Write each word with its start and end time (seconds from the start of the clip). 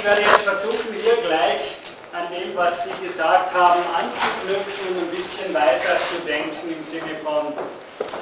ich 0.00 0.06
werde 0.06 0.22
jetzt 0.22 0.48
versuchen, 0.48 0.96
hier 1.04 1.16
gleich 1.28 1.76
an 2.16 2.24
dem, 2.32 2.56
was 2.56 2.84
Sie 2.84 3.06
gesagt 3.06 3.52
haben, 3.52 3.84
anzuknüpfen 3.92 4.96
und 4.96 5.04
ein 5.04 5.10
bisschen 5.12 5.52
weiter 5.52 6.00
zu 6.08 6.24
denken 6.24 6.72
im 6.72 6.80
Sinne 6.88 7.20
von 7.20 7.52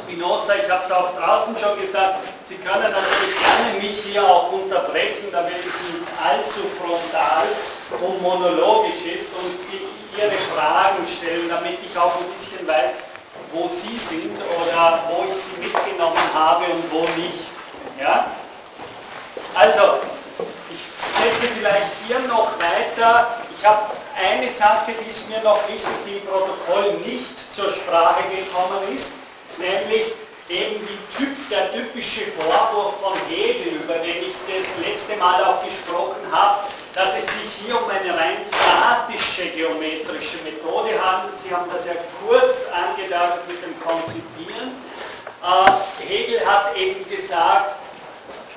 Spinoza. 0.03 0.59
Ich 0.59 0.69
habe 0.69 0.83
es 0.85 0.91
auch 0.91 1.15
draußen 1.15 1.55
schon 1.57 1.81
gesagt, 1.81 2.27
Sie 2.51 2.57
können 2.57 2.91
natürlich 2.91 3.35
gerne 3.39 3.79
mich 3.79 4.03
hier 4.03 4.27
auch 4.27 4.51
unterbrechen, 4.51 5.31
damit 5.31 5.55
es 5.55 5.79
nicht 5.87 6.03
allzu 6.19 6.67
frontal 6.83 7.47
und 8.03 8.23
monologisch 8.23 9.07
ist 9.07 9.31
und 9.39 9.55
Sie 9.71 9.87
Ihre 10.19 10.35
Fragen 10.51 11.07
stellen, 11.07 11.49
damit 11.49 11.79
ich 11.79 11.97
auch 11.97 12.19
ein 12.19 12.27
bisschen 12.35 12.67
weiß, 12.67 13.07
wo 13.53 13.71
Sie 13.71 13.97
sind 14.03 14.35
oder 14.35 15.05
wo 15.15 15.31
ich 15.31 15.37
Sie 15.47 15.63
mitgenommen 15.63 16.27
habe 16.35 16.65
und 16.75 16.91
wo 16.91 17.03
nicht. 17.15 17.47
Ja? 18.01 18.27
Also, 19.55 20.08
ich 21.19 21.37
spreche 21.37 21.53
vielleicht 21.55 21.93
hier 22.07 22.21
noch 22.29 22.53
weiter 22.59 23.39
ich 23.59 23.67
habe 23.67 23.91
eine 24.15 24.53
Sache, 24.53 24.93
die 24.95 25.11
ist 25.11 25.29
mir 25.29 25.43
noch 25.43 25.59
wichtig, 25.67 25.91
die 26.07 26.19
im 26.19 26.27
Protokoll 26.27 26.95
nicht 27.05 27.35
zur 27.55 27.73
Sprache 27.75 28.23
gekommen 28.31 28.95
ist, 28.95 29.15
nämlich 29.59 30.15
eben 30.49 30.87
typ, 31.17 31.35
der 31.51 31.73
typische 31.73 32.31
Vorwurf 32.39 33.01
von 33.03 33.19
Hegel, 33.29 33.83
über 33.83 33.95
den 33.95 34.31
ich 34.31 34.37
das 34.47 34.87
letzte 34.87 35.17
Mal 35.17 35.43
auch 35.43 35.65
gesprochen 35.65 36.23
habe, 36.31 36.69
dass 36.95 37.15
es 37.19 37.25
sich 37.27 37.67
hier 37.67 37.83
um 37.83 37.91
eine 37.91 38.17
rein 38.17 38.47
statische 38.47 39.51
geometrische 39.51 40.39
Methode 40.45 40.95
handelt. 41.03 41.35
Sie 41.43 41.53
haben 41.53 41.69
das 41.75 41.85
ja 41.85 41.95
kurz 42.23 42.63
angedeutet 42.71 43.43
mit 43.49 43.59
dem 43.59 43.75
Konzipieren. 43.83 44.71
Äh, 45.43 46.07
Hegel 46.07 46.47
hat 46.47 46.77
eben 46.77 47.09
gesagt, 47.11 47.75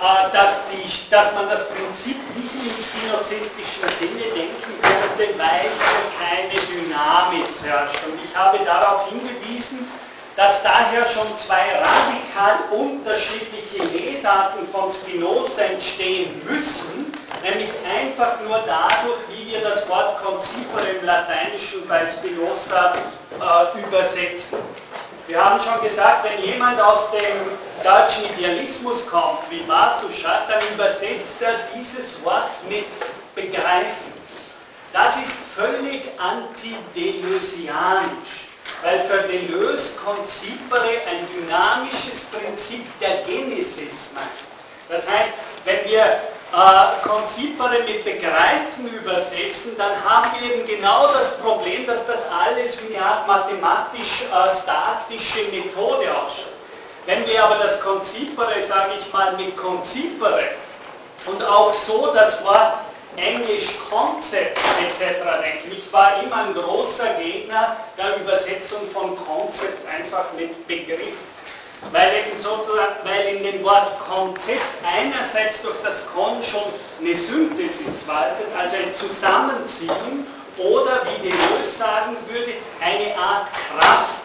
dass, 0.01 0.65
die, 0.71 1.09
dass 1.11 1.33
man 1.35 1.47
das 1.47 1.69
Prinzip 1.69 2.17
nicht 2.35 2.55
im 2.57 2.73
spinozistischen 2.83 3.85
Sinne 3.99 4.33
denken 4.33 4.73
könnte, 4.81 5.37
weil 5.37 5.69
hier 5.69 6.03
keine 6.17 6.57
Dynamis 6.65 7.61
herrscht. 7.63 7.99
Und 8.07 8.17
ich 8.23 8.35
habe 8.35 8.57
darauf 8.65 9.09
hingewiesen, 9.09 9.87
dass 10.35 10.63
daher 10.63 11.05
schon 11.05 11.27
zwei 11.37 11.77
radikal 11.77 12.71
unterschiedliche 12.71 13.83
Lesarten 13.93 14.67
von 14.69 14.91
Spinoza 14.91 15.61
entstehen 15.61 16.41
müssen, 16.49 17.13
nämlich 17.43 17.69
einfach 17.85 18.39
nur 18.41 18.57
dadurch, 18.65 19.19
wie 19.29 19.51
wir 19.51 19.61
das 19.61 19.87
Wort 19.87 20.23
concipere 20.23 20.97
im 20.99 21.05
Lateinischen 21.05 21.87
bei 21.87 22.07
Spinoza 22.07 22.95
äh, 22.95 23.79
übersetzen. 23.79 24.57
Wir 25.31 25.39
haben 25.41 25.61
schon 25.61 25.81
gesagt, 25.81 26.25
wenn 26.25 26.43
jemand 26.43 26.81
aus 26.81 27.09
dem 27.11 27.57
deutschen 27.81 28.25
Idealismus 28.33 29.07
kommt, 29.07 29.49
wie 29.49 29.63
Martuschat, 29.63 30.49
dann 30.49 30.61
übersetzt 30.73 31.41
er 31.41 31.53
dieses 31.73 32.21
Wort 32.25 32.49
mit 32.67 32.83
begreifen. 33.33 34.11
Das 34.91 35.15
ist 35.15 35.31
völlig 35.55 36.01
antideleuzianisch, 36.17 38.49
weil 38.83 39.05
für 39.05 39.25
Deleuze 39.29 39.95
Concipere 40.03 40.99
ein 41.09 41.25
dynamisches 41.33 42.25
Prinzip 42.25 42.85
der 42.99 43.23
Genesis 43.23 44.11
meint. 44.13 44.50
Das 44.91 45.07
heißt, 45.07 45.31
wenn 45.63 45.85
wir 45.89 46.03
äh, 46.03 46.99
Concipere 47.01 47.81
mit 47.87 48.03
Begreifen 48.03 48.93
übersetzen, 48.93 49.77
dann 49.77 50.03
haben 50.03 50.31
wir 50.37 50.53
eben 50.53 50.67
genau 50.67 51.07
das 51.13 51.39
Problem, 51.39 51.87
dass 51.87 52.05
das 52.05 52.19
alles 52.29 52.77
wie 52.81 52.97
eine 52.97 53.05
Art 53.05 53.25
mathematisch-statische 53.25 55.43
äh, 55.43 55.59
Methode 55.59 56.11
ausschaut. 56.11 56.51
Wenn 57.05 57.25
wir 57.25 57.41
aber 57.43 57.55
das 57.55 57.79
Konzipere, 57.79 58.61
sage 58.67 58.91
ich 58.99 59.13
mal, 59.13 59.31
mit 59.37 59.55
Konzipere 59.55 60.43
und 61.25 61.41
auch 61.43 61.73
so 61.73 62.11
das 62.13 62.43
Wort 62.43 62.73
Englisch 63.15 63.69
Concept 63.89 64.57
etc. 64.57 65.23
denken. 65.43 65.71
Ich 65.71 65.91
war 65.91 66.21
immer 66.23 66.45
ein 66.45 66.53
großer 66.53 67.15
Gegner 67.15 67.75
der 67.97 68.17
Übersetzung 68.17 68.87
von 68.93 69.15
Concept 69.15 69.83
einfach 69.87 70.31
mit 70.37 70.67
Begriff. 70.67 71.17
Weil 71.91 72.09
eben 72.13 72.37
sozusagen, 72.37 73.01
weil 73.03 73.35
in 73.35 73.43
dem 73.43 73.63
Wort 73.63 73.97
Konzept 73.99 74.61
einerseits 74.85 75.61
durch 75.61 75.77
das 75.83 76.05
Kon 76.13 76.43
schon 76.43 76.69
eine 76.99 77.15
Synthesis 77.15 78.05
waltet, 78.05 78.47
also 78.57 78.75
ein 78.75 78.93
Zusammenziehen 78.93 80.27
oder 80.57 81.01
wie 81.09 81.29
Deleuze 81.29 81.77
sagen 81.77 82.15
würde, 82.29 82.53
eine 82.79 83.17
Art 83.17 83.49
Kraft 83.51 84.21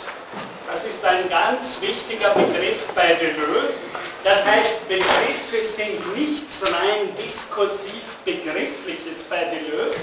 das 0.77 0.84
ist 0.84 1.05
ein 1.05 1.28
ganz 1.31 1.81
wichtiger 1.81 2.31
Begriff 2.31 2.89
bei 2.95 3.15
Deleuze. 3.15 3.78
Das 4.25 4.45
heißt, 4.45 4.89
Begriffe 4.89 5.65
sind 5.65 6.16
nichts 6.16 6.61
rein 6.62 7.09
diskursiv 7.16 8.03
Begriffliches 8.25 9.22
bei 9.31 9.45
Deleuze, 9.45 10.00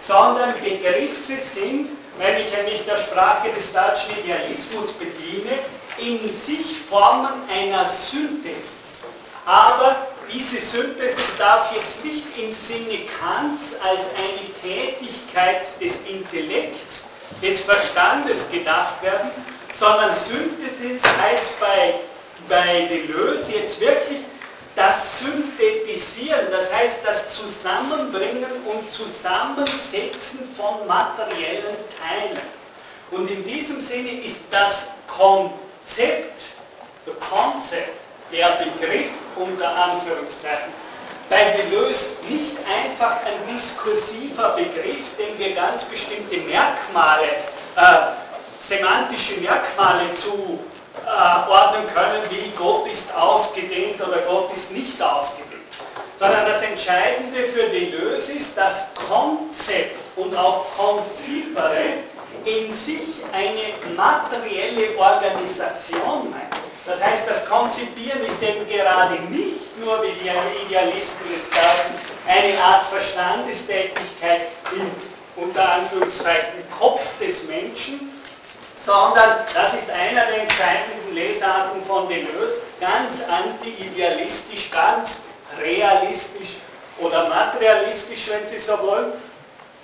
sondern 0.00 0.54
Begriffe 0.54 1.42
sind, 1.42 1.90
wenn 2.18 2.36
ich 2.36 2.72
mich 2.72 2.86
der 2.86 2.98
Sprache 2.98 3.50
des 3.50 3.72
deutschen 3.72 4.16
Idealismus 4.22 4.92
bediene, 4.92 5.58
in 5.98 6.28
sich 6.28 6.78
Formen 6.88 7.42
einer 7.48 7.88
Synthesis. 7.88 9.04
Aber 9.46 9.96
diese 10.32 10.60
Synthesis 10.60 11.36
darf 11.38 11.72
jetzt 11.74 12.04
nicht 12.04 12.24
im 12.38 12.52
Sinne 12.52 13.00
Kants 13.20 13.74
als 13.82 14.00
eine 14.16 14.50
Tätigkeit 14.62 15.66
des 15.80 15.92
Intellekts, 16.08 17.04
des 17.42 17.60
Verstandes 17.60 18.50
gedacht 18.50 19.02
werden, 19.02 19.30
sondern 19.78 20.14
Synthesis 20.14 21.02
heißt 21.04 21.60
bei, 21.60 21.94
bei 22.48 22.86
Deleuze 22.86 23.52
jetzt 23.52 23.80
wirklich 23.80 24.20
das 24.76 25.18
Synthetisieren, 25.20 26.46
das 26.50 26.72
heißt 26.72 26.98
das 27.04 27.36
Zusammenbringen 27.36 28.50
und 28.66 28.90
Zusammensetzen 28.90 30.40
von 30.56 30.86
materiellen 30.86 31.76
Teilen. 32.00 32.42
Und 33.10 33.30
in 33.30 33.44
diesem 33.44 33.80
Sinne 33.80 34.20
ist 34.24 34.42
das 34.50 34.86
Konzept, 35.84 36.42
der 37.06 37.14
Concept, 37.14 37.90
der 38.32 38.48
Begriff 38.64 39.10
unter 39.36 39.68
Anführungszeichen, 39.68 40.72
bei 41.28 41.44
Deleuze 41.52 42.06
nicht 42.28 42.56
einfach 42.66 43.16
ein 43.24 43.54
diskursiver 43.54 44.50
Begriff, 44.56 45.04
dem 45.18 45.38
wir 45.38 45.54
ganz 45.54 45.84
bestimmte 45.84 46.38
Merkmale 46.38 47.26
äh, 47.76 48.16
semantische 48.60 49.40
Merkmale 49.40 50.12
zu 50.14 50.58
äh, 51.04 51.94
können, 51.94 52.22
wie 52.30 52.50
Gott 52.56 52.86
ist 52.90 53.14
ausgedehnt 53.14 54.00
oder 54.00 54.18
Gott 54.28 54.52
ist 54.54 54.70
nicht 54.70 55.00
ausgedehnt. 55.00 55.52
Sondern 56.18 56.46
das 56.46 56.62
Entscheidende 56.62 57.44
für 57.48 57.68
Deleuze 57.68 58.32
ist, 58.32 58.56
dass 58.56 58.86
Konzept 59.08 60.00
und 60.16 60.34
auch 60.36 60.64
Konzipere 60.76 62.04
in 62.44 62.72
sich 62.72 63.22
eine 63.32 63.94
materielle 63.94 64.96
Organisation 64.98 66.30
meint. 66.30 66.54
Das 66.86 67.02
heißt, 67.02 67.22
das 67.28 67.46
Konzipieren 67.46 68.20
ist 68.24 68.42
eben 68.42 68.68
gerade 68.68 69.14
nicht 69.30 69.78
nur, 69.78 70.02
wie 70.02 70.12
die 70.12 70.66
Idealisten 70.66 71.26
es 71.34 71.46
sagen, 71.48 71.94
eine 72.26 72.62
Art 72.62 72.86
Verstandestätigkeit 72.86 74.48
im 74.72 74.90
unter 75.36 75.68
Anführungszeichen 75.68 76.62
Kopf 76.78 77.02
des 77.18 77.44
Menschen, 77.44 78.12
sondern 78.84 79.38
das 79.52 79.74
ist 79.74 79.90
einer 79.90 80.26
der 80.26 80.42
entscheidenden 80.42 81.14
Lesarten 81.14 81.82
von 81.84 82.08
Deleuze, 82.08 82.60
ganz 82.80 83.14
anti-idealistisch, 83.28 84.70
ganz 84.70 85.20
realistisch 85.60 86.50
oder 87.00 87.28
materialistisch, 87.28 88.28
wenn 88.28 88.46
Sie 88.46 88.58
so 88.58 88.78
wollen. 88.80 89.12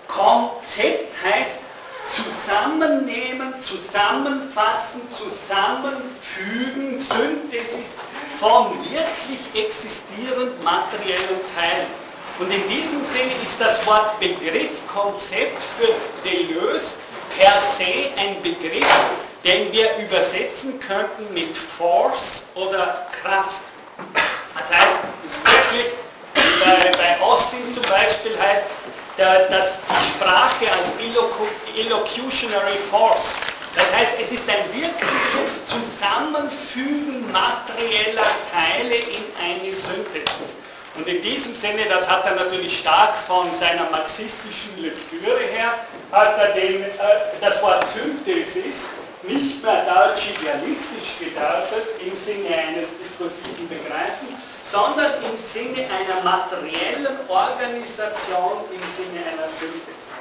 Konzept 0.07 1.13
heißt 1.25 1.61
zusammennehmen, 2.15 3.55
zusammenfassen, 3.63 5.03
zusammenfügen, 5.11 7.01
Synthesis 7.01 7.95
von 8.39 8.71
wirklich 8.91 9.41
existierend 9.55 10.63
materiellen 10.65 11.41
Teilen. 11.55 11.87
Und 12.39 12.51
in 12.51 12.67
diesem 12.69 13.05
Sinne 13.05 13.33
ist 13.43 13.61
das 13.61 13.85
Wort 13.87 14.19
Begriff, 14.19 14.71
Konzept 14.87 15.63
für 15.79 15.93
Deleuze 16.25 16.95
per 17.37 17.53
se 17.77 18.11
ein 18.17 18.43
Begriff, 18.43 18.87
den 19.45 19.73
wir 19.73 19.97
übersetzen 19.99 20.81
könnten 20.81 21.33
mit 21.35 21.57
Force 21.57 22.43
oder 22.55 23.07
Kraft. 23.23 23.61
Das 24.57 24.71
heißt, 24.71 24.97
es 25.27 25.33
ist 25.33 25.47
wirklich, 25.47 25.93
bei, 26.65 26.91
bei 26.97 27.21
Austin 27.23 27.61
zum 27.73 27.83
Beispiel 27.85 28.39
heißt, 28.39 28.65
dass 29.21 29.81
die 29.85 30.11
Sprache 30.17 30.67
als 30.73 30.93
Illocutionary 31.77 32.79
Force, 32.91 33.35
das 33.75 33.85
heißt, 33.93 34.13
es 34.23 34.33
ist 34.33 34.49
ein 34.49 34.65
wirkliches 34.73 35.61
Zusammenfügen 35.69 37.31
materieller 37.31 38.27
Teile 38.51 38.95
in 38.97 39.25
eine 39.39 39.73
Synthesis. 39.73 40.57
Und 40.97 41.07
in 41.07 41.23
diesem 41.23 41.55
Sinne, 41.55 41.85
das 41.89 42.09
hat 42.09 42.25
er 42.25 42.35
natürlich 42.35 42.79
stark 42.79 43.15
von 43.29 43.47
seiner 43.59 43.89
marxistischen 43.91 44.71
Lektüre 44.79 45.39
her, 45.53 45.75
hat 46.11 46.39
er 46.39 46.53
den, 46.55 46.83
äh, 46.83 46.89
das 47.41 47.63
Wort 47.63 47.87
Synthesis 47.89 48.77
nicht 49.23 49.63
mehr 49.63 49.85
deutsch 49.85 50.31
idealistisch 50.35 51.21
gedeutet 51.21 51.87
im 52.01 52.17
Sinne 52.17 52.57
eines 52.57 52.89
diskursiven 52.99 53.69
Begreifens, 53.69 54.40
sondern 54.71 55.13
im 55.25 55.37
Sinne 55.37 55.89
einer 55.91 56.23
materiellen 56.23 57.19
Organisation, 57.29 58.63
im 58.71 58.81
Sinne 58.95 59.27
einer 59.27 59.49
Synthese. 59.49 60.15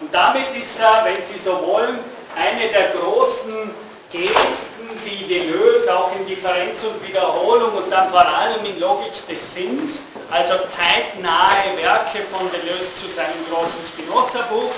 Und 0.00 0.14
damit 0.14 0.46
ist 0.56 0.78
er, 0.78 1.04
wenn 1.04 1.20
Sie 1.22 1.38
so 1.38 1.60
wollen, 1.66 1.98
eine 2.36 2.68
der 2.72 2.90
großen 2.90 3.74
Gesten, 4.10 4.90
die 5.04 5.26
Deleuze 5.26 5.96
auch 5.96 6.12
in 6.16 6.26
Differenz 6.26 6.84
und 6.84 7.02
Wiederholung 7.06 7.74
und 7.74 7.90
dann 7.90 8.10
vor 8.10 8.20
allem 8.20 8.64
in 8.64 8.78
Logik 8.78 9.12
des 9.28 9.54
Sinns, 9.54 10.02
also 10.30 10.54
zeitnahe 10.68 11.76
Werke 11.76 12.22
von 12.30 12.48
Deleuze 12.50 12.94
zu 12.94 13.08
seinem 13.08 13.44
großen 13.50 13.84
Spinoza-Buch, 13.84 14.70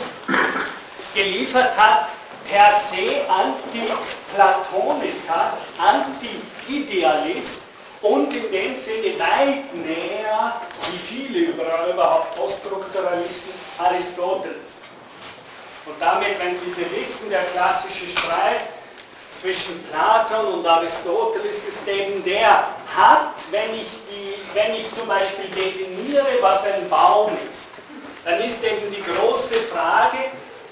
geliefert 1.15 1.77
hat, 1.77 2.09
per 2.49 2.81
se 2.91 3.29
Anti-Platoniker, 3.29 5.53
Anti-Idealist 5.79 7.66
und 8.09 8.35
in 8.35 8.51
dem 8.51 8.75
Sinne 8.81 9.19
weit 9.19 9.75
näher, 9.75 10.61
wie 10.91 10.99
viele 10.99 11.39
überhaupt 11.93 12.35
Poststrukturalisten, 12.37 13.53
Aristoteles. 13.79 14.77
Und 15.87 15.95
damit, 16.01 16.39
wenn 16.39 16.57
Sie 16.57 16.73
sie 16.73 16.87
wissen, 16.91 17.31
der 17.31 17.45
klassische 17.55 18.07
Streit 18.11 18.69
zwischen 19.41 19.83
Platon 19.85 20.55
und 20.55 20.67
Aristoteles 20.67 21.57
ist 21.69 21.87
eben 21.87 22.25
der, 22.25 22.65
hat, 22.97 23.35
wenn 23.51 23.73
ich, 23.75 23.89
die, 24.11 24.35
wenn 24.55 24.75
ich 24.75 24.93
zum 24.95 25.07
Beispiel 25.07 25.49
definiere, 25.55 26.27
was 26.41 26.65
ein 26.65 26.89
Baum 26.89 27.33
ist, 27.49 27.71
dann 28.25 28.41
ist 28.41 28.63
eben 28.65 28.91
die 28.91 29.03
große 29.03 29.55
Frage, 29.73 30.19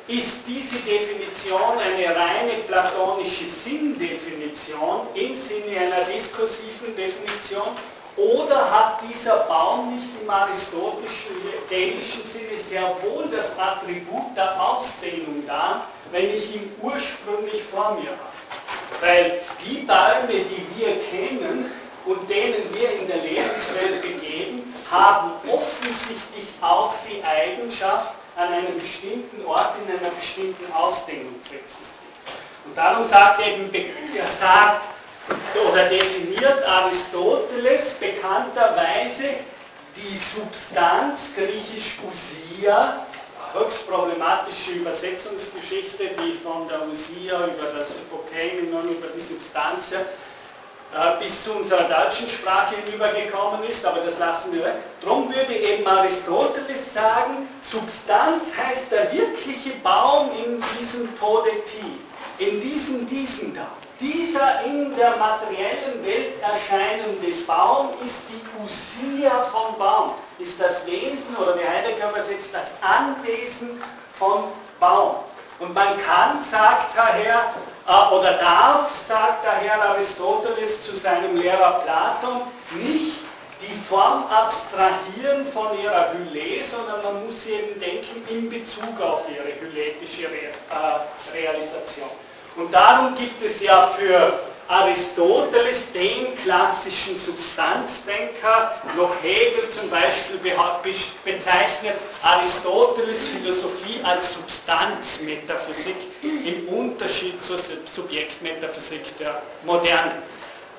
ist 0.07 0.47
diese 0.47 0.77
Definition 0.81 1.79
eine 1.79 2.15
reine 2.15 2.63
platonische 2.67 3.47
Sinndefinition 3.47 5.07
im 5.15 5.35
Sinne 5.35 5.81
einer 5.81 6.05
diskursiven 6.05 6.95
Definition 6.95 7.69
oder 8.17 8.71
hat 8.71 9.01
dieser 9.09 9.39
Baum 9.49 9.97
nicht 9.97 10.09
im 10.23 10.29
aristotelischen 10.29 12.25
Sinne 12.25 12.59
sehr 12.59 12.97
wohl 13.03 13.29
das 13.31 13.59
Attribut 13.59 14.37
der 14.37 14.61
Ausdehnung 14.61 15.43
da, 15.47 15.87
wenn 16.13 16.29
ich 16.29 16.55
ihn 16.55 16.71
ursprünglich 16.81 17.63
vor 17.73 17.99
mir 18.01 18.11
habe? 18.11 19.01
Weil 19.01 19.41
die 19.65 19.79
Bäume, 19.79 20.45
die 20.45 20.67
wir 20.79 21.01
kennen 21.11 21.73
und 22.05 22.31
denen 22.31 22.73
wir 22.73 22.91
in 23.01 23.09
der 23.09 23.17
Lebenswelt 23.17 24.03
begeben, 24.03 24.75
haben 24.91 25.33
offensichtlich 25.51 26.47
auch 26.61 26.95
die 27.09 27.25
Eigenschaft, 27.25 28.15
an 28.37 28.53
einem 28.53 28.79
bestimmten 28.79 29.45
Ort 29.47 29.75
in 29.85 29.99
einer 29.99 30.11
bestimmten 30.15 30.73
Ausdehnung 30.73 31.41
zu 31.43 31.55
existieren. 31.55 31.95
Und 32.65 32.77
darum 32.77 33.07
sagt 33.09 33.41
eben 33.47 33.71
er 33.73 34.29
sagt, 34.29 34.87
oder 35.55 35.89
definiert 35.89 36.67
Aristoteles 36.67 37.95
bekannterweise 37.95 39.35
die 39.97 40.17
Substanz, 40.17 41.35
griechisch 41.37 41.99
Usia, 42.03 43.07
höchst 43.53 43.89
problematische 43.89 44.73
Übersetzungsgeschichte, 44.73 46.11
die 46.19 46.39
von 46.43 46.69
der 46.69 46.87
Usia 46.89 47.47
über 47.47 47.79
das 47.79 47.91
Hypokeimenon, 47.91 48.89
über 48.89 49.07
die 49.09 49.21
Substanz 49.21 49.93
äh, 49.93 50.05
bis 51.21 51.45
zu 51.45 51.53
unserer 51.53 51.85
deutschen 51.85 52.29
Sprache 52.29 52.77
hinübergekommen 52.77 53.65
ist, 53.65 53.85
aber 53.85 54.01
das 54.01 54.19
lassen 54.19 54.53
wir 54.53 54.65
weg. 54.65 54.75
Darum 55.01 55.29
würde 55.35 55.55
eben 55.55 55.87
Aristoteles 55.87 56.95
sagen, 56.95 57.49
Substanz 57.63 58.47
heißt 58.57 58.93
der 58.93 59.13
wirkliche 59.13 59.71
Baum 59.83 60.31
in 60.45 60.63
diesem 60.79 61.09
Todeti, 61.19 61.99
in 62.39 62.61
diesem 62.61 63.09
diesen 63.09 63.55
da. 63.55 63.67
Dieser 64.01 64.65
in 64.65 64.95
der 64.97 65.17
materiellen 65.17 66.05
Welt 66.05 66.35
erscheinende 66.43 67.27
Baum 67.47 67.91
ist 68.05 68.23
die 68.29 68.43
Usia 68.63 69.31
von 69.53 69.79
Baum, 69.79 70.15
ist 70.39 70.61
das 70.61 70.85
Wesen, 70.87 71.35
oder 71.37 71.57
wie 71.57 71.67
Heidegger 71.67 72.11
übersetzt, 72.11 72.51
das 72.53 72.73
Anwesen 72.83 73.81
von 74.13 74.45
Baum. 74.81 75.17
Und 75.61 75.73
man 75.73 75.89
kann, 76.05 76.43
sagt 76.43 76.97
daher, 76.97 77.35
äh, 77.37 77.74
oder 77.87 78.33
darf, 78.35 78.91
sagt 79.07 79.45
daher 79.45 79.83
Aristoteles 79.91 80.85
zu 80.85 80.95
seinem 80.95 81.37
Lehrer 81.37 81.83
Platon, 81.85 82.43
nicht 82.75 83.19
die 83.61 83.81
Form 83.89 84.25
abstrahieren 84.31 85.47
von 85.53 85.79
ihrer 85.83 86.13
Hülle, 86.13 86.65
sondern 86.65 87.03
man 87.03 87.27
muss 87.27 87.45
sie 87.45 87.53
eben 87.53 87.81
denken 87.81 88.23
in 88.29 88.49
Bezug 88.51 89.01
auf 89.01 89.23
ihre 89.29 89.61
hyletische 89.61 90.27
äh, 90.27 91.33
Realisation. 91.33 92.11
Und 92.57 92.73
darum 92.73 93.15
gibt 93.15 93.43
es 93.43 93.61
ja 93.61 93.89
für 93.89 94.33
Aristoteles, 94.69 95.93
den 95.93 96.35
klassischen 96.43 97.19
Substanzdenker, 97.19 98.81
noch 98.97 99.15
Hegel 99.23 99.69
zum 99.69 99.91
Beispiel 99.91 100.39
bezeichnet 101.25 101.97
Aristoteles 102.23 103.27
Philosophie 103.27 104.01
als 104.03 104.35
Substanzmetaphysik 104.35 105.97
im 106.23 106.69
Unterschied 106.69 107.43
zur 107.43 107.59
Subjektmetaphysik 107.59 109.19
der 109.19 109.43
Moderne. 109.65 110.23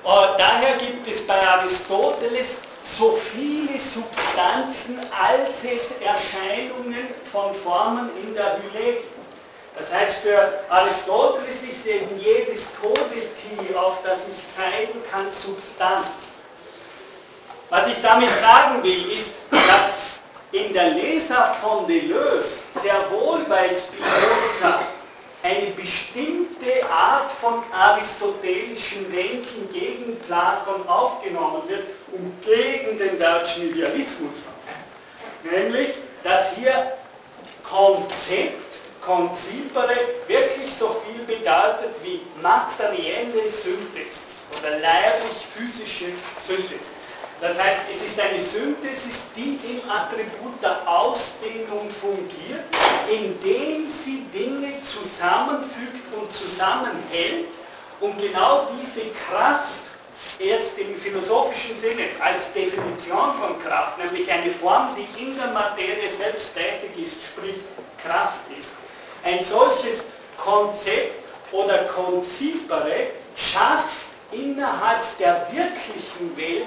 Äh, 0.04 0.08
daher 0.38 0.76
gibt 0.78 1.08
es 1.08 1.26
bei 1.26 1.40
Aristoteles 1.46 2.58
so 2.82 3.18
viele 3.32 3.78
Substanzen, 3.78 4.98
als 5.10 5.64
es 5.64 5.92
Erscheinungen 6.00 7.08
von 7.32 7.54
Formen 7.54 8.10
in 8.22 8.34
der 8.34 8.58
Hülle 8.58 8.92
gibt. 8.94 9.15
Das 9.78 9.92
heißt, 9.92 10.18
für 10.18 10.60
Aristoteles 10.70 11.62
ist 11.62 11.86
eben 11.86 12.18
jedes 12.18 12.68
Todetier, 12.80 13.78
auf 13.78 13.98
das 14.02 14.20
ich 14.20 14.56
zeigen 14.56 15.02
kann, 15.10 15.30
Substanz. 15.30 16.06
Was 17.68 17.86
ich 17.88 18.00
damit 18.00 18.30
sagen 18.40 18.82
will, 18.82 19.12
ist, 19.12 19.32
dass 19.50 20.16
in 20.52 20.72
der 20.72 20.90
Lesart 20.90 21.56
von 21.56 21.86
Deleuze 21.86 22.62
sehr 22.80 23.10
wohl 23.10 23.40
bei 23.40 23.68
Spinoza 23.68 24.80
eine 25.42 25.66
bestimmte 25.72 26.88
Art 26.90 27.30
von 27.40 27.62
aristotelischem 27.72 29.12
Denken 29.12 29.68
gegen 29.72 30.18
Platon 30.20 30.88
aufgenommen 30.88 31.62
wird 31.68 31.84
und 32.12 32.42
gegen 32.42 32.98
den 32.98 33.18
deutschen 33.18 33.70
Idealismus. 33.70 34.32
Nämlich, 35.44 35.90
dass 36.24 36.52
hier 36.56 36.92
Konzept 37.62 38.65
Concipere 39.06 39.94
wirklich 40.26 40.68
so 40.68 41.00
viel 41.06 41.22
bedeutet 41.24 41.94
wie 42.02 42.22
materielle 42.42 43.46
Synthesis 43.46 44.42
oder 44.58 44.80
leiblich-physische 44.80 46.06
Synthesis. 46.44 46.88
Das 47.40 47.56
heißt, 47.56 47.82
es 47.92 48.02
ist 48.02 48.18
eine 48.18 48.40
Synthesis, 48.40 49.30
die 49.36 49.60
im 49.62 49.88
Attribut 49.88 50.60
der 50.60 50.76
Ausdehnung 50.88 51.88
fungiert, 52.00 52.64
indem 53.08 53.88
sie 53.88 54.26
Dinge 54.34 54.82
zusammenfügt 54.82 56.12
und 56.12 56.32
zusammenhält 56.32 57.46
und 58.00 58.18
genau 58.18 58.66
diese 58.76 59.06
Kraft 59.28 59.68
jetzt 60.40 60.76
im 60.78 60.96
philosophischen 60.96 61.76
Sinne 61.76 62.08
als 62.20 62.52
Definition 62.52 63.34
von 63.40 63.62
Kraft, 63.62 63.98
nämlich 63.98 64.28
eine 64.32 64.50
Form, 64.50 64.96
die 64.96 65.22
in 65.22 65.36
der 65.36 65.52
Materie 65.52 66.10
selbst 66.18 66.56
tätig 66.56 66.90
ist, 67.00 67.22
sprich 67.22 67.56
Kraft 68.02 68.40
ist, 68.58 68.74
ein 69.26 69.42
solches 69.42 70.02
Konzept 70.36 71.24
oder 71.52 71.84
Konzipere 71.84 73.08
schafft 73.34 74.06
innerhalb 74.30 75.02
der 75.18 75.46
wirklichen 75.50 76.36
Welt 76.36 76.66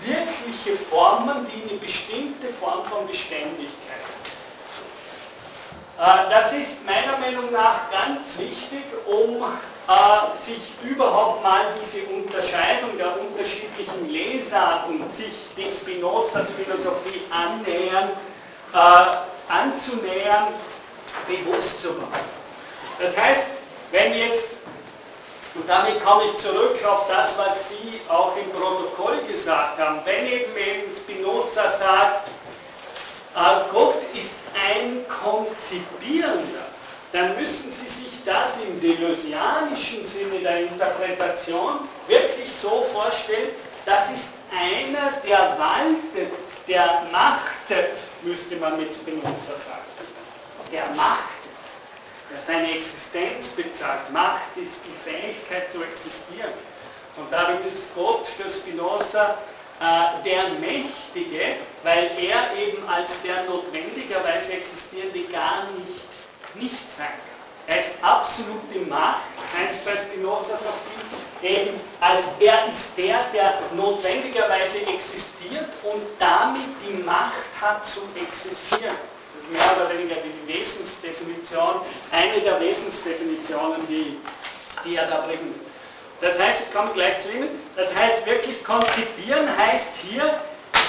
wirkliche 0.00 0.76
Formen, 0.88 1.46
die 1.46 1.68
eine 1.68 1.78
bestimmte 1.78 2.48
Form 2.58 2.84
von 2.86 3.06
Beständigkeit 3.06 4.02
haben. 5.98 6.28
Äh, 6.28 6.30
das 6.30 6.52
ist 6.52 6.84
meiner 6.84 7.18
Meinung 7.18 7.52
nach 7.52 7.90
ganz 7.90 8.38
wichtig, 8.38 8.84
um 9.06 9.42
äh, 9.42 10.36
sich 10.36 10.72
überhaupt 10.82 11.42
mal 11.42 11.66
diese 11.80 12.04
Unterscheidung 12.06 12.96
der 12.96 13.20
unterschiedlichen 13.20 14.10
Lesarten, 14.10 15.08
sich 15.08 15.48
die 15.56 15.70
Spinozas 15.70 16.50
Philosophie 16.50 17.22
annähern, 17.30 18.10
äh, 18.72 19.52
anzunähern 19.52 20.48
bewusst 21.26 21.82
zu 21.82 21.92
machen. 21.92 22.24
Das 22.98 23.16
heißt, 23.16 23.46
wenn 23.90 24.14
jetzt, 24.14 24.52
und 25.54 25.68
damit 25.68 26.02
komme 26.04 26.22
ich 26.24 26.36
zurück 26.38 26.78
auf 26.86 27.06
das, 27.08 27.36
was 27.36 27.68
Sie 27.68 28.00
auch 28.08 28.36
im 28.36 28.50
Protokoll 28.50 29.18
gesagt 29.30 29.78
haben, 29.78 30.00
wenn 30.04 30.26
eben, 30.26 30.56
eben 30.56 30.96
Spinoza 30.96 31.70
sagt, 31.78 32.28
äh, 33.36 33.70
Gott 33.72 33.96
ist 34.14 34.36
ein 34.54 35.04
Konzipierender, 35.08 36.66
dann 37.12 37.36
müssen 37.36 37.70
Sie 37.70 37.88
sich 37.88 38.24
das 38.24 38.52
im 38.66 38.80
deleuzianischen 38.80 40.04
Sinne 40.04 40.38
der 40.42 40.60
Interpretation 40.62 41.80
wirklich 42.08 42.50
so 42.50 42.86
vorstellen, 42.92 43.50
das 43.84 44.10
ist 44.10 44.28
einer, 44.50 45.12
der 45.26 45.58
waltet, 45.58 46.32
der 46.68 47.02
machtet, 47.10 47.96
müsste 48.22 48.56
man 48.56 48.78
mit 48.78 48.94
Spinoza 48.94 49.54
sagen 49.56 49.82
der 50.72 50.88
Macht, 50.96 51.42
der 52.30 52.40
seine 52.40 52.70
Existenz 52.72 53.48
bezahlt. 53.48 54.10
Macht 54.12 54.56
ist 54.56 54.80
die 54.86 55.10
Fähigkeit 55.10 55.70
zu 55.70 55.82
existieren. 55.82 56.52
Und 57.16 57.30
darin 57.30 57.58
ist 57.66 57.94
Gott 57.94 58.26
für 58.26 58.48
Spinoza 58.48 59.36
äh, 59.80 60.24
der 60.24 60.48
Mächtige, 60.58 61.56
weil 61.82 62.10
er 62.18 62.56
eben 62.56 62.88
als 62.88 63.20
der 63.22 63.44
notwendigerweise 63.44 64.54
existierende 64.54 65.24
gar 65.24 65.64
nicht, 65.76 66.00
nicht 66.54 66.90
sein 66.90 67.06
kann. 67.06 67.32
Er 67.66 67.80
ist 67.80 67.92
absolute 68.00 68.80
Macht, 68.88 69.20
Heinz 69.54 69.78
bei 69.84 69.92
Spinoza 69.92 70.56
sagt 70.56 71.02
eben 71.42 71.78
als 72.00 72.22
er 72.38 72.68
ist 72.68 72.96
der, 72.96 73.24
der 73.32 73.54
notwendigerweise 73.74 74.86
existiert 74.86 75.68
und 75.82 76.02
damit 76.18 76.68
die 76.86 77.02
Macht 77.02 77.32
hat 77.60 77.84
zu 77.84 78.00
existieren. 78.14 78.96
Mehr 79.52 79.76
oder 79.76 79.88
weniger 79.92 80.16
die 80.16 80.32
Wesensdefinition, 80.52 81.82
eine 82.10 82.40
der 82.40 82.58
Wesensdefinitionen, 82.60 83.86
die, 83.88 84.18
die 84.84 84.96
er 84.96 85.06
da 85.06 85.20
bringt. 85.26 85.54
Das 86.22 86.38
heißt, 86.38 86.62
ich 86.66 86.72
komme 86.72 86.90
gleich 86.94 87.20
zu 87.20 87.30
Ihnen, 87.32 87.50
das 87.76 87.94
heißt 87.94 88.24
wirklich 88.24 88.64
konzipieren 88.64 89.46
heißt 89.58 89.90
hier 90.08 90.40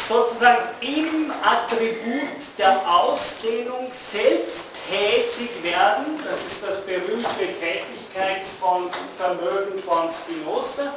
sozusagen 0.07 0.63
im 0.81 1.33
Attribut 1.43 2.39
der 2.57 2.81
Ausdehnung 2.87 3.91
selbst 3.91 4.63
tätig 4.89 5.49
werden, 5.63 6.19
das 6.23 6.39
ist 6.45 6.63
das 6.63 6.79
berühmte 6.81 7.47
Tätigkeitsvermögen 7.59 9.83
von 9.83 10.09
Spinoza. 10.11 10.93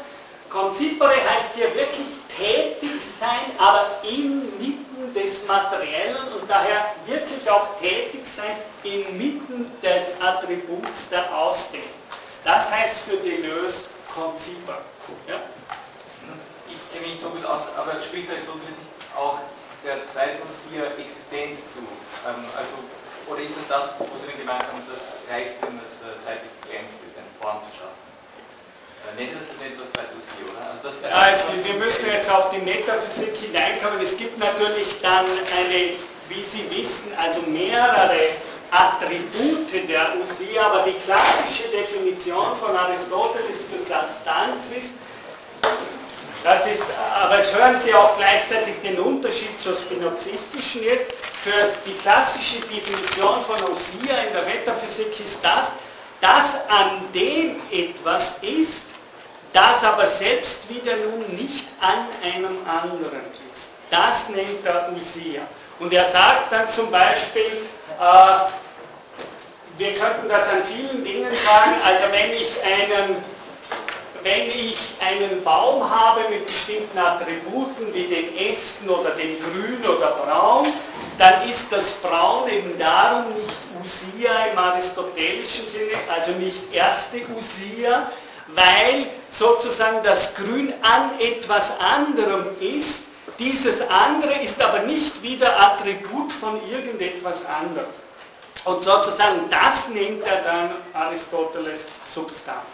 Concipere 0.51 1.11
heißt 1.11 1.55
hier 1.55 1.75
wirklich 1.75 2.07
tätig 2.37 3.03
sein, 3.19 3.53
aber 3.59 4.01
inmitten 4.03 5.13
des 5.15 5.47
Materiellen 5.47 6.33
und 6.41 6.49
daher 6.49 6.95
wirklich 7.07 7.49
auch 7.51 7.79
tätig 7.81 8.23
sein 8.27 8.57
inmitten 8.83 9.71
des 9.83 10.21
Attributs 10.21 11.09
der 11.11 11.35
Ausdehnung. 11.37 11.89
Das 12.45 12.71
heißt 12.71 13.01
für 13.01 13.17
Deleuze 13.17 13.85
Concipere. 14.15 14.81
Ja? 15.29 15.41
Ich 16.69 16.95
kenne 16.95 17.13
mich 17.13 17.21
so 17.21 17.31
gut 17.31 17.45
aus, 17.45 17.63
aber 17.77 18.01
spricht 18.03 18.31
Aristoteles 18.31 18.77
auch 19.17 19.39
der 19.85 19.99
zweiten 20.13 20.43
hier 20.71 20.87
Existenz 20.99 21.63
zu? 21.73 21.81
Ähm, 22.27 22.43
also 22.57 22.77
oder 23.27 23.43
ist 23.43 23.51
es 23.59 23.69
das, 23.69 23.91
wo 23.99 24.07
Sie 24.19 24.31
gemeint 24.39 24.63
haben, 24.63 24.83
das 24.87 25.03
reicht, 25.27 25.59
wenn 25.63 25.79
es 25.83 25.99
äh, 26.03 26.15
zeitlich 26.23 26.53
begrenzt 26.63 26.99
ist, 27.03 27.19
eine 27.19 27.31
Form 27.43 27.59
zu 27.67 27.75
schaffen? 27.75 27.99
Äh, 27.99 28.07
nennt 28.07 28.15
das 28.15 28.15
nicht 28.15 28.15
nur 28.15 28.15
2 28.15 28.15
oder? 28.15 28.95
Also 31.13 31.45
wir 31.63 31.75
müssen 31.75 32.07
jetzt 32.07 32.31
auf 32.31 32.51
die 32.51 32.59
Metaphysik 32.59 33.35
hineinkommen. 33.37 34.01
Es 34.03 34.17
gibt 34.17 34.39
natürlich 34.39 35.01
dann 35.03 35.25
eine, 35.25 35.95
wie 36.29 36.43
Sie 36.43 36.69
wissen, 36.71 37.13
also 37.17 37.41
mehrere 37.43 38.37
Attribute 38.71 39.89
der 39.89 40.15
Usia, 40.21 40.63
aber 40.67 40.85
die 40.85 40.99
klassische 41.05 41.69
Definition 41.69 42.57
von 42.57 42.77
Aristoteles 42.77 43.63
für 43.71 43.79
Substanz 43.79 44.71
ist, 44.77 44.95
das 46.45 46.67
ist, 46.67 46.83
aber 47.13 47.41
es 47.41 47.53
hören 47.53 47.81
Sie 47.85 47.93
auch 47.95 48.17
gleichzeitig 48.17 48.75
den 48.83 48.99
Unterschied 49.01 49.59
zur 49.61 49.75
spinozistischen 49.75 50.85
jetzt. 50.85 51.13
Für 51.43 51.73
die 51.85 51.95
klassische 51.99 52.61
Definition 52.61 53.43
von 53.45 53.63
Osir 53.65 54.15
in 54.27 54.33
der 54.33 54.43
Metaphysik 54.45 55.19
ist 55.25 55.39
das, 55.43 55.73
dass 56.21 56.55
an 56.69 57.03
dem 57.15 57.57
etwas 57.71 58.39
ist, 58.43 58.86
das 59.53 59.83
aber 59.85 60.07
selbst 60.07 60.69
wieder 60.69 60.95
nun 60.97 61.35
nicht 61.35 61.67
an 61.81 62.07
einem 62.23 62.59
anderen 62.67 63.23
ist. 63.53 63.69
Das 63.91 64.29
nennt 64.29 64.65
er 64.65 64.91
Usia. 64.95 65.43
Und 65.79 65.93
er 65.93 66.05
sagt 66.05 66.53
dann 66.53 66.71
zum 66.71 66.91
Beispiel, 66.91 67.67
äh, 68.01 68.51
wir 69.79 69.93
könnten 69.95 70.29
das 70.29 70.49
an 70.49 70.63
vielen 70.65 71.05
Dingen 71.05 71.31
sagen, 71.45 71.75
also 71.85 72.05
wenn 72.13 72.33
ich 72.33 72.55
einen 72.63 73.17
wenn 74.27 74.49
ich 74.49 74.77
einen 74.99 75.45
Baum 75.45 75.89
habe 75.89 76.23
mit 76.29 76.47
bestimmten 76.47 76.99
Attributen 76.99 77.95
wie 77.95 78.09
den 78.09 78.37
Ästen 78.37 78.91
oder 78.91 79.11
dem 79.11 79.39
Grün 79.39 79.79
oder 79.89 80.17
Braun, 80.17 80.67
dann 81.17 81.49
ist 81.49 81.71
das 81.71 81.93
Braun 82.03 82.49
eben 82.49 82.77
darum 82.77 83.33
nicht 83.35 83.57
Usia 83.85 84.47
im 84.51 84.59
aristotelischen 84.59 85.69
Sinne, 85.69 85.93
also 86.13 86.33
nicht 86.33 86.59
erste 86.73 87.19
Usia, 87.39 88.11
weil 88.57 89.07
sozusagen 89.31 90.03
das 90.03 90.35
Grün 90.35 90.73
an 90.83 91.21
etwas 91.21 91.71
anderem 91.79 92.47
ist. 92.61 93.03
Dieses 93.39 93.83
andere 93.83 94.43
ist 94.43 94.61
aber 94.63 94.81
nicht 94.81 95.23
wieder 95.23 95.61
Attribut 95.61 96.33
von 96.33 96.59
irgendetwas 96.71 97.45
anderem. 97.45 97.91
Und 98.65 98.83
sozusagen 98.83 99.49
das 99.51 99.89
nennt 99.89 100.25
er 100.27 100.43
dann 100.43 100.71
Aristoteles 100.95 101.83
Substanz. 102.13 102.65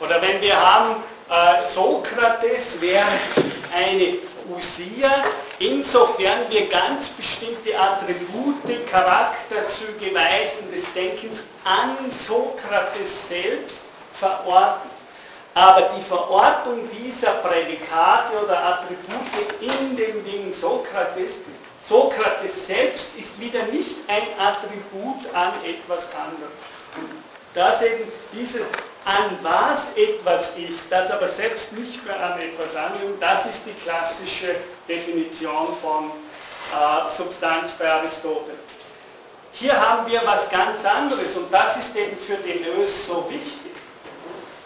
Oder 0.00 0.20
wenn 0.20 0.40
wir 0.42 0.54
haben, 0.54 0.96
äh, 1.30 1.64
Sokrates 1.64 2.80
wäre 2.80 3.06
eine 3.74 4.18
Usia, 4.54 5.10
insofern 5.58 6.40
wir 6.50 6.68
ganz 6.68 7.08
bestimmte 7.08 7.78
Attribute, 7.78 8.86
Charakterzüge, 8.90 10.14
Weisen 10.14 10.70
des 10.70 10.84
Denkens 10.92 11.40
an 11.64 12.10
Sokrates 12.10 13.28
selbst 13.28 13.83
verorten. 14.18 14.90
Aber 15.54 15.82
die 15.96 16.02
Verortung 16.02 16.88
dieser 16.90 17.30
Prädikate 17.34 18.44
oder 18.44 18.58
Attribute 18.64 19.60
in 19.60 19.96
dem 19.96 20.24
Ding 20.24 20.52
Sokrates, 20.52 21.34
Sokrates 21.86 22.66
selbst 22.66 23.16
ist 23.16 23.38
wieder 23.38 23.62
nicht 23.66 23.94
ein 24.08 24.22
Attribut 24.38 25.32
an 25.32 25.52
etwas 25.64 26.08
anderem. 26.12 26.52
Und 26.96 27.10
das 27.54 27.82
eben 27.82 28.10
dieses 28.32 28.62
an 29.04 29.38
was 29.42 29.94
etwas 29.96 30.56
ist, 30.56 30.90
das 30.90 31.10
aber 31.10 31.28
selbst 31.28 31.72
nicht 31.74 32.04
mehr 32.06 32.18
an 32.18 32.40
etwas 32.40 32.74
anderem, 32.74 33.20
das 33.20 33.46
ist 33.46 33.66
die 33.66 33.74
klassische 33.74 34.56
Definition 34.88 35.76
von 35.82 36.10
äh, 36.72 37.08
Substanz 37.10 37.72
bei 37.72 37.90
Aristoteles. 37.90 38.58
Hier 39.52 39.78
haben 39.78 40.10
wir 40.10 40.22
was 40.24 40.48
ganz 40.50 40.84
anderes 40.84 41.36
und 41.36 41.52
das 41.52 41.76
ist 41.76 41.94
eben 41.94 42.16
für 42.16 42.36
Deleuze 42.36 43.06
so 43.06 43.26
wichtig, 43.28 43.73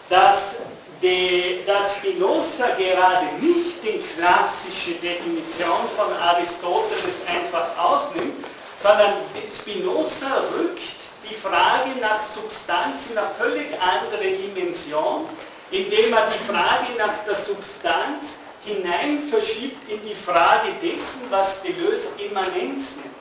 dass, 0.09 0.55
die, 1.01 1.61
dass 1.65 1.95
Spinoza 1.95 2.67
gerade 2.77 3.27
nicht 3.39 3.83
die 3.83 4.03
klassische 4.15 4.93
Definition 5.01 5.87
von 5.95 6.11
Aristoteles 6.13 7.21
einfach 7.27 7.77
ausnimmt, 7.77 8.45
sondern 8.81 9.13
Spinoza 9.55 10.43
rückt 10.57 10.81
die 11.29 11.35
Frage 11.35 11.99
nach 12.01 12.21
Substanz 12.21 13.11
in 13.11 13.17
eine 13.17 13.27
völlig 13.37 13.67
andere 13.79 14.23
Dimension, 14.23 15.25
indem 15.71 16.13
er 16.13 16.27
die 16.27 16.51
Frage 16.51 16.97
nach 16.97 17.17
der 17.25 17.35
Substanz 17.35 18.37
hinein 18.65 19.23
verschiebt 19.29 19.89
in 19.89 20.01
die 20.07 20.15
Frage 20.15 20.69
dessen, 20.81 21.21
was 21.29 21.61
Deleuze 21.61 22.09
Immanenz 22.17 22.95
nennt. 22.95 23.15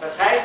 Das 0.00 0.18
heißt, 0.18 0.44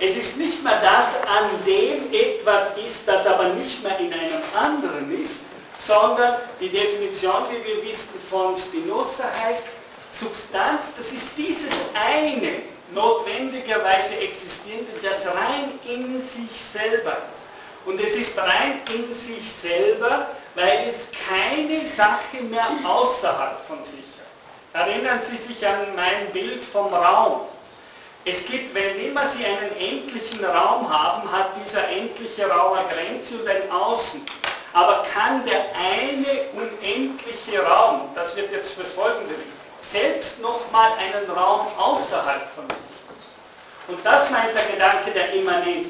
es 0.00 0.16
ist 0.16 0.36
nicht 0.36 0.62
mehr 0.62 0.80
das, 0.80 1.14
an 1.26 1.50
dem 1.66 2.12
etwas 2.12 2.76
ist, 2.76 3.06
das 3.06 3.26
aber 3.26 3.48
nicht 3.50 3.82
mehr 3.82 3.98
in 3.98 4.12
einem 4.12 4.42
anderen 4.56 5.22
ist, 5.22 5.40
sondern 5.78 6.36
die 6.60 6.68
Definition, 6.68 7.44
wie 7.50 7.66
wir 7.66 7.82
wissen, 7.82 8.20
von 8.30 8.56
Spinoza 8.56 9.24
heißt, 9.44 9.64
Substanz, 10.10 10.92
das 10.96 11.12
ist 11.12 11.28
dieses 11.36 11.70
eine, 11.94 12.62
notwendigerweise 12.94 14.16
existierende, 14.20 14.92
das 15.02 15.26
rein 15.26 15.78
in 15.86 16.20
sich 16.22 16.50
selber 16.72 17.12
ist. 17.34 17.48
Und 17.84 18.00
es 18.00 18.14
ist 18.14 18.38
rein 18.38 18.80
in 18.94 19.12
sich 19.12 19.50
selber, 19.62 20.28
weil 20.54 20.88
es 20.88 21.08
keine 21.28 21.86
Sache 21.86 22.42
mehr 22.50 22.66
außerhalb 22.84 23.64
von 23.66 23.82
sich 23.82 24.04
hat. 24.74 24.86
Erinnern 24.86 25.20
Sie 25.22 25.36
sich 25.36 25.66
an 25.66 25.94
mein 25.96 26.32
Bild 26.32 26.64
vom 26.64 26.92
Raum. 26.92 27.42
Es 28.30 28.44
gibt, 28.44 28.74
wenn 28.74 29.06
immer 29.06 29.26
Sie 29.26 29.42
einen 29.42 29.72
endlichen 29.78 30.44
Raum 30.44 30.86
haben, 30.92 31.32
hat 31.32 31.52
dieser 31.64 31.88
endliche 31.88 32.46
Raum 32.46 32.76
eine 32.76 32.88
Grenze 32.88 33.38
und 33.38 33.48
ein 33.48 33.70
Außen. 33.70 34.20
Aber 34.74 35.02
kann 35.14 35.46
der 35.46 35.64
eine 35.74 36.42
unendliche 36.52 37.62
Raum, 37.62 38.10
das 38.14 38.36
wird 38.36 38.52
jetzt 38.52 38.72
fürs 38.72 38.90
Folgende 38.90 39.34
selbst 39.80 40.42
nochmal 40.42 40.90
einen 40.98 41.30
Raum 41.30 41.68
außerhalb 41.78 42.50
von 42.54 42.68
sich. 42.68 43.96
Und 43.96 44.04
das 44.04 44.28
meint 44.28 44.54
der 44.54 44.66
Gedanke 44.66 45.10
der 45.12 45.32
Immanenz. 45.32 45.88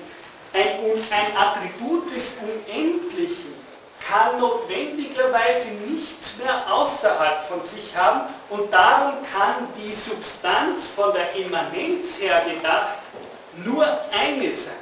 Ein, 0.52 0.78
ein 1.10 1.36
Attribut 1.36 2.14
des 2.14 2.36
Unendlichen 2.40 3.57
kann 4.08 4.40
notwendigerweise 4.40 5.68
nichts 5.86 6.36
mehr 6.38 6.62
außerhalb 6.72 7.46
von 7.46 7.62
sich 7.62 7.94
haben 7.94 8.22
und 8.48 8.72
darum 8.72 9.14
kann 9.32 9.68
die 9.76 9.92
Substanz 9.92 10.86
von 10.96 11.12
der 11.12 11.34
Immanenz 11.34 12.18
her 12.18 12.42
gedacht 12.48 12.98
nur 13.64 13.84
eine 14.12 14.54
sein. 14.54 14.74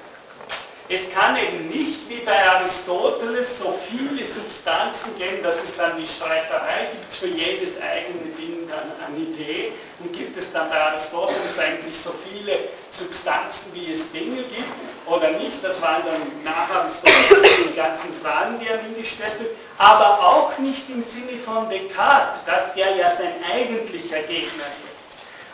Es 0.88 1.10
kann 1.12 1.36
eben 1.36 1.68
nicht 1.68 2.08
wie 2.08 2.24
bei 2.24 2.48
Aristoteles 2.52 3.58
so 3.58 3.76
viele 3.88 4.24
Substanzen 4.24 5.18
geben, 5.18 5.42
dass 5.42 5.62
es 5.64 5.76
dann 5.76 5.98
die 5.98 6.06
Streiterei 6.06 6.90
gibt 6.92 7.12
für 7.12 7.26
jedes 7.26 7.80
eigene 7.80 8.32
Ding 8.38 8.55
eine 8.72 9.18
Idee 9.18 9.72
und 10.00 10.12
gibt 10.12 10.36
es 10.36 10.52
dann 10.52 10.68
bei 10.70 10.80
Aristoteles 10.80 11.58
eigentlich 11.58 11.96
so 11.96 12.12
viele 12.24 12.58
Substanzen, 12.90 13.72
wie 13.74 13.92
es 13.92 14.10
Dinge 14.12 14.42
gibt 14.42 14.72
oder 15.06 15.30
nicht. 15.32 15.62
Das 15.62 15.80
waren 15.80 16.02
dann 16.04 16.44
nach 16.44 16.68
Aristoteles 16.70 17.68
die 17.70 17.76
ganzen 17.76 18.12
Fragen, 18.22 18.58
die 18.60 18.66
er 18.66 18.80
ihm 18.80 18.96
gestellt 19.00 19.34
hat. 19.38 19.46
Aber 19.78 20.20
auch 20.20 20.58
nicht 20.58 20.88
im 20.88 21.02
Sinne 21.02 21.38
von 21.44 21.68
Descartes, 21.70 22.44
dass 22.44 22.74
der 22.74 22.96
ja 22.96 23.10
sein 23.10 23.34
eigentlicher 23.52 24.20
Gegner 24.22 24.64
ist. 24.64 24.86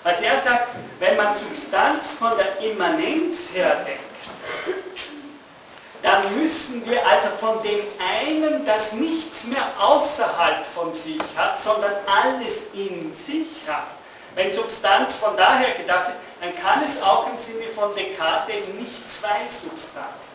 Also 0.04 0.24
er 0.24 0.40
sagt, 0.40 0.68
wenn 0.98 1.16
man 1.16 1.34
Substanz 1.34 2.06
von 2.18 2.32
der 2.36 2.58
Immanenz 2.68 3.46
her 3.54 3.84
denkt, 3.86 4.12
dann 6.02 6.36
müssen 6.36 6.84
wir 6.84 7.00
also 7.06 7.28
von 7.38 7.62
dem 7.62 7.80
einen, 8.20 8.66
das 8.66 8.92
nichts 8.92 9.44
mehr 9.44 9.66
außerhalb 9.78 10.66
von 10.74 10.92
sich 10.92 11.20
hat, 11.36 11.58
sondern 11.58 11.92
alles 12.06 12.64
in 12.74 13.14
sich 13.14 13.46
hat. 13.66 13.88
Wenn 14.34 14.50
Substanz 14.52 15.14
von 15.14 15.36
daher 15.36 15.74
gedacht 15.74 16.08
ist, 16.08 16.16
dann 16.40 16.56
kann 16.56 16.82
es 16.84 17.00
auch 17.02 17.28
im 17.28 17.36
Sinne 17.36 17.68
von 17.74 17.94
Descartes 17.94 18.66
nicht 18.78 19.08
zwei 19.08 19.48
Substanzen. 19.48 20.31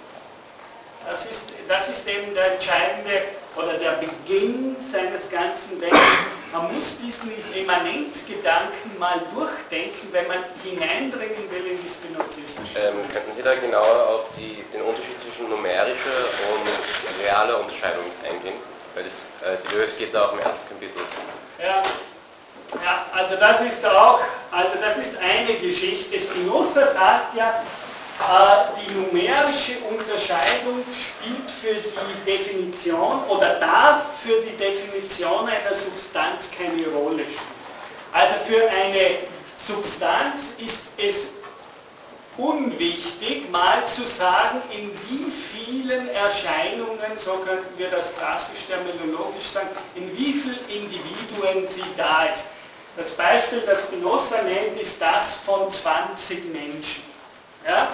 Das 1.09 1.23
ist, 1.23 1.43
das 1.69 1.87
ist 1.87 2.05
eben 2.05 2.33
der 2.33 2.53
entscheidende 2.55 3.31
oder 3.55 3.79
der 3.79 3.91
Beginn 4.03 4.75
seines 4.91 5.29
ganzen 5.31 5.79
Denkens. 5.79 6.01
Man 6.51 6.67
muss 6.75 6.99
diesen 6.99 7.31
Immanenzgedanken 7.55 8.91
mal 8.99 9.21
durchdenken, 9.33 10.11
wenn 10.11 10.27
man 10.27 10.43
hineindringen 10.63 11.49
will 11.49 11.65
in 11.65 11.79
die 11.81 11.87
Spinozistische. 11.87 12.75
Ähm, 12.75 13.07
könnten 13.07 13.31
Sie 13.37 13.41
da 13.41 13.55
genauer 13.55 14.07
auf 14.09 14.25
die, 14.35 14.65
den 14.73 14.81
Unterschied 14.81 15.15
zwischen 15.23 15.49
numerischer 15.49 16.27
und 16.51 17.23
realer 17.23 17.61
Unterscheidung 17.61 18.03
eingehen? 18.27 18.59
Weil 18.93 19.05
äh, 19.05 19.57
die 19.63 19.75
Lös 19.75 19.97
geht 19.97 20.13
da 20.13 20.25
auch 20.25 20.33
im 20.33 20.39
ersten 20.39 20.67
Kapitel. 20.67 21.01
Ja, 21.59 21.83
ja, 22.83 23.05
also 23.13 23.37
das 23.37 23.61
ist 23.61 23.85
auch, 23.85 24.19
also 24.51 24.75
das 24.81 24.97
ist 24.97 25.15
eine 25.23 25.57
Geschichte. 25.57 26.19
Spinoza 26.19 26.91
sagt 26.91 27.35
ja, 27.35 27.63
die 28.19 28.93
numerische 28.93 29.77
Unterscheidung 29.89 30.83
spielt 30.91 31.49
für 31.61 31.75
die 31.75 32.31
Definition 32.31 33.23
oder 33.27 33.59
darf 33.59 34.03
für 34.23 34.41
die 34.41 34.57
Definition 34.57 35.47
einer 35.47 35.75
Substanz 35.75 36.49
keine 36.57 36.87
Rolle 36.87 37.23
spielen. 37.23 37.57
Also 38.11 38.35
für 38.47 38.69
eine 38.69 39.17
Substanz 39.57 40.49
ist 40.57 40.87
es 40.97 41.27
unwichtig, 42.37 43.49
mal 43.51 43.85
zu 43.85 44.03
sagen, 44.07 44.61
in 44.71 44.91
wie 45.09 45.31
vielen 45.31 46.09
Erscheinungen, 46.09 47.17
so 47.17 47.33
könnten 47.37 47.77
wir 47.77 47.89
das 47.89 48.15
klassisch 48.15 48.65
terminologisch 48.67 49.47
sagen, 49.53 49.69
in 49.95 50.15
wie 50.17 50.33
vielen 50.33 50.69
Individuen 50.69 51.67
sie 51.67 51.83
da 51.95 52.25
ist. 52.25 52.45
Das 52.95 53.11
Beispiel, 53.11 53.61
das 53.61 53.81
Spinoza 53.81 54.41
nennt, 54.41 54.79
ist 54.79 54.99
das 54.99 55.35
von 55.45 55.69
20 55.69 56.45
Menschen. 56.51 57.03
Ja? 57.67 57.89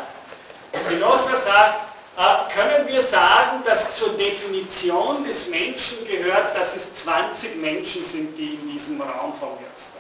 Spinoza 0.80 1.36
sagt, 1.38 1.94
äh, 2.18 2.54
können 2.54 2.88
wir 2.88 3.02
sagen, 3.02 3.64
dass 3.66 3.98
zur 3.98 4.18
Definition 4.18 5.24
des 5.24 5.48
Menschen 5.48 6.06
gehört, 6.08 6.56
dass 6.56 6.76
es 6.76 7.04
20 7.04 7.56
Menschen 7.58 8.06
sind, 8.06 8.38
die 8.38 8.56
in 8.56 8.72
diesem 8.72 9.02
Raum 9.02 9.34
von 9.40 9.50
jetzt 9.62 9.94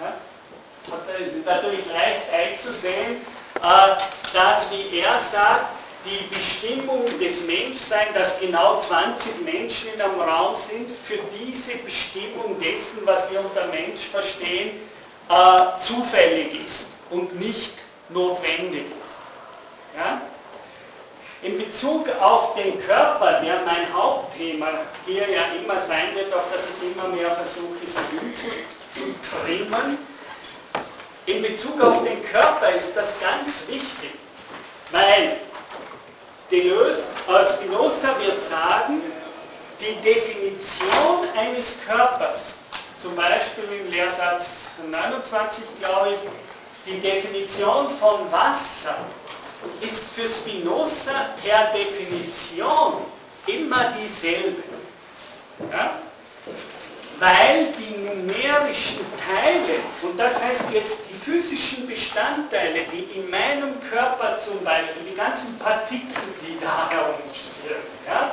ja? 0.00 0.14
Es 1.20 1.34
ist 1.34 1.46
natürlich 1.46 1.84
leicht 1.86 2.22
einzusehen, 2.32 3.16
äh, 3.56 4.32
dass, 4.32 4.70
wie 4.70 4.98
er 4.98 5.18
sagt, 5.30 5.66
die 6.04 6.34
Bestimmung 6.34 7.04
des 7.18 7.42
Menschseins, 7.42 8.14
dass 8.14 8.40
genau 8.40 8.80
20 8.80 9.42
Menschen 9.44 9.92
in 9.94 10.00
einem 10.00 10.18
Raum 10.20 10.56
sind, 10.56 10.88
für 11.04 11.18
diese 11.38 11.76
Bestimmung 11.76 12.58
dessen, 12.58 13.04
was 13.04 13.30
wir 13.30 13.40
unter 13.40 13.66
Mensch 13.66 14.00
verstehen, 14.10 14.80
äh, 15.28 15.78
zufällig 15.78 16.64
ist 16.64 16.86
und 17.10 17.38
nicht 17.38 17.72
notwendig. 18.08 18.86
Ja? 19.96 20.20
In 21.42 21.58
Bezug 21.58 22.06
auf 22.20 22.54
den 22.54 22.78
Körper, 22.86 23.40
der 23.42 23.62
mein 23.64 23.92
Hauptthema 23.94 24.68
hier 25.06 25.28
ja 25.28 25.42
immer 25.58 25.80
sein 25.80 26.14
wird, 26.14 26.32
auf 26.34 26.44
das 26.54 26.66
ich 26.66 26.94
immer 26.94 27.08
mehr 27.08 27.30
versuche, 27.30 27.76
es 27.82 27.94
hinzutrimmen, 28.94 29.98
in 31.26 31.42
Bezug 31.42 31.80
auf 31.80 32.02
den 32.04 32.22
Körper 32.24 32.70
ist 32.70 32.94
das 32.94 33.14
ganz 33.20 33.68
wichtig, 33.68 34.10
weil 34.90 35.36
Deleuze 36.50 37.04
als 37.28 37.52
Spinoza 37.52 38.18
wird 38.18 38.42
sagen, 38.48 39.00
die 39.80 39.94
Definition 40.02 41.28
eines 41.36 41.76
Körpers, 41.86 42.56
zum 43.00 43.14
Beispiel 43.14 43.64
im 43.80 43.90
Lehrsatz 43.90 44.70
29, 44.90 45.64
glaube 45.80 46.10
ich, 46.10 46.92
die 46.92 47.00
Definition 47.00 47.88
von 47.98 48.30
Wasser 48.32 48.96
ist 49.80 50.10
für 50.10 50.28
Spinoza 50.28 51.30
per 51.42 51.72
Definition 51.72 53.04
immer 53.46 53.92
dieselbe. 53.98 54.62
Ja? 55.72 55.98
Weil 57.18 57.72
die 57.78 57.98
numerischen 57.98 59.04
Teile, 59.20 59.80
und 60.02 60.18
das 60.18 60.40
heißt 60.40 60.64
jetzt 60.72 61.00
die 61.10 61.18
physischen 61.24 61.86
Bestandteile, 61.86 62.84
die 62.92 63.18
in 63.18 63.30
meinem 63.30 63.78
Körper 63.90 64.38
zum 64.38 64.64
Beispiel, 64.64 65.02
die 65.10 65.16
ganzen 65.16 65.58
Partikel, 65.58 66.22
die 66.40 66.58
da 66.58 66.88
herumschwirren, 66.88 67.82
ja? 68.06 68.32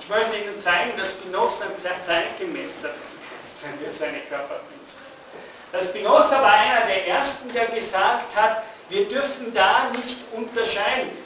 ich 0.00 0.08
möchte 0.08 0.36
Ihnen 0.36 0.60
zeigen, 0.60 0.96
dass 0.96 1.12
Spinoza 1.12 1.64
ein 1.64 2.02
zeitgemäßer 2.06 2.88
ist, 2.88 3.56
wenn 3.62 3.80
wir 3.80 3.92
seine 3.92 4.20
Körperprinzipien. 4.20 5.04
Das 5.72 5.88
Spinoza 5.88 6.40
war 6.40 6.52
einer 6.52 6.86
der 6.86 7.08
ersten, 7.08 7.52
der 7.52 7.66
gesagt 7.66 8.34
hat, 8.36 8.62
wir 8.94 9.08
dürfen 9.08 9.52
da 9.52 9.90
nicht 9.90 10.18
unterscheiden. 10.32 11.24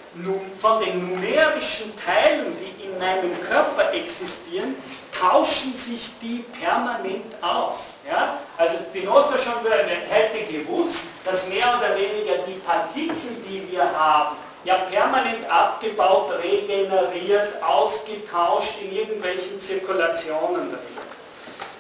Von 0.61 0.83
den 0.83 1.11
numerischen 1.11 1.93
Teilen, 2.05 2.57
die 2.59 2.85
in 2.87 2.99
meinem 2.99 3.39
Körper 3.43 3.93
existieren, 3.93 4.75
tauschen 5.13 5.75
sich 5.77 6.11
die 6.21 6.45
permanent 6.61 7.27
aus. 7.43 7.91
Ja? 8.09 8.41
Also 8.57 8.79
Spinoza 8.89 9.37
schon 9.39 9.71
hätte 10.09 10.53
gewusst, 10.53 10.97
dass 11.25 11.47
mehr 11.47 11.79
oder 11.79 11.95
weniger 11.95 12.43
die 12.49 12.59
Partikel, 12.67 13.37
die 13.47 13.71
wir 13.71 13.85
haben, 13.85 14.37
ja 14.65 14.75
permanent 14.91 15.49
abgebaut, 15.49 16.33
regeneriert, 16.43 17.63
ausgetauscht 17.63 18.75
in 18.81 18.97
irgendwelchen 18.97 19.61
Zirkulationen 19.61 20.71
drin. 20.71 20.99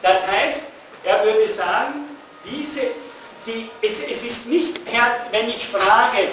Das 0.02 0.24
heißt, 0.26 0.62
er 1.02 1.24
würde 1.24 1.48
sagen, 1.48 2.16
diese 2.44 2.82
die, 3.46 3.70
es, 3.82 4.00
es 4.00 4.22
ist 4.22 4.46
nicht, 4.46 4.80
wenn 5.30 5.48
ich 5.48 5.68
frage, 5.68 6.28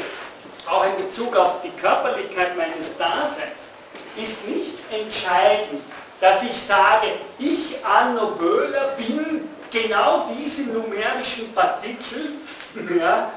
auch 0.67 0.85
in 0.85 1.05
Bezug 1.05 1.35
auf 1.35 1.61
die 1.63 1.69
Körperlichkeit 1.81 2.57
meines 2.57 2.97
Daseins, 2.97 3.69
ist 4.17 4.47
nicht 4.47 4.73
entscheidend, 4.91 5.81
dass 6.21 6.41
ich 6.43 6.57
sage, 6.57 7.07
ich 7.37 7.75
Arno 7.85 8.27
Böhler 8.31 8.95
bin 8.97 9.49
genau 9.71 10.27
diese 10.37 10.63
numerischen 10.63 11.53
Partikel, 11.53 12.33
ja, 12.99 13.31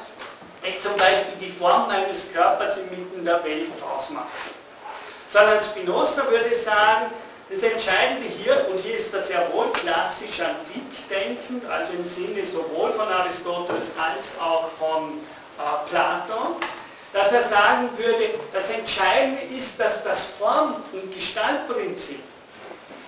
die 0.65 0.79
zum 0.81 0.97
Beispiel 0.97 1.35
die 1.41 1.53
Form 1.53 1.89
meines 1.89 2.33
Körpers 2.33 2.79
inmitten 2.79 3.25
der 3.25 3.43
Welt 3.45 3.71
ausmachen. 3.83 4.27
Sondern 5.33 5.61
Spinoza 5.63 6.29
würde 6.31 6.55
sagen, 6.55 7.07
das 7.51 7.63
Entscheidende 7.63 8.29
hier, 8.29 8.67
und 8.71 8.79
hier 8.81 8.99
ist 8.99 9.13
das 9.13 9.31
ja 9.31 9.51
wohl 9.53 9.73
klassisch 9.73 10.41
antik 10.41 11.09
denkend, 11.09 11.65
also 11.71 11.95
im 11.95 12.07
Sinne 12.07 12.45
sowohl 12.45 12.93
von 12.93 13.09
Aristoteles 13.09 13.91
als 13.97 14.39
auch 14.41 14.69
von 14.79 15.21
äh, 15.59 15.89
Platon, 15.89 16.57
dass 17.13 17.33
er 17.33 17.43
sagen 17.43 17.89
würde, 17.97 18.35
das 18.53 18.71
Entscheidende 18.71 19.41
ist, 19.57 19.81
dass 19.81 20.05
das 20.05 20.23
Form- 20.39 20.77
und 20.93 21.15
Gestaltprinzip 21.15 22.23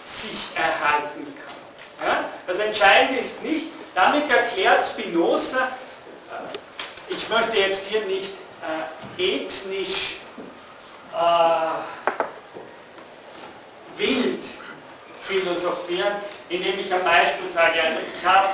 sich 0.07 0.39
erhalten 0.55 1.27
kann. 1.37 2.09
Ja? 2.09 2.25
Das 2.47 2.59
Entscheidende 2.59 3.21
ist 3.21 3.43
nicht, 3.43 3.67
damit 3.95 4.31
erklärt 4.31 4.87
Spinoza, 4.87 5.65
äh, 6.31 7.13
ich 7.13 7.29
möchte 7.29 7.59
jetzt 7.59 7.87
hier 7.87 8.05
nicht 8.07 8.33
äh, 9.19 9.45
ethnisch 9.45 10.17
äh, 11.13 12.00
wild 14.01 14.45
philosophieren, 15.21 16.15
indem 16.49 16.81
ich 16.81 16.93
am 16.93 17.05
Beispiel 17.05 17.51
sage, 17.53 17.79
also 17.81 18.01
ich 18.01 18.25
habe 18.27 18.49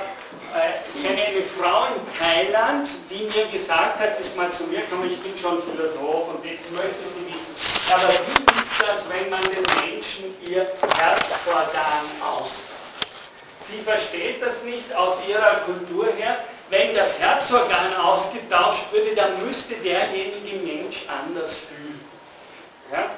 äh, 0.53 0.83
ich 0.93 1.03
kenne 1.03 1.21
eine 1.23 1.43
Frau 1.57 1.87
in 1.95 2.01
Thailand, 2.19 2.87
die 3.09 3.23
mir 3.25 3.47
gesagt 3.47 3.99
hat, 3.99 4.19
ist 4.19 4.35
mal 4.35 4.51
zu 4.51 4.63
mir 4.65 4.81
gekommen, 4.81 5.09
ich 5.09 5.19
bin 5.19 5.37
schon 5.37 5.61
Philosoph 5.63 6.29
und 6.29 6.45
jetzt 6.45 6.71
möchte 6.71 7.03
sie 7.07 7.25
wissen, 7.31 7.55
aber 7.91 8.09
wie 8.09 8.59
ist 8.59 8.71
das, 8.79 9.03
wenn 9.09 9.29
man 9.29 9.41
den 9.43 9.65
Menschen 9.81 10.35
ihr 10.45 10.67
Herzorgan 10.95 12.05
austauscht? 12.21 12.67
Sie 13.69 13.81
versteht 13.81 14.41
das 14.41 14.63
nicht 14.63 14.93
aus 14.95 15.17
ihrer 15.27 15.61
Kultur 15.65 16.07
her. 16.17 16.37
Wenn 16.69 16.95
das 16.95 17.19
Herzorgan 17.19 17.95
ausgetauscht 17.97 18.91
würde, 18.91 19.13
dann 19.13 19.45
müsste 19.45 19.75
derjenige 19.75 20.55
Mensch 20.65 21.03
anders 21.07 21.57
fühlen. 21.57 21.99
Ja? 22.93 23.09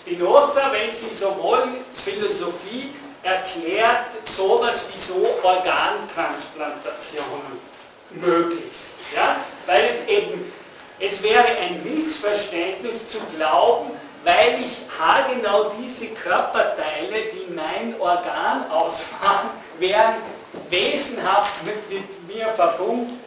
Spinoza, 0.00 0.72
wenn 0.72 0.90
Sie 0.94 1.14
so 1.14 1.36
wollen, 1.40 1.84
Philosophie 1.92 2.90
erklärt 3.22 4.06
sowas 4.24 4.84
wie 4.92 5.00
so 5.00 5.14
Organtransplantationen. 5.42 7.70
möglichst. 8.10 8.96
Ja? 9.14 9.36
Weil 9.66 9.84
es 9.84 10.08
eben, 10.08 10.52
es 10.98 11.22
wäre 11.22 11.44
ein 11.44 11.80
Missverständnis 11.84 13.10
zu 13.10 13.18
glauben, 13.36 13.92
weil 14.24 14.64
ich 14.64 14.72
haargenau 14.98 15.72
diese 15.78 16.06
Körperteile, 16.08 17.30
die 17.32 17.46
mein 17.54 17.94
Organ 18.00 18.68
ausmachen, 18.70 19.50
wären 19.78 20.16
wesenhaft 20.68 21.62
mit, 21.64 21.88
mit 21.90 22.34
mir 22.34 22.48
verbunden, 22.48 23.20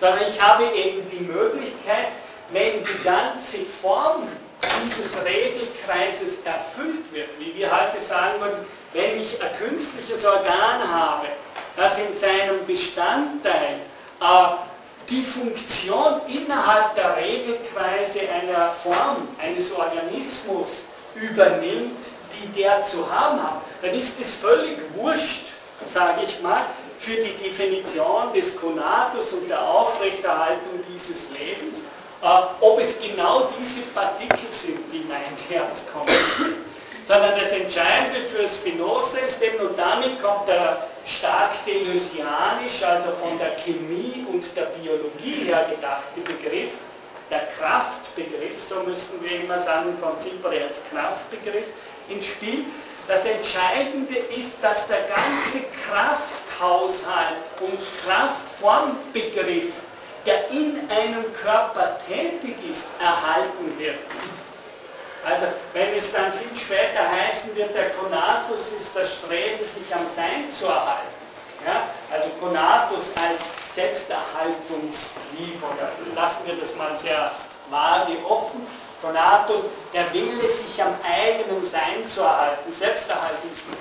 sondern 0.00 0.24
ich 0.28 0.40
habe 0.40 0.64
eben 0.64 1.08
die 1.10 1.24
Möglichkeit, 1.24 2.08
wenn 2.50 2.84
die 2.84 3.04
ganze 3.04 3.58
Form 3.80 4.26
dieses 4.82 5.12
Regelkreises 5.24 6.44
erfüllt 6.44 7.12
wird, 7.12 7.28
wie 7.38 7.54
wir 7.56 7.70
heute 7.70 8.02
sagen 8.04 8.40
würden, 8.40 8.66
wenn 8.92 9.20
ich 9.20 9.40
ein 9.40 9.56
künstliches 9.58 10.24
Organ 10.24 10.80
habe, 10.88 11.28
das 11.76 11.96
in 11.98 12.16
seinem 12.18 12.66
Bestandteil 12.66 13.80
äh, 14.20 14.24
die 15.08 15.22
Funktion 15.22 16.20
innerhalb 16.28 16.94
der 16.94 17.16
Regelkreise 17.16 18.20
einer 18.30 18.72
Form, 18.82 19.28
eines 19.42 19.72
Organismus 19.72 20.84
übernimmt, 21.14 21.98
die 22.32 22.60
der 22.60 22.82
zu 22.82 23.10
haben 23.10 23.42
hat, 23.42 23.62
dann 23.82 23.94
ist 23.94 24.20
es 24.20 24.34
völlig 24.34 24.78
wurscht, 24.94 25.48
sage 25.92 26.20
ich 26.26 26.40
mal, 26.42 26.66
für 27.00 27.16
die 27.16 27.32
Definition 27.42 28.32
des 28.34 28.60
Konatus 28.60 29.32
und 29.32 29.48
der 29.48 29.60
Aufrechterhaltung 29.60 30.84
dieses 30.92 31.30
Lebens, 31.30 31.78
ob 32.22 32.80
es 32.80 32.98
genau 33.00 33.48
diese 33.58 33.80
Partikel 33.94 34.48
sind, 34.52 34.80
die 34.92 35.04
mein 35.08 35.36
Herz 35.48 35.84
kommen. 35.92 36.14
Sondern 37.06 37.32
das 37.40 37.50
Entscheidende 37.52 38.20
für 38.30 38.48
Spinoza 38.48 39.18
ist 39.18 39.42
eben, 39.42 39.66
und 39.66 39.76
damit 39.76 40.22
kommt 40.22 40.46
der 40.46 40.86
stark 41.06 41.64
deleuzianisch, 41.66 42.82
also 42.82 43.10
von 43.20 43.38
der 43.38 43.56
Chemie 43.56 44.24
und 44.32 44.44
der 44.54 44.66
Biologie 44.78 45.44
her 45.46 45.66
gedachte 45.68 46.20
Begriff, 46.20 46.70
der 47.30 47.48
Kraftbegriff, 47.58 48.62
so 48.68 48.82
müssten 48.82 49.22
wir 49.22 49.40
immer 49.40 49.58
sagen, 49.60 49.96
Prinzip 50.00 50.44
oder 50.44 50.66
als 50.68 50.80
Kraftbegriff 50.90 51.66
ins 52.08 52.26
Spiel. 52.26 52.64
Das 53.08 53.24
Entscheidende 53.24 54.16
ist, 54.36 54.54
dass 54.62 54.86
der 54.86 55.02
ganze 55.08 55.66
Krafthaushalt 55.86 57.42
und 57.60 57.78
Kraftformbegriff, 58.04 59.72
der 60.26 60.50
in 60.50 60.78
einem 60.90 61.32
Körper 61.32 61.98
tätig 62.06 62.56
ist, 62.70 62.86
erhalten 63.00 63.78
wird. 63.78 63.98
Also 65.24 65.46
wenn 65.72 65.94
es 65.94 66.12
dann 66.12 66.32
viel 66.32 66.56
später 66.56 67.08
heißen 67.08 67.54
wird, 67.54 67.74
der 67.74 67.90
Konatus 67.90 68.72
ist 68.74 68.94
das 68.94 69.14
Streben, 69.14 69.64
sich 69.64 69.94
am 69.94 70.06
Sein 70.14 70.50
zu 70.50 70.66
erhalten. 70.66 71.20
Ja? 71.66 71.88
Also 72.10 72.28
Konatus 72.40 73.12
als 73.16 73.42
Selbsterhaltungstrieb, 73.74 75.62
oder 75.62 75.90
lassen 76.14 76.46
wir 76.46 76.56
das 76.56 76.74
mal 76.74 76.98
sehr 76.98 77.32
vage 77.68 78.16
offen. 78.26 78.66
Konatus, 79.02 79.62
der 79.94 80.12
Wille, 80.12 80.46
sich 80.48 80.82
am 80.82 80.94
eigenen 81.04 81.64
Sein 81.64 82.06
zu 82.06 82.20
erhalten, 82.20 82.72
Selbsterhaltungstrieb. 82.72 83.78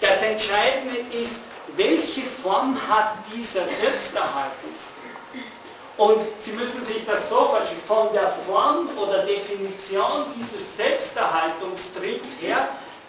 Das 0.00 0.22
Entscheidende 0.22 0.98
ist, 1.16 1.40
welche 1.76 2.22
Form 2.42 2.76
hat 2.88 3.14
dieser 3.32 3.66
Selbsterhaltungstrieb? 3.66 4.97
Und 5.98 6.22
Sie 6.40 6.52
müssen 6.52 6.84
sich 6.84 7.04
das 7.04 7.28
so 7.28 7.34
vorstellen, 7.34 7.82
von 7.88 8.12
der 8.12 8.32
Form 8.46 8.88
oder 8.96 9.24
Definition 9.24 10.26
dieses 10.36 10.76
Selbsterhaltungstriebs 10.76 12.28
her, 12.40 12.68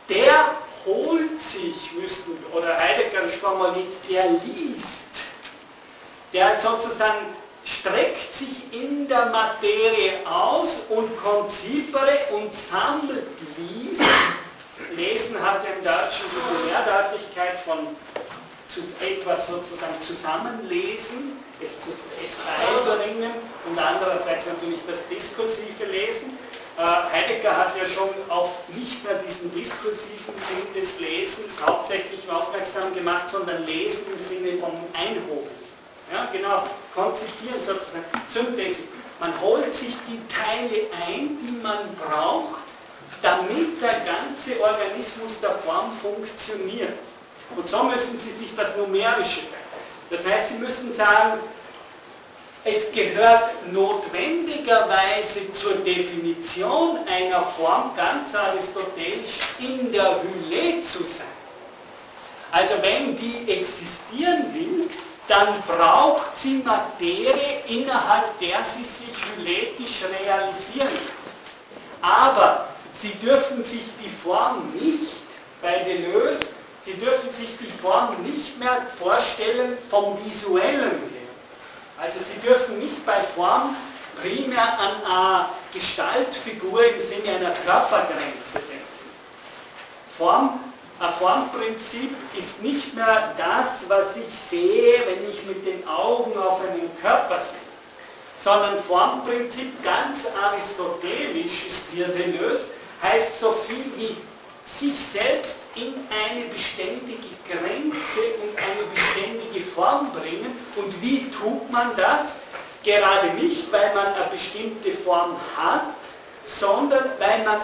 der 0.10 0.56
holt 0.88 1.40
sich, 1.40 1.92
müssten, 1.94 2.32
oder 2.52 2.76
Heidegger 2.80 3.30
formuliert, 3.40 3.94
der 4.10 4.32
liest, 4.44 5.06
der 6.34 6.60
sozusagen 6.60 7.28
streckt 7.64 8.34
sich 8.34 8.74
in 8.74 9.08
der 9.08 9.28
Materie 9.28 10.26
aus 10.26 10.70
und 10.90 11.16
konzipere 11.18 12.18
und 12.32 12.52
sammelt 12.52 13.28
liest. 13.56 14.02
Lesen 14.96 15.40
hat 15.40 15.62
im 15.64 15.84
Deutschen 15.84 16.26
diese 16.34 16.66
Mehrdeutlichkeit 16.66 17.60
von 17.66 17.96
etwas 19.00 19.48
sozusagen 19.48 20.02
zusammenlesen, 20.02 21.38
es, 21.64 21.80
zu, 21.80 21.92
es 21.92 22.36
beibringen 22.40 23.32
und 23.68 23.78
andererseits 23.78 24.46
natürlich 24.46 24.80
das 24.88 25.08
diskursive 25.08 25.86
Lesen. 25.86 26.38
Äh, 26.78 26.82
Heidegger 26.82 27.56
hat 27.56 27.76
ja 27.78 27.86
schon 27.86 28.10
auf 28.30 28.52
nicht 28.70 29.04
mehr 29.04 29.16
diesen 29.16 29.54
diskursiven 29.54 30.34
Sinn 30.38 30.74
des 30.74 31.00
Lesens 31.00 31.56
hauptsächlich 31.66 32.22
aufmerksam 32.30 32.94
gemacht, 32.94 33.30
sondern 33.30 33.66
Lesen 33.66 34.06
im 34.12 34.20
Sinne 34.24 34.58
vom 34.60 34.74
Einholen. 34.94 35.60
Ja, 36.12 36.28
genau, 36.32 36.64
konzipieren 36.96 37.60
sozusagen, 37.60 38.06
Synthesis. 38.26 38.88
Man 39.20 39.40
holt 39.42 39.74
sich 39.74 39.94
die 40.08 40.20
Teile 40.34 40.88
ein, 41.06 41.38
die 41.42 41.60
man 41.62 41.94
braucht, 41.96 42.62
damit 43.22 43.82
der 43.82 44.00
ganze 44.08 44.60
Organismus 44.62 45.40
der 45.42 45.52
Form 45.52 45.92
funktioniert. 46.02 46.98
Und 47.56 47.68
so 47.68 47.84
müssen 47.84 48.18
Sie 48.18 48.32
sich 48.32 48.56
das 48.56 48.78
Numerische 48.78 49.42
Das 50.10 50.26
heißt, 50.26 50.50
Sie 50.50 50.56
müssen 50.56 50.94
sagen, 50.94 51.40
es 52.66 52.92
gehört 52.92 53.52
notwendigerweise 53.72 55.52
zur 55.54 55.76
Definition 55.76 57.00
einer 57.08 57.42
Form 57.44 57.92
ganz 57.96 58.36
aristotelisch 58.36 59.40
in 59.60 59.92
der 59.92 60.22
Hülle 60.22 60.82
zu 60.82 61.04
sein. 61.04 61.28
Also 62.52 62.74
wenn 62.82 63.16
die 63.16 63.50
existieren 63.50 64.54
will, 64.54 64.90
dann 65.28 65.62
braucht 65.68 66.36
sie 66.36 66.62
Materie, 66.66 67.62
innerhalb 67.68 68.38
der 68.40 68.64
sie 68.64 68.84
sich 68.84 69.16
hyletisch 69.38 70.02
realisieren. 70.20 70.90
Aber 72.02 72.68
sie 72.92 73.14
dürfen 73.20 73.64
sich 73.64 73.84
die 74.04 74.10
Form 74.24 74.74
nicht 74.74 75.14
bei 75.62 75.80
Deleuze 75.80 76.59
Sie 76.90 76.96
dürfen 76.96 77.32
sich 77.32 77.50
die 77.60 77.72
Form 77.84 78.16
nicht 78.24 78.58
mehr 78.58 78.88
vorstellen 78.98 79.78
vom 79.92 80.18
Visuellen 80.26 80.90
her. 80.90 81.30
Also 82.02 82.18
Sie 82.20 82.40
dürfen 82.40 82.80
nicht 82.80 83.06
bei 83.06 83.22
Form 83.36 83.76
primär 84.20 84.80
an 84.80 85.06
eine 85.06 85.46
Gestaltfigur 85.72 86.84
im 86.84 87.00
Sinne 87.00 87.38
einer 87.38 87.52
Körpergrenze 87.64 88.54
denken. 88.54 89.10
Form, 90.18 90.60
ein 91.00 91.14
Formprinzip 91.20 92.16
ist 92.36 92.64
nicht 92.64 92.96
mehr 92.96 93.36
das, 93.38 93.88
was 93.88 94.18
ich 94.18 94.34
sehe, 94.50 95.04
wenn 95.06 95.30
ich 95.30 95.46
mit 95.46 95.68
den 95.68 95.88
Augen 95.88 96.36
auf 96.40 96.60
einen 96.62 96.90
Körper 97.00 97.40
sehe, 97.40 97.60
sondern 98.40 98.84
Formprinzip 98.86 99.84
ganz 99.84 100.22
aristotelisch 100.44 101.68
ist 101.68 101.90
hier 101.94 102.08
Deleuze, 102.08 102.72
heißt 103.04 103.40
so 103.40 103.52
viel 103.68 103.86
wie 103.96 104.18
sich 104.66 105.00
selbst 105.00 105.58
in 105.80 105.94
eine 106.12 106.46
beständige 106.46 107.30
Grenze 107.48 108.22
und 108.44 108.58
eine 108.58 108.84
beständige 108.94 109.66
Form 109.72 110.12
bringen. 110.12 110.58
Und 110.76 111.02
wie 111.02 111.30
tut 111.32 111.72
man 111.72 111.96
das? 111.96 112.38
Gerade 112.84 113.28
nicht, 113.42 113.72
weil 113.72 113.94
man 113.94 114.08
eine 114.08 114.26
bestimmte 114.32 114.92
Form 114.92 115.36
hat, 115.58 115.86
sondern 116.46 117.12
weil 117.20 117.44
man 117.44 117.62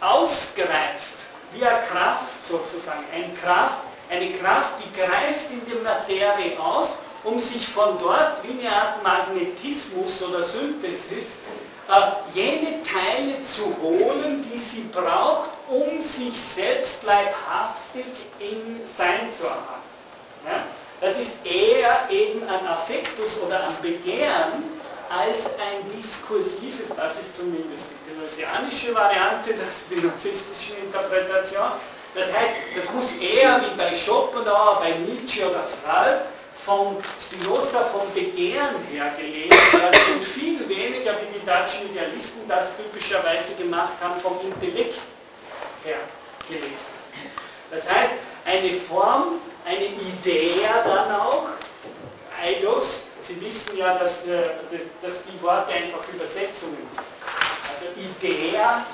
ausgreift, 0.00 1.14
wie 1.52 1.64
eine 1.64 1.78
Kraft 1.86 2.32
sozusagen, 2.48 3.04
ein 3.14 3.36
Kraft, 3.42 3.82
eine 4.10 4.30
Kraft, 4.32 4.72
die 4.82 5.00
greift 5.00 5.50
in 5.50 5.64
die 5.66 5.82
Materie 5.82 6.58
aus, 6.58 6.96
um 7.24 7.38
sich 7.38 7.66
von 7.68 7.98
dort, 7.98 8.42
wie 8.42 8.60
eine 8.60 8.74
Art 8.74 9.02
Magnetismus 9.02 10.22
oder 10.22 10.42
Synthesis, 10.42 11.36
jene 12.34 12.82
Teile 12.82 13.42
zu 13.42 13.74
holen, 13.82 14.44
die 14.50 14.58
sie 14.58 14.88
braucht, 14.92 15.50
um 15.68 16.02
sich 16.02 16.38
selbst 16.40 17.02
leibhaftig 17.04 18.06
in 18.38 18.80
Sein 18.96 19.30
zu 19.36 19.44
erhalten. 19.44 19.84
Ja? 20.44 20.64
Das 21.00 21.18
ist 21.18 21.44
eher 21.44 22.08
eben 22.10 22.42
ein 22.48 22.66
Affektus 22.66 23.38
oder 23.40 23.60
ein 23.60 23.76
Begehren 23.82 24.64
als 25.10 25.46
ein 25.46 25.84
diskursives, 25.94 26.88
das 26.96 27.12
ist 27.20 27.36
zumindest 27.36 27.84
die 27.92 28.14
gnossianische 28.14 28.94
Variante 28.94 29.52
der 29.52 29.70
spinozistischen 29.70 30.78
Interpretation. 30.84 31.72
Das 32.14 32.32
heißt, 32.32 32.54
das 32.76 32.92
muss 32.94 33.12
eher 33.20 33.60
wie 33.60 33.76
bei 33.76 33.94
Schopenhauer, 33.96 34.80
bei 34.80 34.92
Nietzsche 35.06 35.48
oder 35.48 35.64
Freud 35.84 36.20
von 36.64 36.96
Spinoza 37.20 37.84
vom 37.86 38.12
Begehren 38.14 38.76
her 38.90 39.12
gelesen 39.18 39.50
werden 39.72 40.00
und 40.14 40.24
viel 40.24 40.60
weniger, 40.68 41.12
wie 41.20 41.38
die 41.38 41.44
deutschen 41.44 41.90
Idealisten 41.90 42.48
das 42.48 42.76
typischerweise 42.76 43.54
gemacht 43.58 43.94
haben, 44.00 44.18
vom 44.20 44.38
Intellekt 44.40 44.98
her 45.84 45.98
gelesen. 46.48 46.94
Das 47.70 47.84
heißt, 47.88 48.14
eine 48.46 48.80
Form, 48.80 49.40
eine 49.66 49.86
Idee 49.86 50.62
dann 50.84 51.12
auch, 51.12 51.48
Eidos, 52.42 53.02
Sie 53.26 53.40
wissen 53.40 53.78
ja, 53.78 53.94
dass, 53.94 54.20
dass 55.00 55.22
die 55.24 55.42
Worte 55.42 55.72
einfach 55.72 56.06
Übersetzungen 56.12 56.86
sind. 56.92 57.06
Also 57.72 57.86
Idea 57.96 58.84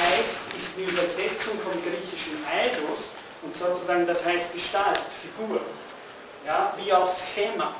heißt, 0.00 0.56
ist 0.56 0.78
eine 0.78 0.86
Übersetzung 0.86 1.58
vom 1.60 1.72
griechischen 1.82 2.42
Eidos 2.48 3.10
und 3.42 3.54
sozusagen 3.54 4.06
das 4.06 4.24
heißt 4.24 4.54
Gestalt, 4.54 5.00
Figur 5.20 5.60
ja, 6.46 6.74
wie 6.76 6.92
auch 6.92 7.10
Schema. 7.34 7.74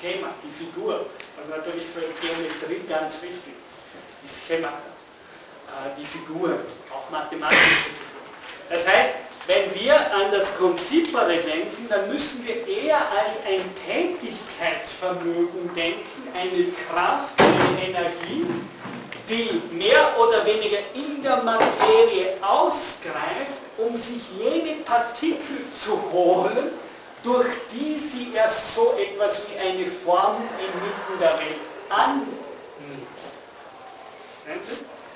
Schema, 0.00 0.28
die 0.42 0.64
Figur, 0.64 1.06
was 1.36 1.48
natürlich 1.56 1.84
für 1.86 2.00
Geometrie 2.20 2.86
ganz 2.88 3.14
wichtig 3.22 3.54
ist, 3.68 3.78
die 4.22 4.28
Schemata, 4.46 4.74
äh, 5.68 5.96
die 5.96 6.04
Figuren, 6.04 6.60
auch 6.92 7.08
mathematische 7.10 7.60
Figuren. 7.60 8.04
Das 8.70 8.86
heißt, 8.86 9.14
wenn 9.46 9.74
wir 9.74 9.94
an 9.94 10.32
das 10.32 10.56
Konzipere 10.56 11.36
denken, 11.36 11.86
dann 11.88 12.10
müssen 12.10 12.44
wir 12.46 12.66
eher 12.66 12.96
als 12.96 13.36
ein 13.46 13.62
Tätigkeitsvermögen 13.86 15.74
denken, 15.74 16.28
eine 16.34 16.64
Kraft, 16.88 17.38
eine 17.38 17.88
Energie, 17.88 18.46
die 19.28 19.60
mehr 19.74 20.18
oder 20.18 20.44
weniger 20.46 20.78
in 20.94 21.22
der 21.22 21.42
Materie 21.42 22.34
ausgreift, 22.40 23.60
um 23.76 23.96
sich 23.96 24.22
jene 24.38 24.76
Partikel 24.82 25.58
zu 25.82 26.00
holen, 26.10 26.70
durch 27.24 27.48
die 27.72 27.98
sie 27.98 28.32
erst 28.34 28.74
so 28.74 28.94
etwas 28.98 29.42
wie 29.48 29.58
eine 29.58 29.90
Form 30.04 30.36
inmitten 30.58 31.18
der 31.18 31.38
Welt 31.38 31.60
annimmt. 31.88 32.28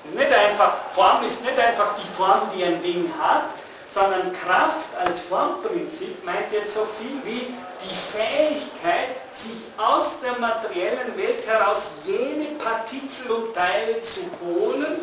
Ist 0.03 0.15
nicht 0.15 0.33
einfach, 0.33 0.91
Form 0.93 1.23
ist 1.23 1.43
nicht 1.43 1.59
einfach 1.59 1.95
die 1.97 2.17
Form, 2.17 2.49
die 2.55 2.63
ein 2.63 2.81
Ding 2.81 3.13
hat, 3.19 3.45
sondern 3.93 4.33
Kraft 4.33 4.89
als 4.99 5.19
Formprinzip 5.21 6.23
meint 6.25 6.51
jetzt 6.51 6.73
so 6.73 6.87
viel 6.99 7.21
wie 7.23 7.53
die 7.83 8.17
Fähigkeit, 8.17 9.15
sich 9.31 9.61
aus 9.77 10.19
der 10.21 10.37
materiellen 10.39 11.15
Welt 11.15 11.45
heraus 11.45 11.89
jene 12.05 12.55
Partikel 12.57 13.31
und 13.31 13.53
Teile 13.53 14.01
zu 14.01 14.21
holen, 14.43 15.01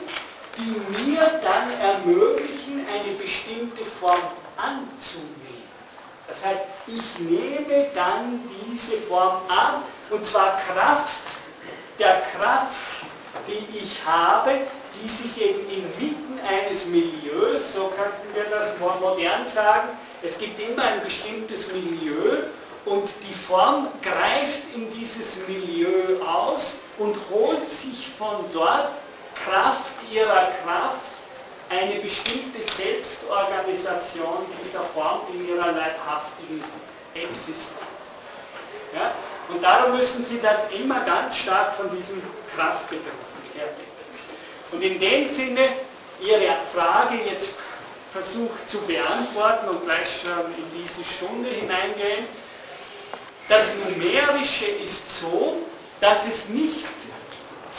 die 0.56 1.06
mir 1.06 1.40
dann 1.42 1.70
ermöglichen, 1.80 2.86
eine 2.92 3.12
bestimmte 3.14 3.84
Form 4.00 4.20
anzunehmen. 4.56 5.45
Das 6.28 6.44
heißt, 6.44 6.64
ich 6.86 7.18
nehme 7.20 7.86
dann 7.94 8.40
diese 8.68 8.98
Form 9.02 9.42
an, 9.48 9.82
und 10.10 10.24
zwar 10.24 10.58
Kraft 10.58 11.12
der 11.98 12.22
Kraft, 12.36 12.76
die 13.46 13.76
ich 13.76 14.04
habe, 14.04 14.52
die 14.94 15.08
sich 15.08 15.40
eben 15.40 15.60
inmitten 15.68 16.38
eines 16.46 16.86
Milieus, 16.86 17.72
so 17.74 17.92
könnten 17.96 18.34
wir 18.34 18.44
das 18.44 18.72
modern 18.78 19.46
sagen, 19.46 19.88
es 20.22 20.38
gibt 20.38 20.58
immer 20.60 20.82
ein 20.82 21.02
bestimmtes 21.02 21.68
Milieu 21.72 22.44
und 22.84 23.08
die 23.28 23.34
Form 23.34 23.88
greift 24.02 24.74
in 24.74 24.90
dieses 24.92 25.36
Milieu 25.46 26.22
aus 26.24 26.74
und 26.98 27.16
holt 27.30 27.68
sich 27.68 28.08
von 28.18 28.44
dort 28.52 28.90
Kraft 29.44 29.94
ihrer 30.10 30.52
Kraft 30.64 31.15
eine 31.68 32.00
bestimmte 32.00 32.62
Selbstorganisation 32.62 34.46
dieser 34.62 34.82
Form 34.82 35.22
in 35.32 35.48
ihrer 35.48 35.72
leibhaftigen 35.72 36.62
Existenz. 37.14 37.66
Ja? 38.94 39.12
Und 39.48 39.62
darum 39.62 39.96
müssen 39.96 40.24
Sie 40.24 40.40
das 40.40 40.70
immer 40.70 41.00
ganz 41.00 41.36
stark 41.36 41.76
von 41.76 41.96
diesem 41.96 42.22
Kraftbegriff 42.54 43.12
hernehmen. 43.54 43.96
Und 44.72 44.82
in 44.82 45.00
dem 45.00 45.32
Sinne 45.32 45.68
Ihre 46.20 46.56
Frage 46.74 47.16
jetzt 47.28 47.50
versucht 48.12 48.68
zu 48.68 48.78
beantworten 48.82 49.68
und 49.68 49.84
gleich 49.84 50.08
schon 50.22 50.46
in 50.56 50.82
diese 50.82 51.04
Stunde 51.04 51.50
hineingehen. 51.50 52.26
Das 53.48 53.66
Numerische 53.84 54.66
ist 54.82 55.20
so, 55.20 55.58
dass 56.00 56.26
es 56.26 56.48
nicht 56.48 56.86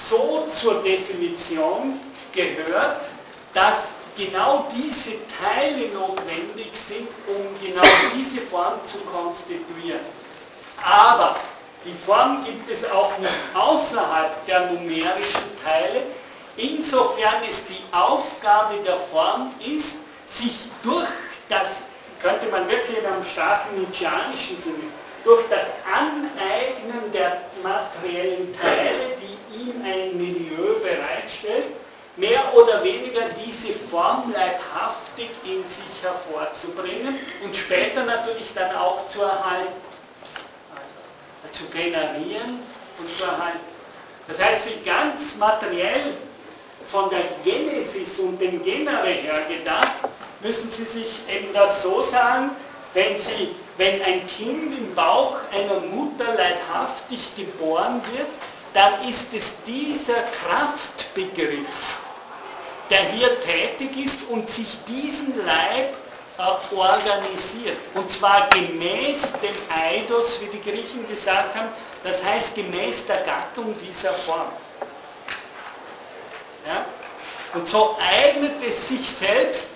so 0.09 0.47
zur 0.49 0.83
Definition 0.83 1.99
gehört, 2.31 3.01
dass 3.53 3.89
genau 4.15 4.67
diese 4.75 5.11
Teile 5.27 5.89
notwendig 5.89 6.71
sind, 6.73 7.07
um 7.27 7.45
genau 7.65 7.87
diese 8.15 8.41
Form 8.41 8.79
zu 8.85 8.97
konstituieren. 8.99 10.01
Aber 10.83 11.35
die 11.85 11.93
Form 12.05 12.43
gibt 12.43 12.69
es 12.69 12.83
auch 12.89 13.17
nicht 13.19 13.31
außerhalb 13.53 14.45
der 14.45 14.71
numerischen 14.71 15.57
Teile, 15.63 16.03
insofern 16.57 17.35
es 17.47 17.65
die 17.67 17.81
Aufgabe 17.91 18.75
der 18.85 18.97
Form 19.11 19.53
ist, 19.59 19.97
sich 20.25 20.55
durch 20.83 21.07
das, 21.49 21.83
könnte 22.21 22.47
man 22.47 22.67
wirklich 22.67 22.97
in 22.97 23.05
einem 23.05 23.23
starken 23.23 23.79
Nietzscheanischen 23.79 24.59
Sinne, 24.59 24.91
durch 25.23 25.43
das 25.49 25.67
Aneignen 25.85 27.11
der 27.11 27.41
materiellen 27.63 28.53
Teile, 28.59 29.15
die 29.21 29.61
ihm 29.61 29.81
ein 29.83 30.17
Milieu 30.17 30.79
bereitstellt, 30.79 31.67
mehr 32.17 32.43
oder 32.55 32.83
weniger 32.83 33.29
diese 33.45 33.73
Form 33.89 34.33
leibhaftig 34.33 35.29
in 35.43 35.65
sich 35.67 36.03
hervorzubringen 36.57 37.15
und 37.43 37.55
später 37.55 38.03
natürlich 38.03 38.53
dann 38.53 38.75
auch 38.75 39.07
zu 39.07 39.21
erhalten, 39.21 39.73
also 41.43 41.65
zu 41.65 41.71
generieren 41.71 42.59
und 42.99 43.17
zu 43.17 43.23
erhalten. 43.23 43.59
Das 44.27 44.39
heißt, 44.39 44.65
sie 44.65 44.83
ganz 44.85 45.35
materiell 45.37 46.13
von 46.87 47.09
der 47.09 47.23
Genesis 47.43 48.19
und 48.19 48.39
dem 48.39 48.63
Genere 48.63 49.07
her 49.07 49.41
gedacht, 49.47 49.93
müssen 50.41 50.69
Sie 50.69 50.85
sich 50.85 51.21
eben 51.29 51.53
das 51.53 51.81
so 51.81 52.03
sagen, 52.03 52.51
wenn, 52.93 53.17
Sie, 53.17 53.55
wenn 53.77 54.01
ein 54.03 54.27
Kind 54.27 54.77
im 54.77 54.93
Bauch 54.95 55.37
einer 55.51 55.79
Mutter 55.81 56.25
leibhaftig 56.35 57.35
geboren 57.35 58.01
wird, 58.13 58.27
dann 58.73 59.07
ist 59.07 59.33
es 59.33 59.55
dieser 59.65 60.21
Kraftbegriff, 60.43 61.97
der 62.89 62.99
hier 63.11 63.39
tätig 63.41 64.05
ist 64.05 64.19
und 64.29 64.49
sich 64.49 64.77
diesen 64.87 65.45
Leib 65.45 65.95
organisiert. 66.37 67.77
Und 67.93 68.09
zwar 68.09 68.47
gemäß 68.49 69.31
dem 69.33 69.55
Eidos, 69.73 70.39
wie 70.41 70.57
die 70.57 70.61
Griechen 70.61 71.07
gesagt 71.07 71.55
haben, 71.55 71.69
das 72.03 72.23
heißt 72.23 72.55
gemäß 72.55 73.05
der 73.07 73.21
Gattung 73.21 73.75
dieser 73.79 74.13
Form. 74.13 74.51
Ja? 76.65 76.85
Und 77.53 77.67
so 77.67 77.97
eignet 77.99 78.53
es 78.67 78.87
sich 78.87 79.09
selbst 79.09 79.69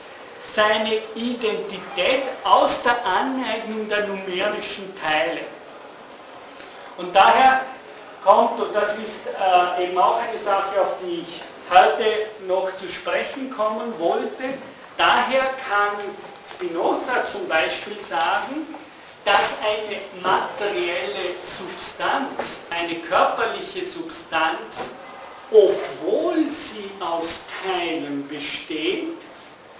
seine 0.54 0.97
Identität 1.15 2.24
aus 2.43 2.84
der 2.84 3.04
Aneignung 3.06 3.88
der 3.88 4.08
numerischen 4.08 4.93
Teile. 5.02 5.41
Und 6.97 7.15
daher 7.15 7.62
kommt, 8.24 8.60
und 8.60 8.76
das 8.76 8.91
ist 8.97 9.26
äh, 9.28 9.86
eben 9.86 9.97
auch 9.97 10.19
eine 10.19 10.38
Sache, 10.38 10.82
auf 10.82 10.95
die 11.02 11.21
ich 11.21 11.41
heute 11.71 12.28
noch 12.47 12.76
zu 12.76 12.89
sprechen 12.89 13.50
kommen 13.50 13.97
wollte, 13.97 14.58
daher 14.97 15.41
kann 15.67 15.97
Spinoza 16.62 17.26
zum 17.26 17.47
Beispiel 17.47 18.00
sagen, 18.00 18.67
dass 19.26 19.54
eine 19.65 19.97
materielle 20.21 21.36
Substanz, 21.43 22.62
eine 22.69 22.95
körperliche 23.00 23.84
Substanz 23.86 24.91
obwohl 25.54 26.50
sie 26.50 26.89
aus 27.02 27.41
Teilen 27.62 28.26
besteht, 28.28 29.17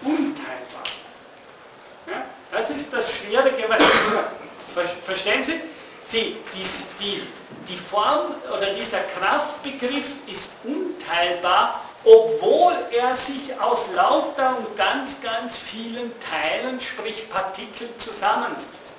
unteilbar 0.02 0.84
ist. 0.84 2.08
Ja? 2.08 2.26
Das 2.52 2.70
ist 2.72 2.91
das 2.91 3.10
Schwierige, 3.10 3.70
was 3.70 3.80
Sie 3.80 5.06
verstehen 5.06 5.44
Sie? 5.44 5.62
Sie 6.04 6.36
die, 6.54 6.65
die, 7.00 7.22
die 7.70 7.78
Form 7.78 8.36
oder 8.54 8.74
dieser 8.74 9.00
Kraftbegriff 9.00 10.08
ist 10.28 10.52
unteilbar, 10.65 11.86
obwohl 12.04 12.74
er 12.92 13.16
sich 13.16 13.60
aus 13.60 13.92
lauter 13.94 14.58
und 14.58 14.76
ganz, 14.76 15.22
ganz 15.22 15.58
vielen 15.58 16.12
Teilen, 16.20 16.80
sprich 16.80 17.30
Partikeln 17.30 17.92
zusammensetzt. 17.98 18.96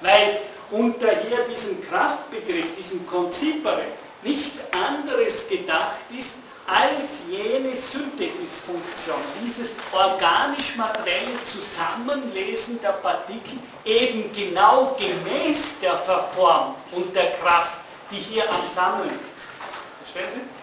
Weil 0.00 0.40
unter 0.70 1.08
hier 1.08 1.44
diesem 1.50 1.86
Kraftbegriff, 1.88 2.76
diesem 2.76 3.06
Konzipere, 3.06 3.84
nichts 4.22 4.58
anderes 4.72 5.46
gedacht 5.48 5.96
ist 6.18 6.34
als 6.66 7.20
jene 7.30 7.76
Synthesisfunktion, 7.76 9.20
dieses 9.40 9.70
organisch-materielle 9.92 11.42
Zusammenlesen 11.44 12.80
der 12.82 12.92
Partikel 12.92 13.58
eben 13.84 14.32
genau 14.34 14.96
gemäß 14.98 15.78
der 15.80 15.96
Verform 15.98 16.74
und 16.90 17.14
der 17.14 17.32
Kraft, 17.34 17.78
die 18.10 18.16
hier 18.16 18.50
am 18.50 18.62
Sammeln 18.74 19.10
ist. 19.10 19.46
Verstehen 20.12 20.40
Sie? 20.40 20.55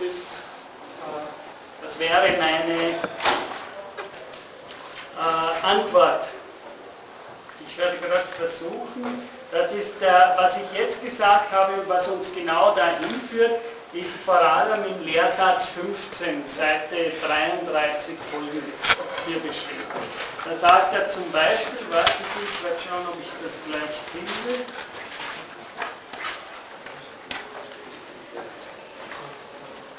Das 0.00 0.08
ist, 0.08 0.22
äh, 0.22 1.84
das 1.84 1.98
wäre 1.98 2.38
meine 2.38 2.92
äh, 5.12 5.62
Antwort. 5.62 6.24
Ich 7.68 7.76
werde 7.76 7.98
gerade 7.98 8.26
versuchen, 8.38 9.28
das 9.52 9.72
ist, 9.72 10.00
der, 10.00 10.36
was 10.38 10.56
ich 10.56 10.78
jetzt 10.78 11.04
gesagt 11.04 11.52
habe 11.52 11.74
und 11.74 11.88
was 11.90 12.08
uns 12.08 12.34
genau 12.34 12.74
dahin 12.74 13.20
führt, 13.30 13.60
ist 13.92 14.12
vor 14.24 14.40
allem 14.40 14.86
im 14.86 15.04
Lehrsatz 15.04 15.66
15, 15.68 16.46
Seite 16.46 17.12
33 17.26 18.16
folgendes 18.32 18.96
hier 19.26 19.40
beschrieben. 19.40 19.84
Da 20.46 20.56
sagt 20.56 20.94
er 20.94 21.08
zum 21.08 21.30
Beispiel, 21.30 21.86
warten 21.90 22.24
Sie, 22.36 22.44
ich 22.44 22.64
werde 22.64 22.80
schauen, 22.88 23.06
ob 23.06 23.20
ich 23.20 23.28
das 23.44 23.52
gleich 23.66 24.00
finde. 24.12 24.64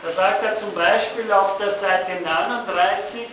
Da 0.04 0.12
sagt 0.12 0.44
er 0.44 0.56
zum 0.56 0.74
Beispiel 0.74 1.32
auf 1.32 1.58
der 1.60 1.70
Seite 1.70 2.24
39, 2.24 3.28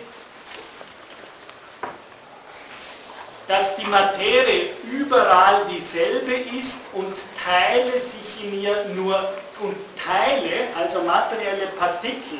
dass 3.47 3.75
die 3.75 3.87
Materie 3.87 4.69
überall 4.91 5.65
dieselbe 5.71 6.33
ist 6.33 6.77
und 6.93 7.15
Teile 7.43 7.93
sich 7.93 8.43
in 8.43 8.61
ihr 8.61 8.85
nur 8.93 9.15
und 9.61 9.77
Teile, 9.97 10.67
also 10.79 11.01
materielle 11.01 11.65
Partikel, 11.79 12.37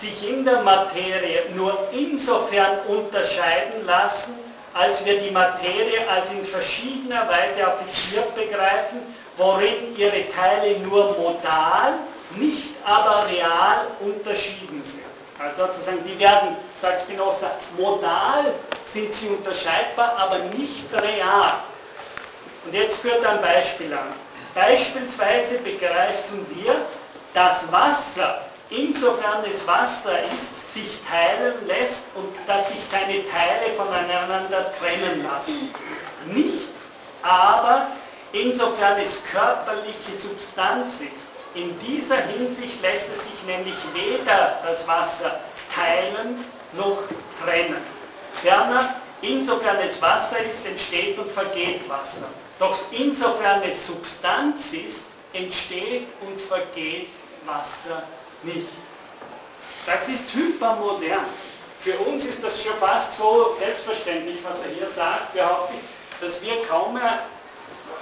sich 0.00 0.30
in 0.30 0.44
der 0.44 0.62
Materie 0.62 1.46
nur 1.56 1.88
insofern 1.90 2.78
unterscheiden 2.86 3.84
lassen, 3.84 4.38
als 4.72 5.04
wir 5.04 5.18
die 5.18 5.32
Materie 5.32 6.08
als 6.08 6.30
in 6.30 6.44
verschiedener 6.44 7.28
Weise 7.28 7.66
affiziert 7.66 8.32
begreifen, 8.36 9.00
worin 9.36 9.96
ihre 9.96 10.30
Teile 10.30 10.78
nur 10.78 11.16
modal, 11.18 11.94
nicht 12.36 12.67
aber 12.88 13.26
real 13.28 13.86
unterschieden 14.00 14.82
sind. 14.82 15.04
Also 15.38 15.66
sozusagen, 15.66 16.02
die 16.04 16.18
werden, 16.18 16.56
sagt 16.74 17.02
Spinoza, 17.02 17.52
modal 17.76 18.54
sind 18.92 19.12
sie 19.12 19.28
unterscheidbar, 19.28 20.16
aber 20.18 20.38
nicht 20.56 20.86
real. 20.92 21.60
Und 22.64 22.74
jetzt 22.74 22.98
führt 22.98 23.22
er 23.22 23.32
ein 23.32 23.42
Beispiel 23.42 23.92
an. 23.92 24.08
Beispielsweise 24.54 25.58
begreifen 25.58 26.46
wir, 26.50 26.86
dass 27.34 27.70
Wasser, 27.70 28.46
insofern 28.70 29.44
es 29.48 29.64
Wasser 29.66 30.18
ist, 30.34 30.74
sich 30.74 31.00
teilen 31.08 31.54
lässt 31.66 32.04
und 32.14 32.34
dass 32.46 32.68
sich 32.68 32.80
seine 32.90 33.22
Teile 33.28 33.74
voneinander 33.76 34.72
trennen 34.78 35.22
lassen. 35.22 35.72
Nicht 36.26 36.68
aber, 37.22 37.88
insofern 38.32 38.98
es 38.98 39.18
körperliche 39.30 40.14
Substanz 40.20 40.94
ist. 41.00 41.37
In 41.54 41.78
dieser 41.80 42.18
Hinsicht 42.26 42.80
lässt 42.82 43.08
es 43.10 43.24
sich 43.24 43.42
nämlich 43.46 43.76
weder 43.94 44.60
das 44.64 44.86
Wasser 44.86 45.40
teilen 45.74 46.44
noch 46.72 46.98
trennen. 47.42 47.82
Ferner, 48.34 48.96
insofern 49.22 49.78
es 49.78 50.00
Wasser 50.00 50.38
ist, 50.44 50.66
entsteht 50.66 51.18
und 51.18 51.30
vergeht 51.32 51.88
Wasser. 51.88 52.28
Doch 52.58 52.78
insofern 52.90 53.62
es 53.62 53.86
Substanz 53.86 54.72
ist, 54.72 55.06
entsteht 55.32 56.08
und 56.26 56.40
vergeht 56.40 57.10
Wasser 57.46 58.02
nicht. 58.42 58.68
Das 59.86 60.08
ist 60.08 60.32
hypermodern. 60.34 61.24
Für 61.80 61.98
uns 62.00 62.24
ist 62.24 62.42
das 62.44 62.62
schon 62.62 62.74
fast 62.78 63.16
so 63.16 63.54
selbstverständlich, 63.58 64.38
was 64.42 64.60
er 64.60 64.70
hier 64.70 64.88
sagt, 64.88 65.32
behaupte 65.34 65.74
ich, 65.74 66.26
dass 66.26 66.42
wir 66.42 66.62
kaum 66.68 66.94
mehr 66.94 67.20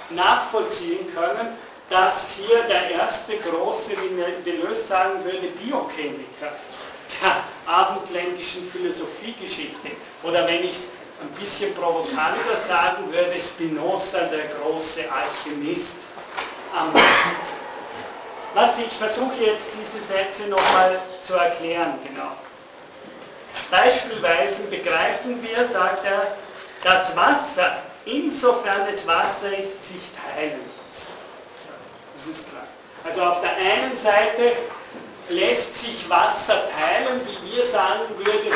nachvollziehen 0.09 1.13
können, 1.13 1.55
dass 1.89 2.31
hier 2.35 2.63
der 2.63 2.91
erste 2.91 3.37
große, 3.37 3.91
wie 3.91 4.49
Deleuze 4.49 4.83
sagen 4.83 5.23
würde, 5.23 5.47
Biochemiker 5.63 6.51
der 7.21 7.43
abendländischen 7.65 8.69
Philosophiegeschichte. 8.71 9.91
Oder 10.23 10.45
wenn 10.47 10.63
ich 10.65 10.71
es 10.71 10.87
ein 11.21 11.29
bisschen 11.39 11.73
provokanter 11.73 12.57
sagen 12.67 13.11
würde, 13.11 13.39
Spinoza, 13.39 14.19
der 14.23 14.47
große 14.59 15.01
Alchemist 15.11 15.97
am 16.77 16.91
Markt. 16.91 17.47
Was 18.53 18.77
ich 18.79 18.91
versuche 18.93 19.43
jetzt 19.43 19.67
diese 19.79 20.03
Sätze 20.05 20.49
nochmal 20.49 21.01
zu 21.25 21.33
erklären, 21.35 21.99
genau. 22.03 22.31
Beispielsweise 23.71 24.63
begreifen 24.63 25.41
wir, 25.41 25.67
sagt 25.67 26.05
er, 26.05 26.37
dass 26.83 27.15
Wasser, 27.15 27.77
insofern 28.05 28.87
es 28.91 29.05
Wasser 29.05 29.57
ist, 29.57 29.89
sich 29.89 30.01
teilen 30.35 30.76
ist 32.27 32.49
klar. 32.49 32.67
Also 33.03 33.21
auf 33.21 33.41
der 33.41 33.55
einen 33.55 33.95
Seite 33.95 34.53
lässt 35.29 35.75
sich 35.75 36.09
Wasser 36.09 36.63
teilen, 36.69 37.21
wie 37.25 37.55
wir 37.55 37.63
sagen 37.65 38.03
würden, 38.17 38.51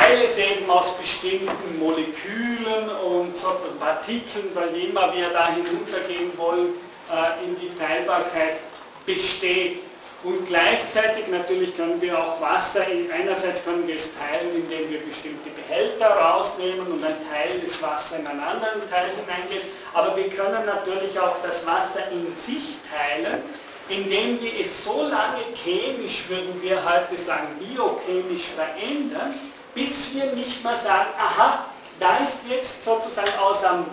weil 0.00 0.22
es 0.24 0.36
eben 0.36 0.68
aus 0.68 0.96
bestimmten 0.96 1.78
Molekülen 1.78 2.88
und 3.04 3.36
sozusagen 3.36 3.78
Partikeln, 3.78 4.50
weil 4.54 4.74
immer 4.76 5.14
wir 5.14 5.30
da 5.30 5.52
hinuntergehen 5.52 6.36
wollen, 6.36 6.74
äh, 7.10 7.44
in 7.44 7.58
die 7.60 7.76
Teilbarkeit 7.78 8.56
besteht. 9.04 9.82
Und 10.26 10.44
gleichzeitig 10.44 11.28
natürlich 11.28 11.76
können 11.76 12.02
wir 12.02 12.18
auch 12.18 12.40
Wasser, 12.40 12.80
einerseits 13.14 13.62
können 13.62 13.86
wir 13.86 13.94
es 13.94 14.10
teilen, 14.18 14.56
indem 14.56 14.90
wir 14.90 14.98
bestimmte 14.98 15.50
Behälter 15.50 16.08
rausnehmen 16.08 16.84
und 16.84 17.04
ein 17.04 17.14
Teil 17.30 17.60
des 17.60 17.80
Wassers 17.80 18.18
in 18.18 18.26
einen 18.26 18.40
anderen 18.40 18.90
Teil 18.90 19.10
hineingeht, 19.10 19.66
aber 19.94 20.16
wir 20.16 20.28
können 20.30 20.66
natürlich 20.66 21.16
auch 21.16 21.36
das 21.44 21.64
Wasser 21.64 22.10
in 22.10 22.34
sich 22.34 22.74
teilen, 22.90 23.40
indem 23.88 24.42
wir 24.42 24.50
es 24.60 24.82
so 24.82 25.02
lange 25.02 25.44
chemisch, 25.62 26.24
würden 26.26 26.60
wir 26.60 26.82
heute 26.84 27.16
sagen, 27.22 27.46
biochemisch 27.60 28.46
verändern, 28.56 29.32
bis 29.76 30.12
wir 30.12 30.32
nicht 30.32 30.64
mehr 30.64 30.74
sagen, 30.74 31.10
aha, 31.20 31.66
da 32.00 32.16
ist 32.16 32.38
jetzt 32.50 32.84
sozusagen 32.84 33.30
aus 33.40 33.62
einem, 33.62 33.84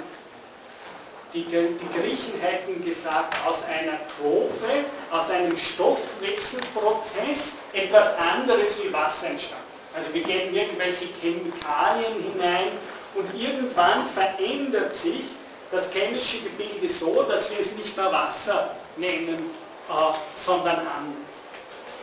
die, 1.34 1.44
die 1.44 2.00
Griechen 2.00 2.40
hätten 2.40 2.84
gesagt, 2.84 3.36
aus 3.46 3.64
einer 3.64 3.98
Trophe, 4.18 4.86
aus 5.12 5.30
einem 5.30 5.58
Stoffwechselprozess 5.58 7.54
etwas 7.74 8.16
anderes 8.18 8.78
wie 8.84 8.94
Wasser 8.94 9.28
entstanden. 9.28 9.64
Also 9.96 10.14
wir 10.14 10.24
geben 10.24 10.56
irgendwelche 10.56 11.06
Chemikalien 11.22 12.14
hinein 12.32 12.70
und 13.16 13.28
irgendwann 13.40 14.06
verändert 14.08 14.96
sich 14.96 15.24
das 15.72 15.92
chemische 15.92 16.40
Gebilde 16.42 16.88
so, 16.92 17.24
dass 17.24 17.50
wir 17.50 17.60
es 17.60 17.76
nicht 17.76 17.96
mehr 17.98 18.12
Wasser 18.12 18.76
nennen 18.98 19.50
äh, 19.90 19.94
sondern 20.36 20.78
anders. 20.78 21.32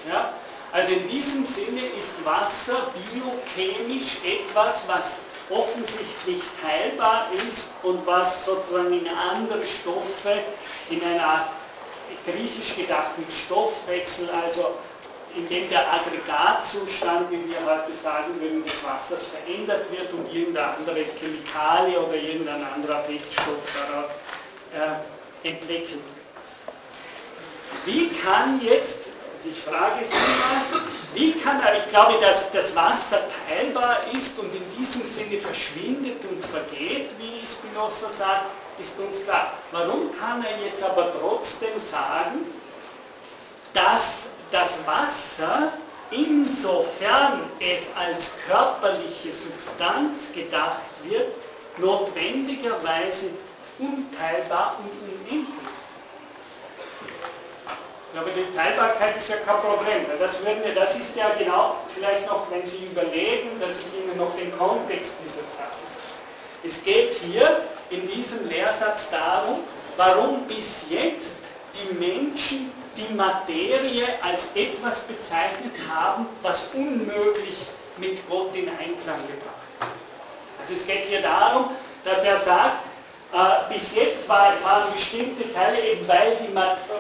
Ja? 0.08 0.32
Also 0.72 0.92
in 0.92 1.08
diesem 1.08 1.46
Sinne 1.46 1.80
ist 1.98 2.24
Wasser 2.24 2.92
biochemisch 2.94 4.18
etwas, 4.24 4.84
was 4.86 5.18
offensichtlich 5.50 6.42
teilbar 6.62 7.28
ist 7.48 7.70
und 7.82 8.06
was 8.06 8.44
sozusagen 8.44 8.92
in 8.92 9.06
andere 9.08 9.64
Stoffe, 9.66 10.44
in 10.88 11.02
einer 11.02 11.48
griechisch 12.24 12.76
gedachten 12.76 13.24
Stoffwechsel, 13.46 14.28
also 14.30 14.74
in 15.36 15.48
dem 15.48 15.68
der 15.68 15.84
Aggregatzustand, 15.92 17.30
wie 17.30 17.50
wir 17.50 17.58
heute 17.64 17.92
sagen 17.92 18.40
würden, 18.40 18.64
des 18.64 18.82
Wassers 18.84 19.26
verändert 19.26 19.90
wird 19.90 20.12
und 20.12 20.32
irgendeine 20.32 20.74
andere 20.76 21.04
Chemikalie 21.20 21.98
oder 22.00 22.16
irgendein 22.16 22.64
anderer 22.74 23.04
Feststoff 23.04 23.60
daraus 23.74 24.10
äh, 24.74 25.48
entwickelt 25.48 25.90
wird. 25.90 26.20
Wie 27.86 28.08
kann 28.08 28.60
jetzt, 28.62 28.99
die 29.44 29.52
Frage 29.52 30.02
ist 30.02 30.12
immer, 30.12 30.82
wie 31.14 31.32
kann 31.32 31.60
er, 31.60 31.78
ich 31.78 31.88
glaube, 31.90 32.14
dass 32.20 32.50
das 32.52 32.74
Wasser 32.74 33.22
teilbar 33.48 33.98
ist 34.12 34.38
und 34.38 34.54
in 34.54 34.62
diesem 34.78 35.04
Sinne 35.04 35.38
verschwindet 35.38 36.22
und 36.24 36.44
vergeht, 36.46 37.10
wie 37.18 37.46
Spinoza 37.46 38.10
sagt, 38.10 38.46
ist 38.78 38.98
uns 38.98 39.24
klar. 39.24 39.54
Warum 39.72 40.10
kann 40.18 40.44
er 40.44 40.66
jetzt 40.66 40.82
aber 40.82 41.12
trotzdem 41.20 41.78
sagen, 41.78 42.46
dass 43.72 44.22
das 44.50 44.78
Wasser, 44.86 45.72
insofern 46.10 47.42
es 47.60 47.86
als 47.96 48.32
körperliche 48.46 49.32
Substanz 49.32 50.32
gedacht 50.34 50.80
wird, 51.04 51.32
notwendigerweise 51.78 53.30
unteilbar 53.78 54.78
und 54.82 54.90
unendlich 55.08 55.59
aber 58.16 58.30
die 58.30 58.56
Teilbarkeit 58.56 59.16
ist 59.16 59.28
ja 59.28 59.36
kein 59.36 59.60
Problem. 59.60 60.04
Das, 60.18 60.44
würden 60.44 60.64
wir, 60.64 60.74
das 60.74 60.96
ist 60.96 61.14
ja 61.14 61.30
genau, 61.38 61.76
vielleicht 61.94 62.26
noch, 62.26 62.50
wenn 62.50 62.66
Sie 62.66 62.88
überlegen, 62.90 63.60
dass 63.60 63.70
ich 63.78 64.02
Ihnen 64.02 64.16
noch 64.16 64.34
den 64.36 64.56
Kontext 64.58 65.14
dieses 65.24 65.56
Satzes 65.56 65.94
sage. 65.94 66.64
Es 66.64 66.82
geht 66.82 67.14
hier 67.24 67.62
in 67.90 68.08
diesem 68.08 68.48
Lehrsatz 68.48 69.08
darum, 69.10 69.60
warum 69.96 70.42
bis 70.46 70.84
jetzt 70.88 71.38
die 71.74 71.94
Menschen 71.94 72.72
die 72.96 73.14
Materie 73.14 74.06
als 74.22 74.44
etwas 74.54 75.00
bezeichnet 75.00 75.74
haben, 75.88 76.26
was 76.42 76.70
unmöglich 76.74 77.56
mit 77.96 78.28
Gott 78.28 78.54
in 78.54 78.68
Einklang 78.68 79.20
gebracht 79.26 79.66
wird. 79.78 79.90
Also 80.60 80.74
es 80.74 80.86
geht 80.86 81.06
hier 81.06 81.22
darum, 81.22 81.70
dass 82.04 82.24
er 82.24 82.38
sagt, 82.38 82.89
äh, 83.32 83.72
bis 83.72 83.94
jetzt 83.94 84.28
war, 84.28 84.52
waren 84.62 84.92
bestimmte 84.92 85.52
Teile, 85.52 85.80
eben 85.80 86.06
weil 86.08 86.36
die 86.36 86.50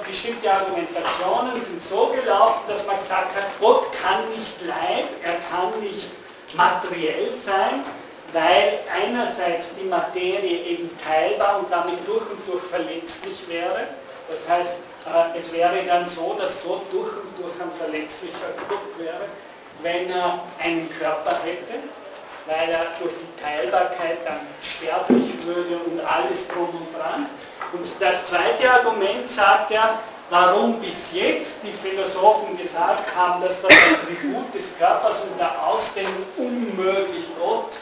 bestimmte 0.08 0.50
Argumentationen 0.50 1.60
sind 1.60 1.82
so 1.82 2.06
gelaufen, 2.08 2.60
dass 2.68 2.86
man 2.86 2.98
gesagt 2.98 3.34
hat, 3.34 3.46
Gott 3.58 3.86
kann 3.92 4.28
nicht 4.30 4.60
Leib, 4.62 5.06
er 5.24 5.38
kann 5.50 5.80
nicht 5.80 6.08
materiell 6.54 7.34
sein, 7.34 7.84
weil 8.32 8.78
einerseits 8.94 9.74
die 9.74 9.88
Materie 9.88 10.64
eben 10.66 10.90
teilbar 10.98 11.58
und 11.60 11.72
damit 11.72 11.98
durch 12.06 12.30
und 12.30 12.46
durch 12.46 12.62
verletzlich 12.70 13.48
wäre. 13.48 13.88
Das 14.28 14.48
heißt, 14.48 14.74
äh, 15.06 15.38
es 15.38 15.52
wäre 15.52 15.82
dann 15.86 16.08
so, 16.08 16.36
dass 16.38 16.62
Gott 16.62 16.82
durch 16.92 17.10
und 17.10 17.38
durch 17.38 17.54
ein 17.60 17.72
verletzlicher 17.76 18.54
Gott 18.68 18.98
wäre, 18.98 19.26
wenn 19.82 20.08
er 20.10 20.44
einen 20.62 20.88
Körper 20.96 21.36
hätte 21.42 21.80
weil 22.50 22.68
er 22.70 22.86
durch 22.98 23.14
die 23.14 23.42
Teilbarkeit 23.42 24.18
dann 24.26 24.40
sterblich 24.60 25.46
würde 25.46 25.78
und 25.86 26.00
alles 26.00 26.48
drum 26.48 26.68
und 26.68 26.90
dran. 26.98 27.26
Und 27.72 27.86
das 28.00 28.26
zweite 28.26 28.68
Argument 28.68 29.28
sagt 29.28 29.70
er, 29.70 30.00
warum 30.30 30.80
bis 30.80 31.12
jetzt 31.12 31.60
die 31.62 31.72
Philosophen 31.72 32.58
gesagt 32.58 33.14
haben, 33.14 33.40
dass 33.42 33.62
das 33.62 33.70
Attribut 33.70 34.52
des 34.52 34.76
Körpers 34.78 35.22
unter 35.30 35.64
Ausdehnung 35.64 36.26
unmöglich 36.36 37.24
Gott 37.38 37.76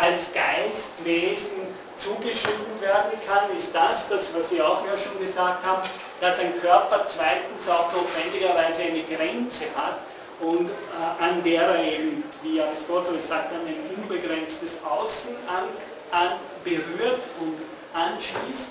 als 0.00 0.32
Geistwesen 0.32 1.68
zugeschrieben 1.96 2.80
werden 2.80 3.18
kann, 3.26 3.54
ist 3.56 3.74
das, 3.74 4.08
das 4.08 4.28
was 4.34 4.50
wir 4.50 4.66
auch 4.66 4.84
ja 4.84 4.92
schon 4.96 5.18
gesagt 5.18 5.64
haben, 5.64 5.82
dass 6.20 6.38
ein 6.38 6.58
Körper 6.60 7.06
zweitens 7.06 7.68
auch 7.68 7.92
notwendigerweise 7.92 8.82
eine 8.82 9.02
Grenze 9.02 9.64
hat 9.76 9.98
und 10.40 10.68
äh, 10.68 11.24
an 11.24 11.42
der 11.42 11.62
er 11.62 11.84
eben, 11.84 12.24
wie 12.42 12.60
Aristoteles 12.60 13.28
sagt, 13.28 13.52
an 13.52 13.60
ein 13.66 13.96
unbegrenztes 13.96 14.78
Außen 14.84 15.34
an, 15.46 15.64
an 16.10 16.36
berührt 16.62 17.20
und 17.40 17.56
anschließt. 17.94 18.68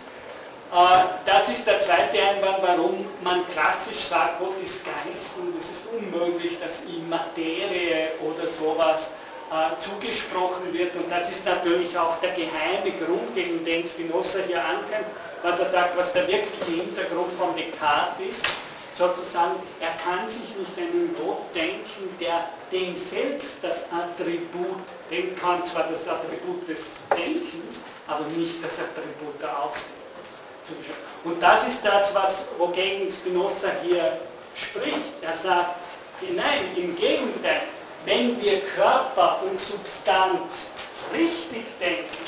Äh, 0.71 1.05
das 1.25 1.49
ist 1.49 1.65
der 1.65 1.79
zweite 1.79 2.21
Einwand, 2.21 2.59
warum 2.61 3.05
man 3.23 3.47
klassisch 3.49 4.05
sagt, 4.09 4.39
Gott 4.39 4.61
ist 4.63 4.85
Geist 4.85 5.31
und 5.39 5.57
es 5.57 5.65
ist 5.65 5.87
unmöglich, 5.91 6.59
dass 6.59 6.81
ihm 6.85 7.09
Materie 7.09 8.11
oder 8.21 8.47
sowas 8.47 9.11
äh, 9.49 9.77
zugesprochen 9.79 10.71
wird. 10.71 10.95
Und 10.95 11.09
das 11.09 11.31
ist 11.31 11.45
natürlich 11.45 11.97
auch 11.97 12.19
der 12.19 12.31
geheime 12.31 12.91
Grund, 13.03 13.33
gegen 13.33 13.65
den 13.65 13.87
Spinoza 13.87 14.39
hier 14.45 14.61
ankämpft, 14.63 15.11
was 15.41 15.59
er 15.59 15.65
sagt, 15.65 15.97
was 15.97 16.13
der 16.13 16.27
wirkliche 16.27 16.81
Hintergrund 16.83 17.31
von 17.39 17.55
Descartes 17.55 18.37
ist 18.37 18.45
sozusagen, 18.97 19.55
er 19.81 19.91
kann 20.03 20.27
sich 20.27 20.55
nicht 20.57 20.77
einen 20.77 21.15
Gott 21.15 21.43
denken, 21.53 22.15
der 22.19 22.49
dem 22.71 22.95
selbst 22.95 23.57
das 23.61 23.85
Attribut, 23.91 24.79
dem 25.11 25.35
kann 25.37 25.65
zwar 25.65 25.83
das 25.83 26.07
Attribut 26.07 26.67
des 26.67 26.95
Denkens, 27.11 27.81
aber 28.07 28.25
nicht 28.35 28.63
das 28.63 28.79
Attribut 28.79 29.41
der 29.41 29.51
Ausdehnung. 29.59 30.05
Und 31.23 31.41
das 31.41 31.67
ist 31.67 31.85
das, 31.85 32.13
was, 32.15 32.45
wogegen 32.57 33.11
Spinoza 33.11 33.67
hier 33.83 34.19
spricht. 34.55 35.21
Er 35.21 35.35
sagt, 35.35 35.75
nein, 36.21 36.71
im 36.75 36.95
Gegenteil, 36.95 37.63
wenn 38.05 38.41
wir 38.41 38.61
Körper 38.61 39.41
und 39.43 39.59
Substanz 39.59 40.71
richtig 41.13 41.65
denken, 41.79 42.25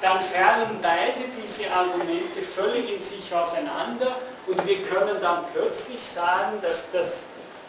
dann 0.00 0.18
fallen 0.24 0.78
beide 0.82 1.22
diese 1.40 1.70
Argumente 1.70 2.42
völlig 2.42 2.96
in 2.96 3.02
sich 3.02 3.32
auseinander 3.32 4.16
und 4.46 4.66
wir 4.66 4.82
können 4.82 5.20
dann 5.20 5.44
plötzlich 5.52 6.00
sagen, 6.04 6.60
dass 6.62 6.90
das 6.92 7.20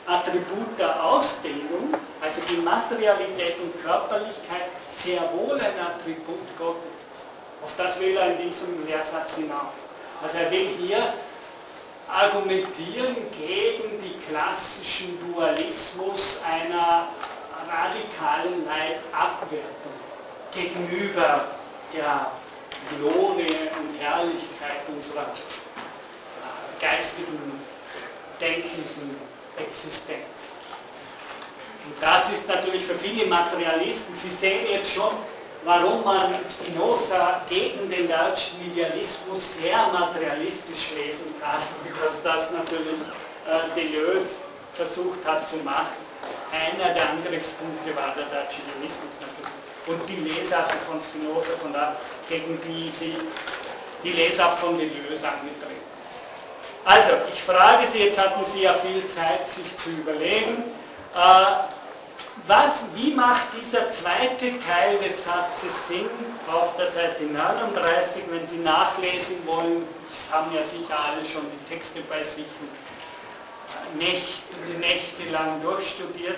Attribut 0.07 0.77
der 0.77 1.03
Ausdehnung, 1.03 1.93
also 2.21 2.41
die 2.49 2.57
Materialität 2.57 3.59
und 3.61 3.81
Körperlichkeit, 3.83 4.69
sehr 4.89 5.21
wohl 5.33 5.55
ein 5.59 5.79
Attribut 5.79 6.45
Gottes 6.57 6.91
ist. 7.13 7.25
Auf 7.63 7.71
das 7.77 7.99
will 7.99 8.17
er 8.17 8.31
in 8.31 8.49
diesem 8.49 8.85
Lehrsatz 8.85 9.35
hinaus. 9.35 9.73
Also 10.21 10.37
er 10.37 10.51
will 10.51 10.67
hier 10.79 11.13
argumentieren 12.07 13.15
gegen 13.37 14.01
die 14.01 14.17
klassischen 14.27 15.17
Dualismus 15.31 16.39
einer 16.45 17.07
radikalen 17.69 18.65
Leibabwertung 18.65 19.93
gegenüber 20.51 21.45
der 21.93 22.31
Glorie 22.97 23.69
und 23.79 23.99
Herrlichkeit 23.99 24.81
unserer 24.93 25.27
geistigen, 26.83 27.39
denkenden 28.39 29.15
Existenz. 29.57 30.35
Und 31.85 31.95
das 32.01 32.31
ist 32.31 32.47
natürlich 32.47 32.83
für 32.85 32.95
viele 32.95 33.25
Materialisten, 33.27 34.15
Sie 34.15 34.29
sehen 34.29 34.67
jetzt 34.69 34.93
schon, 34.93 35.11
warum 35.63 36.03
man 36.03 36.35
Spinoza 36.49 37.41
gegen 37.49 37.89
den 37.89 38.07
deutschen 38.07 38.59
Idealismus 38.67 39.55
sehr 39.61 39.87
materialistisch 39.91 40.91
lesen 40.95 41.33
kann, 41.39 41.63
dass 42.03 42.21
das 42.23 42.51
natürlich 42.51 42.99
äh, 43.47 43.79
Deleuze 43.79 44.35
versucht 44.75 45.23
hat 45.25 45.47
zu 45.49 45.57
machen. 45.57 46.03
Einer 46.51 46.93
der 46.93 47.09
Angriffspunkte 47.11 47.95
war 47.95 48.15
der 48.15 48.25
deutsche 48.25 48.59
Idealismus 48.63 49.13
natürlich. 49.19 49.53
Und 49.85 50.07
die 50.07 50.23
Lesart 50.23 50.71
von 50.87 50.99
Spinoza, 51.01 51.51
von 51.61 51.73
da, 51.73 51.95
gegen 52.29 52.59
die 52.65 52.89
sie 52.89 53.15
die 54.03 54.11
Lesart 54.11 54.59
von 54.59 54.77
Deleuze 54.77 55.27
angetreten 55.27 55.82
also, 56.85 57.13
ich 57.31 57.41
frage 57.41 57.87
Sie, 57.91 57.99
jetzt 57.99 58.17
hatten 58.17 58.43
Sie 58.45 58.63
ja 58.63 58.73
viel 58.75 59.05
Zeit, 59.07 59.47
sich 59.47 59.77
zu 59.77 59.89
überlegen, 59.89 60.63
äh, 61.15 61.73
was, 62.47 62.81
wie 62.95 63.13
macht 63.13 63.47
dieser 63.57 63.89
zweite 63.89 64.59
Teil 64.59 64.97
des 64.97 65.23
Satzes 65.23 65.71
Sinn 65.87 66.09
auf 66.51 66.75
der 66.77 66.91
Seite 66.91 67.23
39, 67.23 68.23
wenn 68.29 68.45
Sie 68.45 68.57
nachlesen 68.57 69.37
wollen, 69.45 69.87
das 70.09 70.35
haben 70.35 70.53
ja 70.53 70.61
sicher 70.61 70.97
alle 70.99 71.23
schon 71.27 71.43
die 71.49 71.73
Texte 71.73 72.01
bei 72.09 72.23
sich 72.23 72.45
Nächte, 73.97 74.79
nächtelang 74.79 75.61
durchstudiert. 75.61 76.37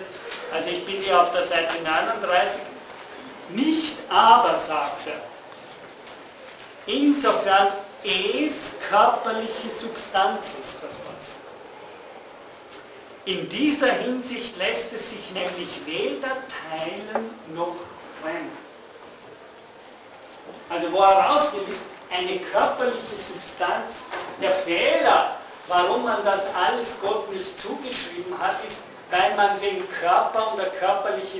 Also 0.54 0.70
ich 0.70 0.86
bin 0.86 1.02
hier 1.02 1.22
auf 1.22 1.32
der 1.32 1.46
Seite 1.48 1.74
39. 1.84 2.62
Nicht 3.50 3.96
aber, 4.10 4.58
sagt 4.58 5.08
er, 5.08 5.22
insofern 6.94 7.68
es 8.06 8.76
körperliche 8.88 9.70
Substanz 9.70 10.54
ist 10.62 10.78
das 10.84 11.00
was. 11.08 11.36
In 13.26 13.50
dieser 13.50 13.92
Hinsicht 13.92 14.56
lässt 14.58 14.94
es 14.94 15.10
sich 15.10 15.32
nämlich 15.32 15.70
weder 15.86 16.38
teilen 16.70 17.32
noch 17.56 17.76
trennen. 18.22 18.56
Also 20.70 20.92
wo 20.92 21.00
er 21.00 21.18
raus 21.18 21.52
will, 21.54 21.72
ist 21.72 21.84
eine 22.12 22.38
körperliche 22.38 23.18
Substanz. 23.18 24.04
Der 24.40 24.52
Fehler, 24.52 25.38
warum 25.68 26.04
man 26.04 26.24
das 26.24 26.42
alles 26.54 26.94
Gott 27.02 27.32
nicht 27.34 27.60
zugeschrieben 27.60 28.38
hat, 28.40 28.64
ist, 28.68 28.82
weil 29.10 29.36
man 29.36 29.60
den 29.60 29.88
Körper 29.90 30.52
und 30.52 30.60
der 30.60 30.70
körperliche 30.70 31.40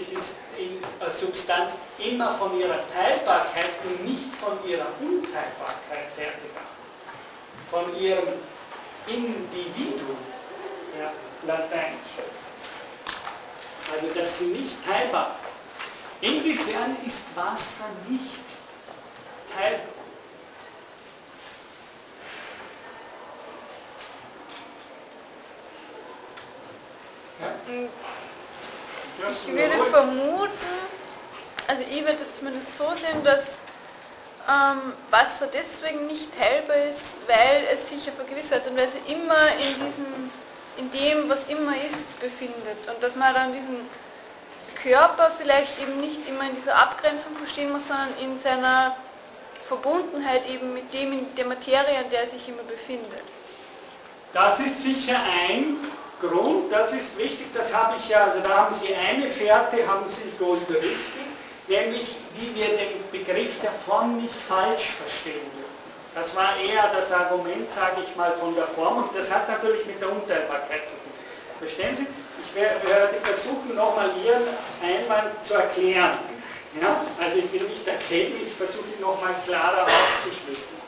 äh, 0.58 1.12
Substanz 1.12 1.74
immer 2.00 2.36
von 2.36 2.60
ihrer 2.60 2.80
Teilbarkeit 2.94 3.72
und 3.84 4.06
nicht 4.06 4.34
von 4.40 4.58
ihrer 4.68 4.88
Unteilbarkeit 5.00 6.10
hergegangen. 6.16 6.76
Von 7.72 7.96
ihrem 8.00 8.40
Individuum, 9.08 10.18
ja, 11.00 11.12
lateinisch. 11.46 12.00
Also, 13.94 14.14
dass 14.14 14.40
sie 14.40 14.46
nicht 14.46 14.76
teilbar 14.86 15.36
ist. 16.22 16.30
Inwiefern 16.30 16.98
ist 17.06 17.36
Wasser 17.36 17.86
nicht 18.08 18.46
teilbar? 19.56 19.96
Ich 29.18 29.48
würde 29.48 29.90
vermuten, 29.92 30.52
also 31.68 31.84
ich 31.90 32.02
würde 32.02 32.18
es 32.22 32.38
zumindest 32.38 32.78
so 32.78 32.90
sehen, 32.90 33.24
dass 33.24 33.60
ähm, 34.48 34.94
Wasser 35.10 35.48
deswegen 35.48 36.06
nicht 36.08 36.28
teilbar 36.38 36.76
ist, 36.90 37.16
weil 37.28 37.64
es 37.74 37.90
sich 37.90 38.10
auf 38.10 38.20
eine 38.20 38.30
gewisse 38.30 38.56
Art 38.56 38.68
und 38.68 38.78
Weise 38.78 38.98
immer 39.08 39.48
in 39.58 39.74
diesem, 39.86 40.32
in 40.78 40.92
dem, 40.92 41.30
was 41.30 41.46
immer 41.46 41.74
ist, 41.88 42.20
befindet. 42.20 42.78
Und 42.88 43.02
dass 43.02 43.16
man 43.16 43.34
dann 43.34 43.54
diesen 43.54 43.88
Körper 44.84 45.32
vielleicht 45.40 45.82
eben 45.82 46.00
nicht 46.02 46.28
immer 46.28 46.44
in 46.44 46.56
dieser 46.56 46.76
Abgrenzung 46.76 47.36
verstehen 47.38 47.72
muss, 47.72 47.88
sondern 47.88 48.10
in 48.22 48.40
seiner 48.40 48.96
Verbundenheit 49.68 50.48
eben 50.50 50.74
mit 50.74 50.94
dem, 50.94 51.14
in 51.14 51.36
der 51.36 51.46
Materie, 51.46 52.02
in 52.04 52.10
der 52.12 52.24
er 52.24 52.30
sich 52.30 52.48
immer 52.50 52.64
befindet. 52.64 53.24
Das 54.34 54.60
ist 54.60 54.84
sicher 54.84 55.18
ein 55.50 55.78
Grund, 56.22 56.72
das 56.72 56.94
ist 56.94 57.18
wichtig, 57.18 57.48
das 57.54 57.74
habe 57.74 57.96
ich 58.00 58.10
ja, 58.10 58.26
also 58.26 58.40
da 58.40 58.50
haben 58.50 58.76
Sie 58.76 58.94
eine 58.94 59.28
Fährte, 59.28 59.86
haben 59.88 60.06
Sie 60.08 60.44
unterrichtet, 60.44 61.28
nämlich 61.68 62.16
wie 62.36 62.56
wir 62.56 62.68
den 62.68 63.04
Begriff 63.12 63.60
der 63.62 63.74
Form 63.86 64.22
nicht 64.22 64.36
falsch 64.48 64.92
verstehen 65.02 65.46
dürfen. 65.56 65.76
Das 66.14 66.34
war 66.36 66.56
eher 66.64 66.90
das 66.96 67.12
Argument, 67.12 67.70
sage 67.70 68.02
ich 68.08 68.16
mal, 68.16 68.32
von 68.40 68.56
der 68.56 68.68
Form 68.68 69.04
und 69.04 69.16
das 69.16 69.30
hat 69.30 69.50
natürlich 69.50 69.86
mit 69.86 70.02
der 70.02 70.12
Unteilbarkeit 70.12 70.88
zu 70.88 70.96
tun. 70.96 71.12
Verstehen 71.60 71.96
Sie? 71.98 72.08
Ich 72.44 72.56
werde 72.56 73.16
versuchen, 73.22 73.76
nochmal 73.76 74.12
Ihren 74.24 74.44
Einwand 74.82 75.44
zu 75.44 75.56
erklären. 75.56 76.20
Ja? 76.82 77.02
Also 77.20 77.40
ich 77.40 77.52
will 77.52 77.68
nicht 77.68 77.86
erkennen, 77.86 78.36
ich 78.46 78.54
versuche 78.54 78.96
nochmal 79.02 79.36
klarer 79.46 79.84
aufzuschlüsseln. 79.84 80.80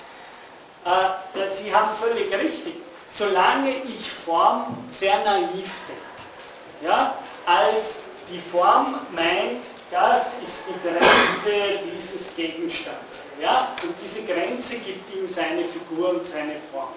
Äh, 0.85 1.51
Sie 1.51 1.73
haben 1.73 1.89
völlig 1.99 2.33
richtig 2.33 2.75
solange 3.09 3.71
ich 3.83 4.11
Form 4.25 4.77
sehr 4.91 5.23
naiv 5.23 5.69
denke. 5.87 6.83
Ja? 6.83 7.15
Als 7.45 7.95
die 8.29 8.41
Form 8.51 8.99
meint, 9.11 9.65
das 9.89 10.33
ist 10.43 10.63
die 10.67 10.87
Grenze 10.87 11.79
dieses 11.95 12.35
Gegenstands. 12.35 13.23
Ja? 13.41 13.75
Und 13.81 13.95
diese 14.03 14.23
Grenze 14.23 14.77
gibt 14.77 15.15
ihm 15.15 15.27
seine 15.27 15.63
Figur 15.63 16.09
und 16.09 16.25
seine 16.25 16.55
Form. 16.71 16.93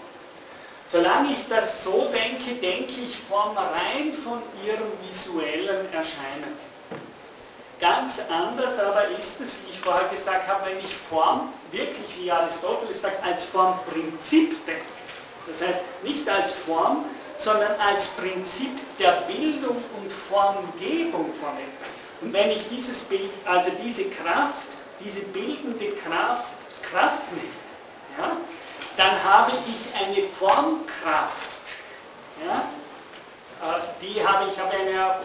Solange 0.91 1.33
ich 1.33 1.47
das 1.49 1.85
so 1.85 2.11
denke, 2.13 2.61
denke 2.61 2.93
ich 3.01 3.17
Form 3.29 3.57
rein 3.57 4.13
von 4.13 4.43
ihrem 4.67 4.91
visuellen 5.09 5.87
Erscheinen. 5.93 6.59
Ganz 7.81 8.15
anders 8.29 8.79
aber 8.79 9.05
ist 9.19 9.41
es, 9.41 9.55
wie 9.55 9.71
ich 9.73 9.81
vorher 9.81 10.09
gesagt 10.09 10.49
habe, 10.49 10.67
wenn 10.69 10.79
ich 10.79 10.93
Form 11.09 11.53
wirklich, 11.71 12.07
wie 12.19 12.31
Aristoteles 12.31 13.01
sagt, 13.01 13.25
als 13.25 13.45
Formprinzip 13.45 14.67
denke. 14.67 15.00
Das 15.51 15.69
heißt, 15.69 15.81
nicht 16.03 16.29
als 16.29 16.53
Form, 16.53 17.05
sondern 17.39 17.73
als 17.81 18.07
Prinzip 18.09 18.79
der 18.99 19.13
Bildung 19.27 19.77
und 19.77 20.13
Formgebung 20.29 21.33
von 21.35 21.51
etwas. 21.57 21.91
Und 22.21 22.33
wenn 22.33 22.51
ich 22.51 22.69
dieses 22.69 22.99
Bild, 23.01 23.31
also 23.47 23.71
diese 23.83 24.05
Kraft, 24.05 24.55
diese 25.03 25.21
bildende 25.21 25.93
Kraft 25.97 26.45
Kraft 26.83 27.33
nicht, 27.33 27.47
ja, 28.19 28.37
dann 28.97 29.25
habe 29.25 29.53
ich 29.67 29.95
eine 29.95 30.27
Formkraft. 30.39 31.49
Ja, 32.45 32.69
äh, 33.63 33.81
die 34.03 34.27
habe 34.27 34.51
ich 34.51 34.59
habe 34.59 34.73
eine 34.73 35.21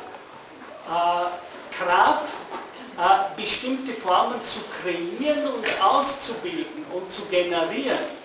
äh, 0.85 1.83
Kraft, 1.83 2.23
äh, 2.97 3.41
bestimmte 3.41 3.93
Formen 3.93 4.39
zu 4.45 4.59
kreieren 4.81 5.47
und 5.47 5.65
auszubilden 5.83 6.85
und 6.93 7.11
zu 7.11 7.23
generieren. 7.23 8.24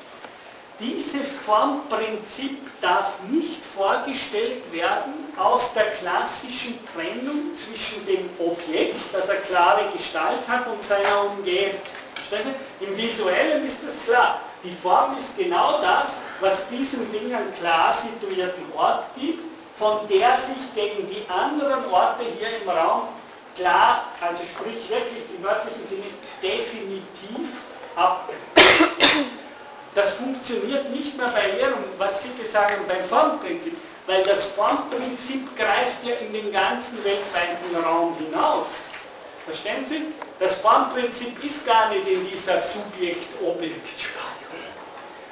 Dieses 0.81 1.29
Formprinzip 1.45 2.59
darf 2.81 3.13
nicht 3.29 3.61
vorgestellt 3.77 4.73
werden 4.73 5.13
aus 5.39 5.75
der 5.75 5.91
klassischen 5.91 6.79
Trennung 6.95 7.53
zwischen 7.55 8.05
dem 8.07 8.31
Objekt, 8.39 8.97
das 9.13 9.29
eine 9.29 9.41
klare 9.41 9.83
Gestalt 9.93 10.41
hat, 10.49 10.67
und 10.67 10.83
seiner 10.83 11.27
Umgebung. 11.27 11.81
Im 12.81 12.97
Visuellen 12.97 13.67
ist 13.67 13.81
das 13.85 14.03
klar. 14.07 14.41
Die 14.65 14.75
Form 14.83 15.19
ist 15.19 15.37
genau 15.37 15.81
das, 15.83 16.13
was 16.41 16.67
diesem 16.69 17.11
Ding 17.13 17.35
einen 17.35 17.55
klar 17.57 17.93
situierten 17.93 18.65
Ort 18.75 19.05
gibt, 19.19 19.43
von 19.79 20.09
der 20.09 20.37
sich 20.37 20.75
gegen 20.75 21.09
die 21.09 21.25
anderen 21.29 21.85
Orte 21.91 22.25
hier 22.39 22.49
im 22.63 22.69
Raum 22.69 23.09
klar, 23.57 24.05
also 24.21 24.43
sprich 24.45 24.89
wirklich 24.89 25.25
im 25.37 25.43
wörtlichen 25.43 25.87
Sinne 25.87 26.05
definitiv 26.43 27.49
abgrenzt. 27.97 29.40
Das 29.95 30.15
funktioniert 30.15 30.91
nicht 30.91 31.17
mehr 31.17 31.29
bei 31.29 31.57
Lehrung, 31.57 31.85
was 31.99 32.23
Sie 32.23 32.31
gesagt 32.41 32.73
haben, 32.73 32.87
beim 32.87 33.05
Formprinzip, 33.09 33.77
weil 34.07 34.23
das 34.23 34.45
Formprinzip 34.45 35.57
greift 35.57 36.05
ja 36.05 36.15
in 36.17 36.33
den 36.33 36.53
ganzen 36.53 37.03
weltweiten 37.05 37.75
Raum 37.85 38.17
hinaus. 38.19 38.67
Verstehen 39.47 39.85
Sie? 39.85 40.13
Das 40.39 40.57
Formprinzip 40.57 41.43
ist 41.45 41.67
gar 41.67 41.89
nicht 41.89 42.07
in 42.07 42.29
dieser 42.31 42.61
Subjekt-Objekt-Spaltung. 42.61 44.41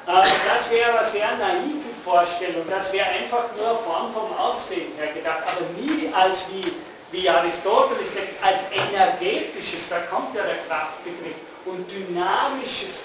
Äh, 0.09 0.29
das 0.49 0.71
wäre 0.71 0.99
eine 0.99 1.09
sehr 1.11 1.37
naive 1.37 1.91
Vorstellung. 2.05 2.65
Das 2.69 2.93
wäre 2.93 3.07
einfach 3.07 3.45
nur 3.57 3.79
Form 3.79 4.13
vom 4.13 4.37
Aussehen 4.37 4.93
her 4.97 5.13
gedacht, 5.13 5.43
aber 5.47 5.67
nie 5.81 6.13
als 6.13 6.41
wie, 6.51 6.73
wie 7.13 7.29
Aristoteles 7.29 8.13
sagt, 8.13 8.43
als 8.43 8.61
energetisches, 8.73 9.89
da 9.89 10.01
kommt 10.11 10.35
ja 10.35 10.43
der 10.43 10.59
Kraftbegriff, 10.67 11.37
und 11.65 11.91
dynamisches 11.91 12.97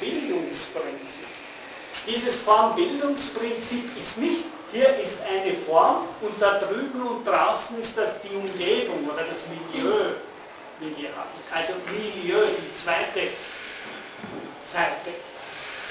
Formbildungsprinzip. 0.00 1.26
Dieses 2.06 2.36
Formbildungsprinzip 2.36 3.96
ist 3.98 4.16
nicht, 4.16 4.44
hier 4.72 4.96
ist 4.96 5.18
eine 5.28 5.54
Form 5.66 6.06
und 6.22 6.40
da 6.40 6.58
drüben 6.58 7.02
und 7.02 7.24
draußen 7.26 7.78
ist 7.80 7.98
das 7.98 8.22
die 8.22 8.34
Umgebung 8.34 9.08
oder 9.12 9.24
das 9.24 9.40
Milieu. 9.48 10.12
Also 11.52 11.74
Milieu, 11.92 12.46
die 12.46 12.74
zweite 12.74 13.28
Seite. 14.64 15.10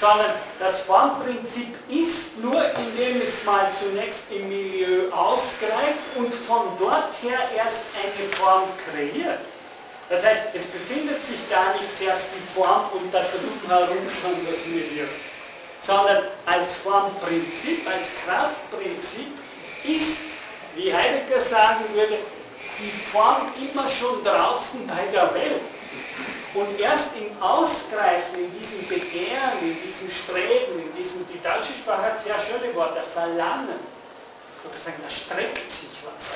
Sondern 0.00 0.32
das 0.58 0.80
Formprinzip 0.80 1.76
ist 1.88 2.38
nur, 2.38 2.64
indem 2.64 3.20
es 3.22 3.44
mal 3.44 3.70
zunächst 3.78 4.24
im 4.32 4.48
Milieu 4.48 5.12
ausgreift 5.12 6.16
und 6.16 6.34
von 6.34 6.62
dort 6.80 7.12
her 7.22 7.38
erst 7.54 7.84
eine 8.02 8.28
Form 8.32 8.64
kreiert. 8.90 9.40
Das 10.10 10.24
heißt, 10.24 10.42
es 10.54 10.64
befindet 10.64 11.22
sich 11.22 11.38
gar 11.48 11.72
nicht 11.74 11.96
zuerst 11.96 12.26
die 12.34 12.58
Form 12.58 12.90
und 12.94 13.14
da 13.14 13.22
drüben 13.22 13.68
herum 13.68 14.02
schon 14.20 14.44
das 14.44 14.66
Milieu, 14.66 15.06
sondern 15.80 16.24
als 16.46 16.74
Formprinzip, 16.82 17.86
als 17.86 18.08
Kraftprinzip 18.26 19.38
ist, 19.84 20.22
wie 20.74 20.92
Heidegger 20.92 21.40
sagen 21.40 21.84
würde, 21.94 22.18
die 22.80 22.90
Form 23.12 23.52
immer 23.62 23.88
schon 23.88 24.24
draußen 24.24 24.84
bei 24.88 25.06
der 25.12 25.32
Welt. 25.32 25.62
Und 26.54 26.80
erst 26.80 27.14
im 27.14 27.40
Ausgreifen, 27.40 28.34
in 28.42 28.58
diesem 28.58 28.82
Begehren, 28.88 29.62
in 29.62 29.78
diesem 29.86 30.10
Streben, 30.10 30.90
in 30.90 30.96
diesem, 30.98 31.24
die 31.28 31.38
deutsche 31.38 31.72
Sprache 31.78 32.02
hat 32.02 32.20
sehr 32.20 32.34
schöne 32.34 32.74
Worte, 32.74 33.00
Verlangen, 33.14 33.78
sozusagen, 34.64 35.00
da 35.04 35.10
streckt 35.10 35.70
sich 35.70 36.02
was 36.02 36.34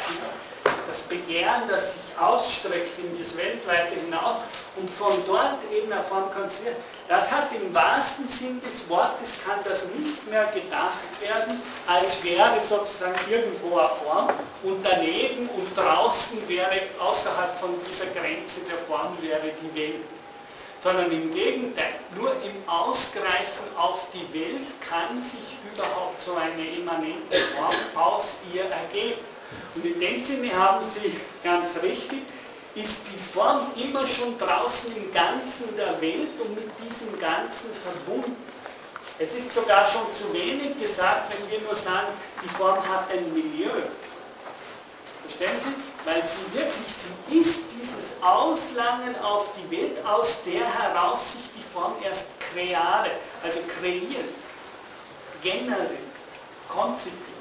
das 0.89 1.03
Begehren, 1.03 1.69
das 1.69 1.95
sich 1.95 2.19
ausstreckt 2.19 2.99
in 2.99 3.19
das 3.19 3.37
Weltweite 3.37 3.95
hinaus 3.97 4.37
und 4.77 4.89
von 4.91 5.13
dort 5.27 5.59
eben 5.73 5.93
eine 5.93 6.03
Form 6.05 6.31
konstruiert. 6.31 6.77
Das 7.09 7.31
hat 7.31 7.49
im 7.53 7.75
wahrsten 7.75 8.29
Sinn 8.29 8.61
des 8.63 8.89
Wortes, 8.89 9.35
kann 9.45 9.59
das 9.65 9.87
nicht 9.97 10.27
mehr 10.31 10.47
gedacht 10.47 11.05
werden, 11.21 11.61
als 11.87 12.23
wäre 12.23 12.61
sozusagen 12.61 13.19
irgendwo 13.31 13.79
eine 13.79 13.89
Form 14.03 14.29
und 14.63 14.85
daneben 14.85 15.49
und 15.51 15.77
draußen 15.77 16.49
wäre, 16.49 16.81
außerhalb 16.99 17.59
von 17.59 17.71
dieser 17.89 18.07
Grenze 18.07 18.61
der 18.69 18.79
Form 18.87 19.17
wäre 19.21 19.51
die 19.63 19.79
Welt 19.79 20.05
sondern 20.85 21.11
im 21.11 21.33
Gegenteil, 21.33 21.95
nur 22.15 22.33
im 22.45 22.69
Ausgreifen 22.69 23.65
auf 23.75 24.07
die 24.13 24.39
Welt 24.39 24.67
kann 24.87 25.23
sich 25.23 25.57
überhaupt 25.73 26.21
so 26.21 26.37
eine 26.37 26.63
immanente 26.77 27.39
Form 27.57 27.75
aus 27.95 28.35
ihr 28.53 28.65
ergeben. 28.65 29.34
Und 29.75 29.85
in 29.85 30.01
dem 30.01 30.25
Sinne 30.25 30.55
haben 30.55 30.85
Sie 30.85 31.19
ganz 31.43 31.69
richtig, 31.83 32.23
ist 32.75 33.03
die 33.07 33.33
Form 33.33 33.71
immer 33.77 34.07
schon 34.07 34.39
draußen 34.39 34.97
im 34.97 35.13
Ganzen 35.13 35.77
der 35.77 36.01
Welt 36.01 36.41
und 36.41 36.55
mit 36.55 36.71
diesem 36.83 37.19
Ganzen 37.21 37.71
verbunden. 37.83 38.37
Es 39.19 39.35
ist 39.35 39.55
sogar 39.55 39.87
schon 39.89 40.13
zu 40.13 40.33
wenig 40.33 40.79
gesagt, 40.81 41.33
wenn 41.33 41.51
wir 41.51 41.61
nur 41.61 41.77
sagen, 41.77 42.09
die 42.43 42.49
Form 42.57 42.79
hat 42.89 43.11
ein 43.13 43.33
Milieu. 43.33 43.71
Verstehen 45.23 45.61
Sie? 45.61 45.75
Weil 46.05 46.23
sie 46.23 46.59
wirklich, 46.59 46.87
sie 46.87 47.39
ist 47.41 47.63
dieses 47.73 48.13
Auslangen 48.21 49.19
auf 49.23 49.51
die 49.57 49.71
Welt, 49.77 50.05
aus 50.05 50.43
der 50.45 50.67
heraus 50.67 51.33
sich 51.33 51.51
die 51.57 51.73
Form 51.73 51.95
erst 52.03 52.27
kreare, 52.41 53.11
also 53.43 53.61
kreiert, 53.81 54.29
generiert, 55.43 56.13
konzipiert. 56.69 57.34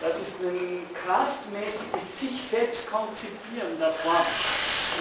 Das 0.00 0.14
ist 0.14 0.38
ein 0.40 0.86
kraftmäßiges 0.94 2.20
sich 2.20 2.40
selbst 2.50 2.90
konzipieren 2.90 3.78
der 3.80 3.90
Form. 3.90 4.26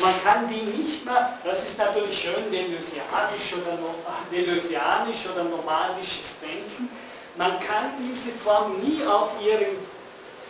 Man 0.01 0.13
kann 0.23 0.49
die 0.49 0.63
nicht 0.77 1.05
mehr, 1.05 1.37
das 1.43 1.63
ist 1.67 1.77
natürlich 1.77 2.21
schön 2.21 2.51
deleuzianisch 2.51 3.53
oder, 3.53 3.77
deleuzianisch 4.31 5.25
oder 5.31 5.43
nomadisches 5.43 6.39
Denken, 6.41 6.89
man 7.35 7.59
kann 7.59 7.93
diese 7.99 8.31
Form 8.43 8.81
nie 8.81 9.05
auf 9.05 9.29
ihren 9.39 9.77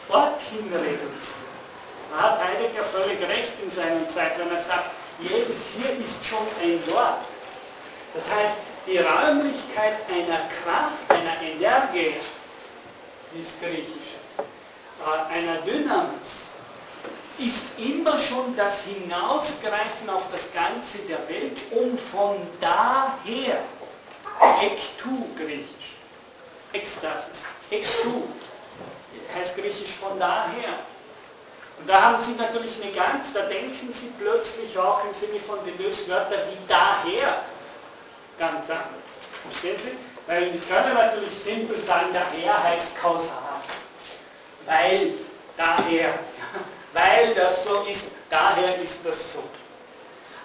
Ort 0.10 0.40
hin 0.42 0.72
reduzieren. 0.72 1.48
Da 2.12 2.24
hat 2.24 2.40
Heidegger 2.42 2.86
völlig 2.86 3.20
recht 3.28 3.54
in 3.62 3.70
seiner 3.70 4.08
Zeit, 4.08 4.40
wenn 4.40 4.50
er 4.50 4.60
sagt, 4.60 4.92
jedes 5.20 5.76
hier 5.76 5.92
ist 6.00 6.26
schon 6.26 6.48
ein 6.64 6.80
Dort. 6.88 7.20
Das 8.14 8.24
heißt, 8.24 8.58
die 8.88 8.98
Räumlichkeit 8.98 10.00
einer 10.10 10.48
Kraft, 10.64 11.04
einer 11.10 11.42
Energie, 11.42 12.16
wie 13.34 13.42
es 13.42 13.60
griechisch 13.60 14.07
einer 15.30 15.58
Dynamis 15.62 16.48
ist 17.38 17.66
immer 17.78 18.18
schon 18.18 18.56
das 18.56 18.84
Hinausgreifen 18.84 20.10
auf 20.10 20.26
das 20.32 20.52
Ganze 20.54 20.98
der 21.08 21.20
Welt 21.30 21.58
und 21.72 22.00
von 22.00 22.36
daher, 22.60 23.60
ektu 24.62 25.28
griechisch, 25.36 25.98
Ekstasis, 26.74 27.46
ektu 27.70 28.24
heißt 29.36 29.56
griechisch 29.56 29.94
von 30.02 30.18
daher. 30.20 30.74
Und 31.80 31.88
da 31.88 32.02
haben 32.02 32.24
Sie 32.24 32.32
natürlich 32.32 32.82
eine 32.82 32.92
ganz, 32.92 33.34
da 33.34 33.42
denken 33.42 33.94
Sie 33.94 34.12
plötzlich 34.20 34.76
auch 34.78 35.04
im 35.06 35.14
Sinne 35.14 35.40
von 35.40 35.60
Deleuze-Wörter 35.64 36.48
wie 36.50 36.68
daher 36.68 37.44
ganz 38.40 38.70
anders. 38.70 39.10
Verstehen 39.48 39.78
Sie? 39.78 39.96
Weil 40.26 40.52
die 40.52 40.60
können 40.60 40.96
natürlich 40.96 41.38
simpel 41.38 41.80
sagen, 41.82 42.08
daher 42.14 42.64
heißt 42.64 42.98
kausal 43.00 43.47
weil 44.68 45.14
daher, 45.56 46.20
weil 46.94 47.34
das 47.34 47.64
so 47.64 47.82
ist, 47.90 48.12
daher 48.30 48.80
ist 48.82 49.06
das 49.06 49.34
so. 49.34 49.44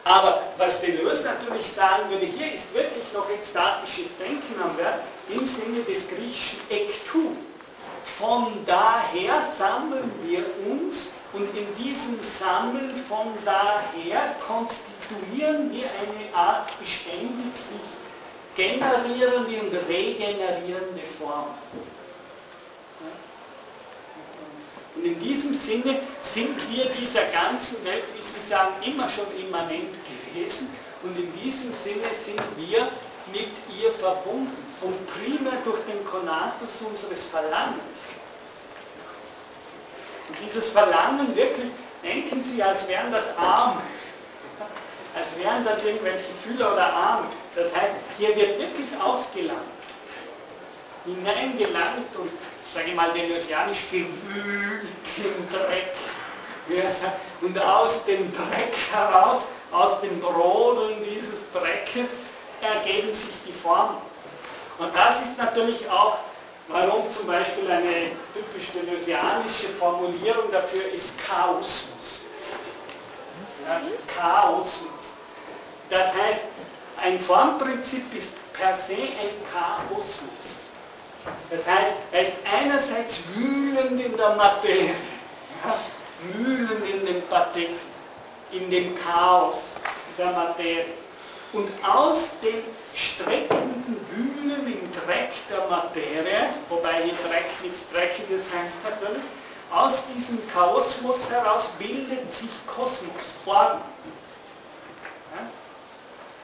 Aber 0.05 0.43
was 0.59 0.81
Deleuze 0.81 1.25
natürlich 1.25 1.67
sagen 1.67 2.11
würde, 2.11 2.27
hier 2.27 2.53
ist 2.55 2.73
wirklich 2.75 3.13
noch 3.13 3.29
ekstatisches 3.31 4.17
Denken 4.19 4.61
am 4.61 4.77
Werk 4.77 5.01
im 5.29 5.47
Sinne 5.47 5.83
des 5.83 6.09
griechischen 6.09 6.59
Ektu. 6.71 7.37
Von 8.19 8.65
daher 8.67 9.43
sammeln 9.57 10.11
wir 10.25 10.45
uns 10.69 11.11
und 11.33 11.57
in 11.57 11.75
diesem 11.77 12.21
Sammeln 12.21 13.03
von 13.09 13.29
daher 13.45 14.37
konstituieren 14.47 15.73
wir 15.73 15.85
eine 15.85 16.35
Art 16.37 16.79
beständig 16.79 17.55
sich 17.55 17.81
generierende 18.55 19.61
und 19.61 19.75
regenerierende 19.89 21.03
Form. 21.19 21.47
Und 24.95 25.05
in 25.07 25.19
diesem 25.21 25.55
Sinne 25.55 26.01
sind 26.21 26.57
wir 26.71 26.87
dieser 26.87 27.25
ganzen 27.27 27.83
Welt, 27.85 28.05
wie 28.17 28.23
Sie 28.23 28.47
sagen, 28.47 28.75
immer 28.85 29.09
schon 29.09 29.27
immanent 29.41 29.89
gewesen. 30.05 30.69
Und 31.03 31.17
in 31.19 31.33
diesem 31.41 31.73
Sinne 31.73 32.09
sind 32.25 32.41
wir 32.57 32.89
mit 33.33 33.49
ihr 33.81 33.93
verbunden 33.99 34.57
und 34.83 34.95
primär 35.09 35.59
durch 35.65 35.81
den 35.85 36.05
Konatus 36.05 36.83
unseres 36.85 37.27
Verlangens. 37.27 37.97
Und 40.29 40.37
dieses 40.45 40.69
Verlangen 40.69 41.35
wirklich, 41.35 41.71
denken 42.03 42.43
Sie, 42.43 42.63
als 42.63 42.87
wären 42.89 43.11
das 43.11 43.37
Arme. 43.37 43.81
als 45.15 45.29
wären 45.39 45.65
das 45.65 45.85
irgendwelche 45.85 46.33
Fühler 46.43 46.73
oder 46.73 46.93
Arme. 46.93 47.27
Das 47.55 47.75
heißt, 47.75 47.95
hier 48.19 48.35
wird 48.35 48.59
wirklich 48.59 48.89
ausgelangt, 49.03 49.61
hineingelangt 51.05 52.17
und, 52.17 52.31
sage 52.75 52.87
ich 52.89 52.95
mal, 52.95 53.13
deleuzianisch 53.13 53.91
gewühlt 53.91 54.89
im 55.19 55.51
Dreck. 55.51 55.95
Und 57.41 57.59
aus 57.59 58.05
dem 58.05 58.33
Dreck 58.33 58.75
heraus, 58.93 59.43
aus 59.73 60.01
dem 60.01 60.21
Brodeln 60.21 61.03
dieses 61.05 61.51
Dreckes, 61.53 62.11
ergeben 62.63 63.13
sich 63.13 63.35
die 63.47 63.53
Formen. 63.53 63.97
Und 64.79 64.95
das 64.95 65.23
ist 65.23 65.37
natürlich 65.37 65.89
auch, 65.91 66.19
warum 66.69 67.11
zum 67.11 67.27
Beispiel 67.27 67.71
eine 67.71 68.13
typisch 68.33 68.71
deleuzianische 68.73 69.69
Formulierung 69.79 70.51
dafür 70.53 70.93
ist 70.95 71.13
Chaosmus. 71.19 72.23
Ja, 73.67 73.81
Chaosmus. 74.07 75.13
Das 75.91 76.15
heißt, 76.15 76.47
ein 77.03 77.21
Formprinzip 77.21 78.15
ist 78.15 78.31
per 78.53 78.75
se 78.75 78.95
ein 78.95 79.35
Chaosmus. 79.53 80.62
Das 81.51 81.67
heißt, 81.67 81.93
er 82.13 82.23
ist 82.23 82.37
einerseits 82.51 83.21
wühlend 83.35 84.01
in 84.01 84.17
der 84.17 84.35
Materie, 84.37 84.95
ja, 85.65 85.79
wühlend 86.35 86.89
in 86.89 87.07
den 87.07 87.23
Partikeln, 87.29 87.79
in 88.51 88.71
dem 88.71 88.99
Chaos 88.99 89.59
der 90.19 90.31
Materie. 90.33 90.87
Und 91.53 91.69
aus 91.87 92.31
dem 92.43 92.63
streckenden 92.95 94.01
Wühlen 94.11 94.67
im 94.67 94.93
Dreck 94.93 95.33
der 95.51 95.69
Materie, 95.69 96.49
wobei 96.71 97.03
hier 97.05 97.15
Dreck 97.29 97.51
nichts 97.63 97.87
Dreckiges 97.93 98.45
heißt 98.55 98.83
natürlich, 98.83 99.23
aus 99.71 100.05
diesem 100.15 100.39
Chaosmus 100.49 101.31
heraus 101.31 101.69
bildet 101.79 102.31
sich 102.33 102.51
Kosmos, 102.67 103.37
Ordnung. 103.47 103.83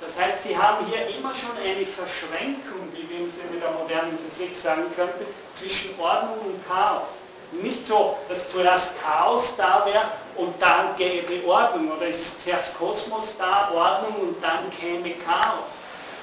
Das 0.01 0.17
heißt, 0.17 0.45
Sie 0.45 0.57
haben 0.57 0.87
hier 0.87 1.09
immer 1.17 1.35
schon 1.35 1.57
eine 1.59 1.85
Verschränkung, 1.85 2.89
wie 2.93 3.09
wir 3.09 3.19
im 3.19 3.33
Sinne 3.33 3.61
der 3.61 3.73
modernen 3.73 4.19
Physik 4.31 4.55
sagen 4.55 4.85
könnten, 4.95 5.27
zwischen 5.55 5.99
Ordnung 5.99 6.39
und 6.39 6.69
Chaos. 6.69 7.09
Nicht 7.51 7.87
so, 7.87 8.17
dass 8.29 8.51
zuerst 8.51 8.91
Chaos 9.03 9.57
da 9.57 9.85
wäre 9.87 10.05
und 10.37 10.55
dann 10.63 10.95
gäbe 10.97 11.45
Ordnung, 11.47 11.91
oder 11.91 12.07
es 12.09 12.21
ist 12.21 12.45
zuerst 12.45 12.79
Kosmos 12.79 13.37
da, 13.39 13.71
Ordnung 13.75 14.29
und 14.29 14.43
dann 14.43 14.71
käme 14.79 15.11
Chaos. 15.25 15.79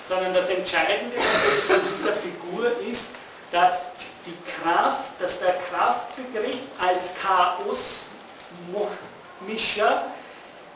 Sondern 0.08 0.34
das 0.34 0.50
Entscheidende 0.50 1.18
an 1.18 1.82
dieser 1.98 2.14
Figur 2.14 2.72
ist, 2.88 3.08
dass 3.52 3.88
die 4.26 4.38
Kraft, 4.62 5.02
dass 5.20 5.40
der 5.40 5.56
Kraftbegriff 5.70 6.60
als 6.80 7.10
Chaosmischer 9.46 10.04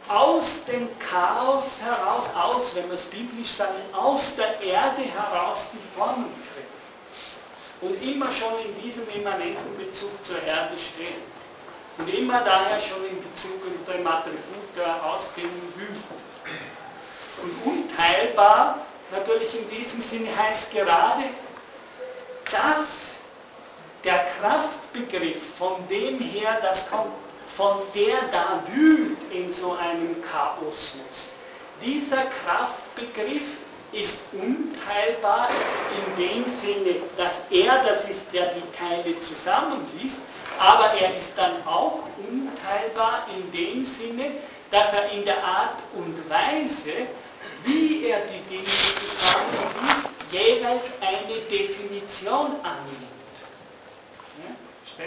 aus 0.09 0.65
dem 0.65 0.89
Chaos 0.97 1.79
heraus, 1.81 2.25
aus, 2.35 2.75
wenn 2.75 2.87
wir 2.87 2.95
es 2.95 3.03
biblisch 3.03 3.51
sagen, 3.51 3.75
aus 3.93 4.35
der 4.35 4.59
Erde 4.59 5.03
heraus 5.03 5.69
die 5.71 5.97
Formen 5.97 6.33
kriegt. 6.53 6.67
Und 7.81 8.03
immer 8.03 8.31
schon 8.33 8.53
in 8.65 8.81
diesem 8.81 9.07
immanenten 9.09 9.77
Bezug 9.77 10.11
zur 10.25 10.41
Erde 10.41 10.73
steht. 10.77 11.21
Und 11.97 12.09
immer 12.11 12.41
daher 12.41 12.81
schon 12.81 13.05
in 13.05 13.21
Bezug 13.21 13.61
unter 13.65 13.93
dem 13.93 14.07
Attribut 14.07 14.75
der 14.75 15.05
ausgehenden 15.05 15.73
Wüste. 15.75 16.03
Und 17.43 17.71
unteilbar, 17.71 18.79
natürlich 19.11 19.55
in 19.55 19.69
diesem 19.69 20.01
Sinne 20.01 20.29
heißt 20.35 20.71
gerade, 20.71 21.25
dass 22.51 23.11
der 24.03 24.25
Kraftbegriff, 24.39 25.55
von 25.57 25.87
dem 25.87 26.19
her 26.19 26.57
das 26.61 26.89
kommt, 26.89 27.28
von 27.55 27.81
der 27.93 28.17
da 28.31 28.63
wühlt 28.73 29.17
in 29.31 29.51
so 29.51 29.73
einem 29.73 30.23
Chaosmus. 30.23 31.33
Dieser 31.81 32.23
Kraftbegriff 32.45 33.43
ist 33.91 34.19
unteilbar 34.33 35.49
in 35.97 36.23
dem 36.23 36.45
Sinne, 36.49 36.95
dass 37.17 37.41
er 37.49 37.83
das 37.83 38.07
ist, 38.09 38.33
der 38.33 38.53
die 38.53 38.77
Teile 38.77 39.19
zusammenliest, 39.19 40.21
aber 40.59 40.93
er 40.99 41.15
ist 41.17 41.33
dann 41.37 41.65
auch 41.65 42.03
unteilbar 42.17 43.25
in 43.35 43.51
dem 43.51 43.85
Sinne, 43.85 44.31
dass 44.71 44.93
er 44.93 45.09
in 45.11 45.25
der 45.25 45.43
Art 45.43 45.77
und 45.95 46.17
Weise, 46.29 47.07
wie 47.65 48.05
er 48.05 48.19
die 48.21 48.41
Dinge 48.49 48.65
zusammenliest, 48.99 50.09
jeweils 50.31 50.89
eine 51.01 51.39
Definition 51.49 52.55
annimmt. 52.61 53.09
Ja, 54.45 55.05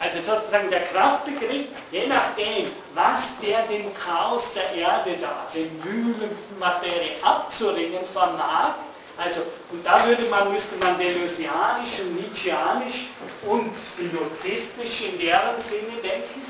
also 0.00 0.18
sozusagen 0.22 0.70
der 0.70 0.82
Kraftbegriff, 0.86 1.66
je 1.90 2.06
nachdem, 2.06 2.70
was 2.94 3.38
der 3.40 3.62
dem 3.62 3.94
Chaos 3.94 4.52
der 4.54 4.74
Erde 4.74 5.16
da, 5.20 5.46
dem 5.54 5.70
wühlenden 5.84 6.36
Materie 6.58 7.12
abzuringen 7.22 8.04
vermag, 8.12 8.74
also, 9.16 9.42
und 9.70 9.86
da 9.86 10.04
würde 10.06 10.24
man, 10.24 10.52
müsste 10.52 10.76
man 10.76 10.98
deleuzianisch 10.98 12.00
und 12.00 12.16
nietzscheanisch 12.16 13.06
und 13.46 13.70
spinozistisch 13.76 15.08
in 15.08 15.18
deren 15.20 15.60
Sinne 15.60 16.02
denken, 16.02 16.42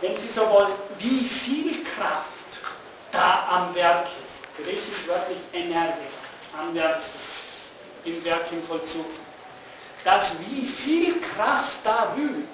wenn 0.00 0.16
Sie 0.16 0.28
so 0.34 0.40
wollen, 0.50 0.72
wie 0.98 1.24
viel 1.24 1.84
Kraft 1.84 2.26
da 3.12 3.46
am 3.50 3.74
Werk 3.74 4.08
ist. 4.24 4.40
Griechisch 4.56 5.06
wörtlich 5.06 5.38
Energie, 5.52 6.10
am 6.58 6.74
Werk 6.74 7.02
im 8.04 8.24
Werk 8.24 8.50
im 8.50 8.62
Vollzug 8.64 9.06
dass 10.04 10.36
wie 10.40 10.66
viel 10.66 11.20
Kraft 11.20 11.78
da 11.84 12.12
wühlt, 12.16 12.48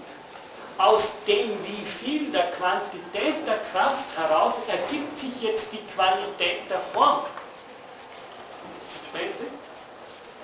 aus 0.78 1.12
dem 1.26 1.50
wie 1.64 1.84
viel 1.84 2.30
der 2.30 2.50
Quantität 2.52 3.46
der 3.46 3.60
Kraft 3.72 4.04
heraus 4.16 4.54
ergibt 4.68 5.18
sich 5.18 5.40
jetzt 5.40 5.72
die 5.72 5.82
Qualität 5.94 6.68
der 6.68 6.80
Form. 6.92 7.22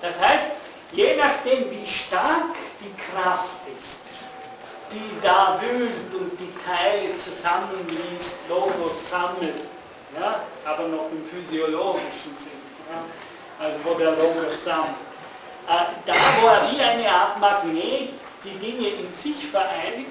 Das 0.01 0.19
heißt, 0.19 0.45
je 0.91 1.15
nachdem 1.15 1.69
wie 1.69 1.87
stark 1.87 2.55
die 2.79 2.93
Kraft 3.11 3.67
ist, 3.77 3.99
die 4.91 5.21
da 5.21 5.59
wühlt 5.61 6.13
und 6.13 6.39
die 6.39 6.51
Teile 6.65 7.15
zusammenliest, 7.15 8.37
Logos 8.49 9.09
sammelt, 9.09 9.61
ja, 10.19 10.41
aber 10.65 10.87
noch 10.87 11.09
im 11.11 11.25
physiologischen 11.25 12.35
Sinn, 12.39 12.61
ja, 12.89 13.03
also 13.63 13.79
wo 13.83 13.93
der 13.95 14.11
Logos 14.11 14.63
sammelt 14.63 15.12
da 15.67 16.13
wo 16.41 16.47
er 16.47 16.71
wie 16.71 16.81
eine 16.81 17.09
Art 17.09 17.39
Magnet 17.39 18.13
die 18.43 18.57
Dinge 18.57 18.87
in 18.87 19.13
sich 19.13 19.47
vereinigt, 19.49 20.09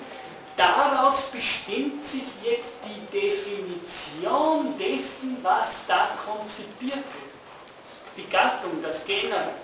daraus 0.56 1.22
bestimmt 1.30 2.04
sich 2.04 2.24
jetzt 2.42 2.72
die 2.84 3.00
Definition 3.16 4.78
dessen, 4.78 5.38
was 5.42 5.86
da 5.86 6.10
konzipiert 6.26 6.96
wird. 6.96 7.32
Die 8.16 8.28
Gattung, 8.28 8.82
das 8.82 9.04
Generell. 9.04 9.54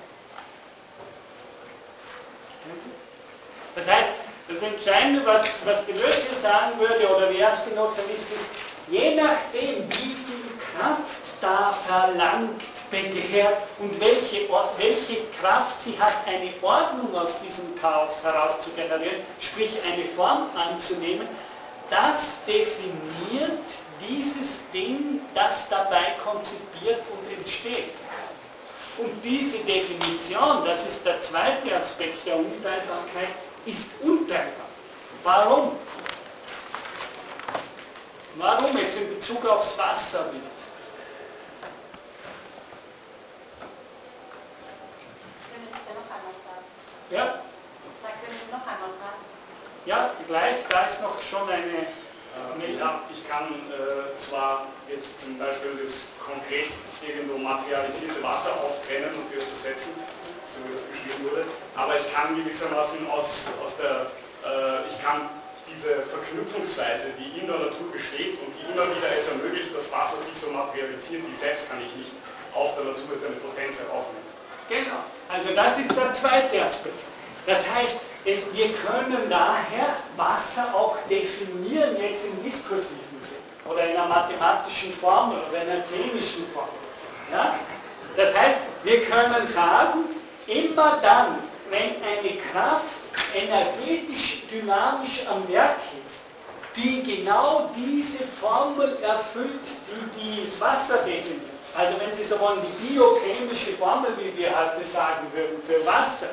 Das 3.74 3.86
heißt, 3.86 4.08
das 4.48 4.62
Entscheidende, 4.62 5.24
was, 5.24 5.44
was 5.64 5.86
Deleuze 5.86 6.34
sagen 6.40 6.78
würde, 6.78 7.08
oder 7.14 7.30
wie 7.30 7.36
Spinoza 7.36 8.00
ist, 8.14 8.30
ist, 8.32 8.50
je 8.88 9.14
nachdem, 9.14 9.88
wie 9.90 10.14
viel 10.14 10.58
Kraft 10.74 11.17
da 11.40 11.72
verlangt 11.86 12.62
begehrt 12.90 13.58
und 13.78 14.00
welche, 14.00 14.48
welche 14.78 15.24
Kraft 15.40 15.82
sie 15.82 15.98
hat, 15.98 16.14
eine 16.26 16.52
Ordnung 16.62 17.14
aus 17.14 17.40
diesem 17.40 17.78
Chaos 17.80 18.22
heraus 18.22 18.62
zu 18.62 18.70
generieren, 18.70 19.22
sprich 19.40 19.70
eine 19.84 20.04
Form 20.16 20.48
anzunehmen, 20.56 21.28
das 21.90 22.44
definiert 22.46 23.60
dieses 24.08 24.60
Ding, 24.72 25.20
das 25.34 25.68
dabei 25.68 26.16
konzipiert 26.24 27.02
und 27.10 27.38
entsteht. 27.38 27.94
Und 28.98 29.10
diese 29.22 29.58
Definition, 29.58 30.64
das 30.64 30.86
ist 30.86 31.06
der 31.06 31.20
zweite 31.20 31.76
Aspekt 31.76 32.26
der 32.26 32.36
Unteilbarkeit, 32.36 33.30
ist 33.64 33.90
unteilbar. 34.02 34.66
Warum? 35.22 35.76
Warum 38.36 38.76
jetzt 38.76 38.96
in 38.96 39.14
Bezug 39.14 39.46
aufs 39.46 39.76
Wasser 39.78 40.32
wieder? 40.32 40.57
Ja? 47.10 47.42
noch 48.50 48.64
einmal 48.64 48.92
fragen. 49.00 49.22
Ja, 49.86 50.10
gleich, 50.26 50.64
da 50.68 50.86
ist 50.86 51.02
noch 51.02 51.16
schon 51.22 51.48
eine 51.48 51.88
äh, 52.38 52.78
ja, 52.78 53.02
ich 53.10 53.26
kann 53.28 53.48
äh, 53.72 54.16
zwar 54.18 54.68
jetzt 54.88 55.24
zum 55.24 55.38
Beispiel 55.38 55.80
das 55.82 56.12
konkret 56.20 56.70
irgendwo 57.00 57.38
materialisierte 57.38 58.22
Wasser 58.22 58.52
auftrennen 58.60 59.14
und 59.16 59.26
wieder 59.32 59.46
zersetzen, 59.48 59.96
so 60.46 60.62
wie 60.68 60.76
das 60.76 60.84
beschrieben 60.86 61.24
wurde, 61.24 61.44
aber 61.74 61.96
ich 61.98 62.08
kann 62.12 62.36
gewissermaßen 62.36 63.08
aus, 63.10 63.48
aus 63.64 63.76
der, 63.80 64.12
äh, 64.44 64.88
ich 64.92 65.00
kann 65.02 65.30
diese 65.68 66.04
Verknüpfungsweise, 66.08 67.12
die 67.16 67.40
in 67.40 67.46
der 67.46 67.58
Natur 67.58 67.92
besteht 67.92 68.40
und 68.40 68.52
die 68.56 68.64
immer 68.72 68.88
wieder 68.88 69.08
es 69.12 69.28
ermöglicht, 69.28 69.74
dass 69.74 69.92
Wasser 69.92 70.20
sich 70.24 70.36
so 70.36 70.50
materialisiert, 70.50 71.24
die 71.24 71.36
selbst 71.36 71.68
kann 71.68 71.80
ich 71.80 71.92
nicht 71.96 72.12
aus 72.54 72.76
der 72.76 72.92
Natur 72.92 73.16
seine 73.20 73.36
Potenz 73.36 73.80
herausnehmen. 73.80 74.27
Genau. 74.68 75.00
Also 75.28 75.54
das 75.54 75.78
ist 75.78 75.96
der 75.96 76.12
zweite 76.12 76.64
Aspekt. 76.64 76.98
Das 77.46 77.58
heißt, 77.58 77.96
es, 78.24 78.40
wir 78.52 78.72
können 78.72 79.28
daher 79.30 79.96
Wasser 80.16 80.74
auch 80.74 80.96
definieren, 81.08 81.96
jetzt 82.00 82.26
im 82.26 82.42
diskursiven 82.42 83.20
Sinn. 83.22 83.38
oder 83.64 83.82
einer 83.82 84.06
mathematischen 84.06 84.92
Formel 84.94 85.38
oder 85.48 85.60
einer 85.60 85.82
chemischen 85.90 86.46
Formel. 86.52 86.70
Ja? 87.32 87.54
Das 88.16 88.36
heißt, 88.36 88.58
wir 88.84 89.02
können 89.02 89.46
sagen, 89.46 90.04
immer 90.46 90.98
dann, 91.02 91.38
wenn 91.70 91.96
eine 92.02 92.36
Kraft 92.50 92.84
energetisch 93.34 94.42
dynamisch 94.50 95.22
am 95.30 95.46
Werk 95.52 95.76
ist, 96.04 96.20
die 96.76 97.02
genau 97.02 97.70
diese 97.76 98.24
Formel 98.40 98.96
erfüllt, 99.02 99.60
die 100.16 100.44
das 100.44 100.60
Wasser 100.60 100.98
definiert. 100.98 101.57
Also 101.74 101.98
wenn 102.00 102.12
Sie 102.12 102.24
so 102.24 102.38
wollen, 102.40 102.60
die 102.62 102.88
biochemische 102.88 103.72
Formel, 103.72 104.10
wie 104.18 104.36
wir 104.36 104.48
heute 104.50 104.84
sagen 104.84 105.26
würden, 105.32 105.62
für 105.66 105.84
Wasser. 105.86 106.30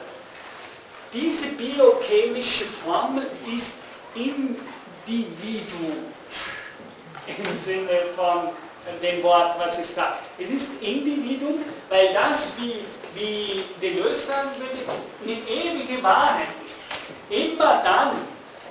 Diese 1.14 1.48
biochemische 1.50 2.66
Formel 2.84 3.28
ist 3.56 3.76
Individuum 4.16 5.98
im 7.28 7.56
Sinne 7.56 8.08
von 8.16 8.50
dem 9.02 9.24
Wort, 9.24 9.58
was 9.60 9.78
es 9.78 9.96
sagt. 9.96 10.24
Es 10.38 10.50
ist 10.50 10.82
Individuum, 10.82 11.60
weil 11.90 12.14
das, 12.14 12.52
wie, 12.58 12.82
wie 13.16 13.64
Deleuze 13.82 14.28
sagen 14.28 14.50
würde, 14.58 14.92
eine 15.24 15.34
ewige 15.34 16.04
Wahrheit 16.04 16.48
ist. 16.68 16.80
Immer 17.30 17.82
dann, 17.84 18.12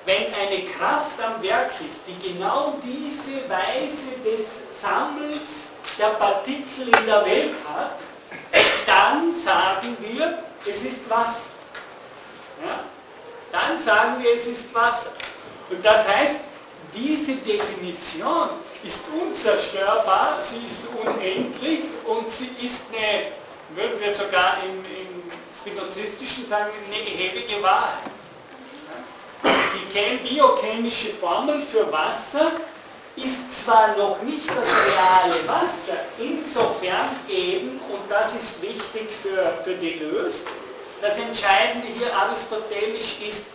wenn 0.06 0.26
eine 0.34 0.64
Kraft 0.70 1.12
am 1.24 1.42
Werk 1.42 1.72
ist, 1.88 2.00
die 2.06 2.32
genau 2.32 2.74
diese 2.84 3.48
Weise 3.48 4.12
des 4.24 4.80
Sammels 4.80 5.73
der 5.98 6.08
Partikel 6.08 6.88
in 6.88 7.06
der 7.06 7.24
Welt 7.24 7.54
hat, 7.68 7.98
dann 8.86 9.32
sagen 9.32 9.96
wir, 10.00 10.42
es 10.66 10.82
ist 10.82 11.08
Wasser. 11.08 11.46
Ja? 12.64 12.80
Dann 13.52 13.80
sagen 13.80 14.22
wir, 14.22 14.34
es 14.34 14.46
ist 14.46 14.74
Wasser. 14.74 15.12
Und 15.70 15.84
das 15.84 16.06
heißt, 16.06 16.40
diese 16.94 17.34
Definition 17.36 18.50
ist 18.84 19.04
unzerstörbar, 19.20 20.38
sie 20.42 20.66
ist 20.66 20.82
unendlich 21.02 21.80
und 22.04 22.30
sie 22.30 22.50
ist 22.64 22.86
eine, 22.92 23.32
würden 23.74 24.00
wir 24.00 24.14
sogar 24.14 24.58
im, 24.64 24.78
im 24.84 25.32
spinozistischen 25.58 26.46
sagen, 26.46 26.70
eine 26.86 26.96
ewige 26.96 27.62
Wahrheit. 27.62 28.10
Die 29.42 30.16
biochemische 30.28 31.10
Formel 31.14 31.62
für 31.62 31.90
Wasser 31.90 32.52
ist 33.16 33.64
zwar 33.64 33.96
noch 33.96 34.20
nicht 34.22 34.48
das 34.48 34.68
reale 34.68 35.46
Wasser, 35.46 35.98
insofern 36.18 37.10
eben, 37.28 37.80
und 37.92 38.10
das 38.10 38.34
ist 38.34 38.60
wichtig 38.60 39.08
für, 39.22 39.54
für 39.64 39.74
Deleuze, 39.74 40.46
das 41.00 41.16
Entscheidende 41.18 41.86
hier 41.96 42.14
aristotelisch 42.16 43.18
ist, 43.26 43.46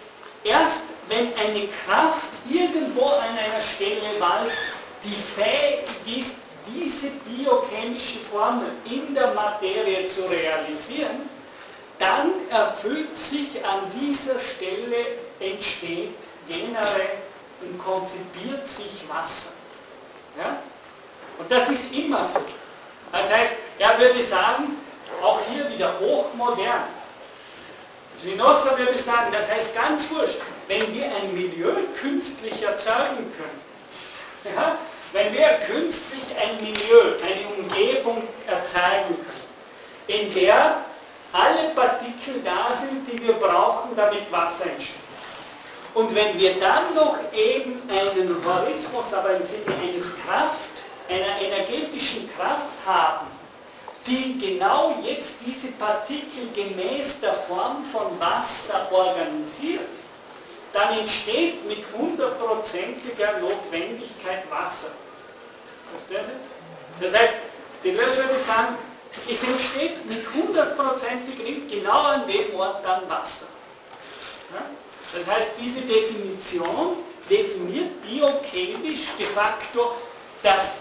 erst 0.44 0.84
wenn 1.10 1.34
eine 1.36 1.68
Kraft 1.86 2.30
irgendwo 2.50 3.06
an 3.06 3.38
einer 3.38 3.62
Stelle 3.62 4.20
wallt, 4.20 4.52
die 5.04 5.16
fähig 5.36 6.20
ist, 6.20 6.36
diese 6.68 7.10
biochemische 7.26 8.20
Formel 8.32 8.68
in 8.86 9.14
der 9.16 9.34
Materie 9.34 10.08
zu 10.08 10.22
realisieren, 10.22 11.28
dann 11.98 12.32
erfüllt 12.50 13.18
sich 13.18 13.64
an 13.66 13.90
dieser 14.00 14.40
Stelle, 14.40 15.06
entsteht 15.40 16.14
Genere 16.48 17.29
und 17.62 17.78
konzipiert 17.78 18.68
sich 18.68 19.04
Wasser. 19.08 19.52
Ja? 20.38 20.58
Und 21.38 21.52
das 21.52 21.70
ist 21.70 21.92
immer 21.94 22.26
so. 22.26 22.40
Das 23.12 23.32
heißt, 23.32 23.54
er 23.80 24.00
würde 24.00 24.22
sagen, 24.22 24.78
auch 25.22 25.40
hier 25.50 25.70
wieder 25.70 26.00
hochmodern. 26.00 26.84
Spinoza 28.20 28.78
würde 28.78 28.98
sagen, 28.98 29.32
das 29.32 29.50
heißt 29.50 29.74
ganz 29.76 30.10
wurscht, 30.12 30.38
wenn 30.68 30.94
wir 30.94 31.06
ein 31.06 31.34
Milieu 31.34 31.74
künstlich 32.00 32.62
erzeugen 32.62 33.32
können, 33.36 34.56
ja, 34.56 34.78
wenn 35.14 35.34
wir 35.34 35.48
künstlich 35.66 36.24
ein 36.38 36.64
Milieu, 36.64 37.16
eine 37.24 37.64
Umgebung 37.64 38.28
erzeugen 38.46 39.16
können, 39.16 39.50
in 40.08 40.34
der 40.34 40.84
alle 41.32 41.70
Partikel 41.76 42.42
da 42.44 42.76
sind, 42.76 43.08
die 43.08 43.26
wir 43.26 43.34
brauchen, 43.34 43.96
damit 43.96 44.32
Wasser 44.32 44.66
entsteht. 44.66 45.09
Und 45.94 46.14
wenn 46.14 46.40
wir 46.40 46.60
dann 46.60 46.94
noch 46.94 47.18
eben 47.34 47.82
einen 47.90 48.46
Horismus, 48.46 49.14
aber 49.14 49.32
im 49.32 49.44
Sinne 49.44 49.76
eines 49.82 50.06
Kraft, 50.24 50.70
einer 51.10 51.42
energetischen 51.42 52.30
Kraft 52.36 52.68
haben, 52.86 53.28
die 54.06 54.38
genau 54.40 54.96
jetzt 55.04 55.36
diese 55.46 55.68
Partikel 55.74 56.50
gemäß 56.54 57.20
der 57.20 57.34
Form 57.34 57.84
von 57.86 58.20
Wasser 58.20 58.88
organisiert, 58.92 59.88
dann 60.74 61.00
entsteht 61.00 61.66
mit 61.66 61.84
hundertprozentiger 61.98 63.40
Notwendigkeit 63.40 64.50
Wasser. 64.50 64.92
Das 66.10 67.14
heißt, 67.14 67.34
die 67.84 67.92
Lösung 67.92 68.30
würde 68.30 68.44
sagen, 68.46 68.78
es 69.28 69.44
entsteht 69.44 70.06
mit 70.06 70.24
hundertprozentigem 70.34 71.68
genau 71.68 72.02
an 72.04 72.28
dem 72.28 72.56
Ort 72.56 72.86
dann 72.86 73.10
Wasser. 73.10 73.48
Ja? 74.54 74.62
Das 75.14 75.26
heißt, 75.26 75.52
diese 75.60 75.82
Definition 75.82 76.98
definiert 77.30 78.02
biochemisch 78.04 79.08
de 79.18 79.26
facto, 79.28 79.96
dass 80.44 80.78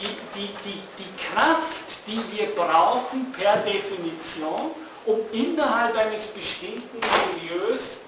die, 0.00 0.06
die, 0.34 0.48
die, 0.64 0.82
die 0.98 1.10
Kraft, 1.22 2.06
die 2.06 2.20
wir 2.32 2.46
brauchen 2.54 3.30
per 3.32 3.56
Definition, 3.58 4.72
um 5.06 5.20
innerhalb 5.32 5.96
eines 5.96 6.26
bestimmten 6.28 6.98
Milieus 6.98 8.00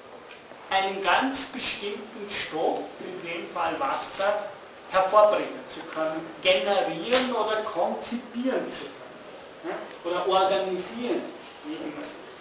einen 0.71 1.03
ganz 1.03 1.45
bestimmten 1.47 2.29
Stoff, 2.31 2.81
in 3.01 3.29
dem 3.29 3.49
Fall 3.51 3.79
Wasser, 3.79 4.49
hervorbringen 4.91 5.65
zu 5.69 5.81
können, 5.95 6.21
generieren 6.43 7.35
oder 7.35 7.57
konzipieren 7.63 8.67
zu 8.71 8.85
können. 8.85 9.79
Oder 10.05 10.29
organisieren, 10.29 11.23
wie 11.65 11.75
immer 11.75 12.03
es 12.03 12.11
ist. 12.11 12.32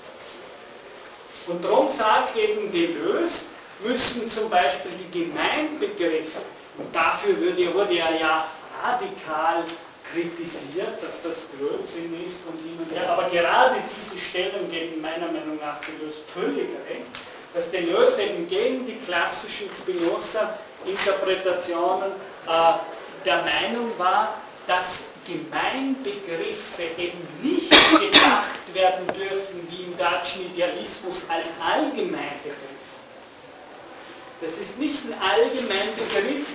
Und 1.47 1.63
darum 1.63 1.89
sagt 1.89 2.37
eben 2.37 2.71
Deleuze, 2.71 3.45
müssen 3.83 4.29
zum 4.29 4.47
Beispiel 4.49 4.91
die 4.99 5.09
Gemeinbegriffe, 5.19 6.41
und 6.77 6.95
dafür 6.95 7.35
wurde 7.39 7.97
er 7.97 8.15
ja 8.19 8.45
radikal 8.83 9.63
kritisiert, 10.11 11.01
dass 11.01 11.23
das 11.23 11.37
Blödsinn 11.57 12.13
ist 12.23 12.45
und 12.47 12.59
hin 12.63 12.77
und 12.77 12.91
her, 12.95 13.09
aber 13.09 13.27
gerade 13.29 13.77
diese 13.95 14.17
Stellung 14.17 14.69
gegen 14.69 15.01
meiner 15.01 15.25
Meinung 15.27 15.57
nach 15.61 15.79
Deleuze 15.81 16.19
völlig 16.33 16.69
recht, 16.87 17.05
dass 17.53 17.69
Deleuze 17.71 18.23
eben 18.23 18.49
gegen 18.49 18.85
die 18.85 18.97
klassischen 18.97 19.69
Spinoza-Interpretationen 19.77 22.11
äh, 22.47 22.73
der 23.25 23.43
Meinung 23.43 23.91
war, 23.97 24.37
dass 24.67 25.05
Gemeinbegriffe 25.25 26.83
eben 26.97 27.27
nicht 27.41 27.69
gedacht 27.69 28.60
werden 28.73 29.07
dürfen 29.07 29.67
wie 29.69 29.83
im 29.83 29.97
deutschen 29.97 30.45
Idealismus 30.53 31.25
als 31.29 31.45
Allgemeinbegriff. 31.59 32.79
Das 34.41 34.53
ist 34.53 34.77
nicht 34.79 34.97
ein 35.05 35.15
Allgemeinbegriff, 35.21 36.47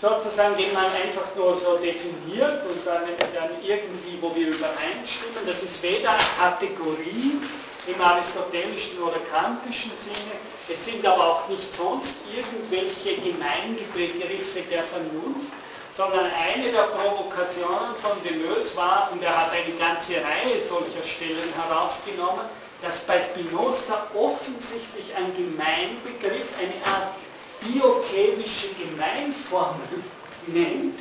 sozusagen, 0.00 0.56
den 0.56 0.72
man 0.72 0.86
einfach 0.86 1.34
nur 1.36 1.56
so 1.56 1.76
definiert 1.76 2.64
und 2.66 2.86
dann, 2.86 3.04
dann 3.34 3.50
irgendwie, 3.62 4.16
wo 4.20 4.34
wir 4.34 4.48
übereinstimmen. 4.48 5.44
Das 5.46 5.62
ist 5.62 5.82
weder 5.82 6.14
Kategorie 6.38 7.40
im 7.86 8.00
aristotelischen 8.00 8.98
oder 8.98 9.18
kantischen 9.30 9.92
Sinne, 10.02 10.36
es 10.68 10.84
sind 10.84 11.06
aber 11.06 11.24
auch 11.24 11.48
nicht 11.48 11.72
sonst 11.72 12.16
irgendwelche 12.34 13.20
Gemeinbegriffe 13.20 14.62
der 14.68 14.82
Vernunft, 14.82 15.52
sondern 15.96 16.26
eine 16.26 16.70
der 16.72 16.82
Provokationen 16.92 17.96
von 18.02 18.22
Deleuze 18.22 18.76
war, 18.76 19.08
und 19.12 19.22
er 19.22 19.34
hat 19.34 19.50
eine 19.52 19.74
ganze 19.76 20.14
Reihe 20.16 20.60
solcher 20.60 21.02
Stellen 21.02 21.54
herausgenommen, 21.56 22.44
dass 22.82 22.98
bei 23.00 23.18
Spinoza 23.18 24.06
offensichtlich 24.14 25.14
ein 25.16 25.32
Gemeinbegriff, 25.34 26.48
eine 26.60 26.76
Art 26.84 27.14
biochemische 27.62 28.68
Gemeinformel 28.74 30.04
nennt, 30.48 31.00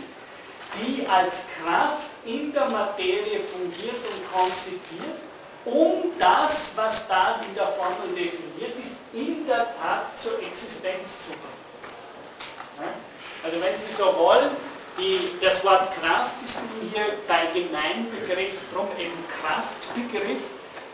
die 0.79 1.05
als 1.07 1.43
Kraft 1.59 2.07
in 2.23 2.53
der 2.53 2.69
Materie 2.69 3.41
fungiert 3.51 3.99
und 3.99 4.31
konzipiert, 4.31 5.19
um 5.65 6.13
das, 6.17 6.71
was 6.75 7.05
da 7.09 7.41
in 7.45 7.53
der 7.53 7.67
Formel 7.67 8.15
definiert 8.15 8.79
ist, 8.79 8.95
in 9.11 9.45
der 9.45 9.75
Tat 9.77 10.17
zur 10.21 10.39
Existenz 10.39 11.27
zu 11.27 11.31
bringen. 11.33 12.95
Also 13.43 13.61
wenn 13.61 13.77
Sie 13.77 13.91
so 13.91 14.17
wollen, 14.17 14.49
die, 14.97 15.31
das 15.41 15.63
Wort 15.63 15.93
Kraft 15.99 16.35
ist 16.45 16.57
hier 16.91 17.05
bei 17.27 17.47
Gemeinbegriff, 17.53 18.53
drum 18.73 18.87
eben 18.97 19.13
Kraftbegriff, 19.41 20.41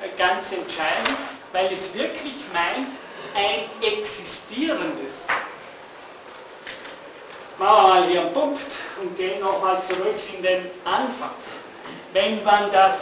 äh, 0.02 0.10
ganz 0.18 0.52
entscheidend, 0.52 1.18
weil 1.52 1.68
es 1.68 1.94
wirklich 1.94 2.36
meint, 2.54 2.88
ein 3.34 3.70
existierendes 3.82 5.26
machen 7.62 7.86
wir 7.86 7.90
mal 7.90 8.04
hier 8.10 8.22
einen 8.22 8.34
Punkt 8.34 8.72
und 9.02 9.16
gehen 9.18 9.40
nochmal 9.40 9.82
zurück 9.88 10.18
in 10.36 10.42
den 10.42 10.72
Anfang. 10.84 11.30
Wenn 12.14 12.44
man 12.44 12.72
das 12.72 12.96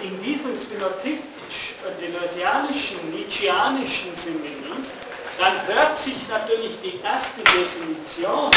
in 0.00 0.22
diesem 0.22 0.56
spinozistisch-deleuzianischen, 0.56 3.10
nietzscheanischen 3.12 4.14
Sinne 4.14 4.46
liest, 4.46 4.94
dann 5.38 5.66
hört 5.66 5.98
sich 5.98 6.16
natürlich 6.30 6.78
die 6.82 6.98
erste 7.02 7.42
Definition 7.42 8.50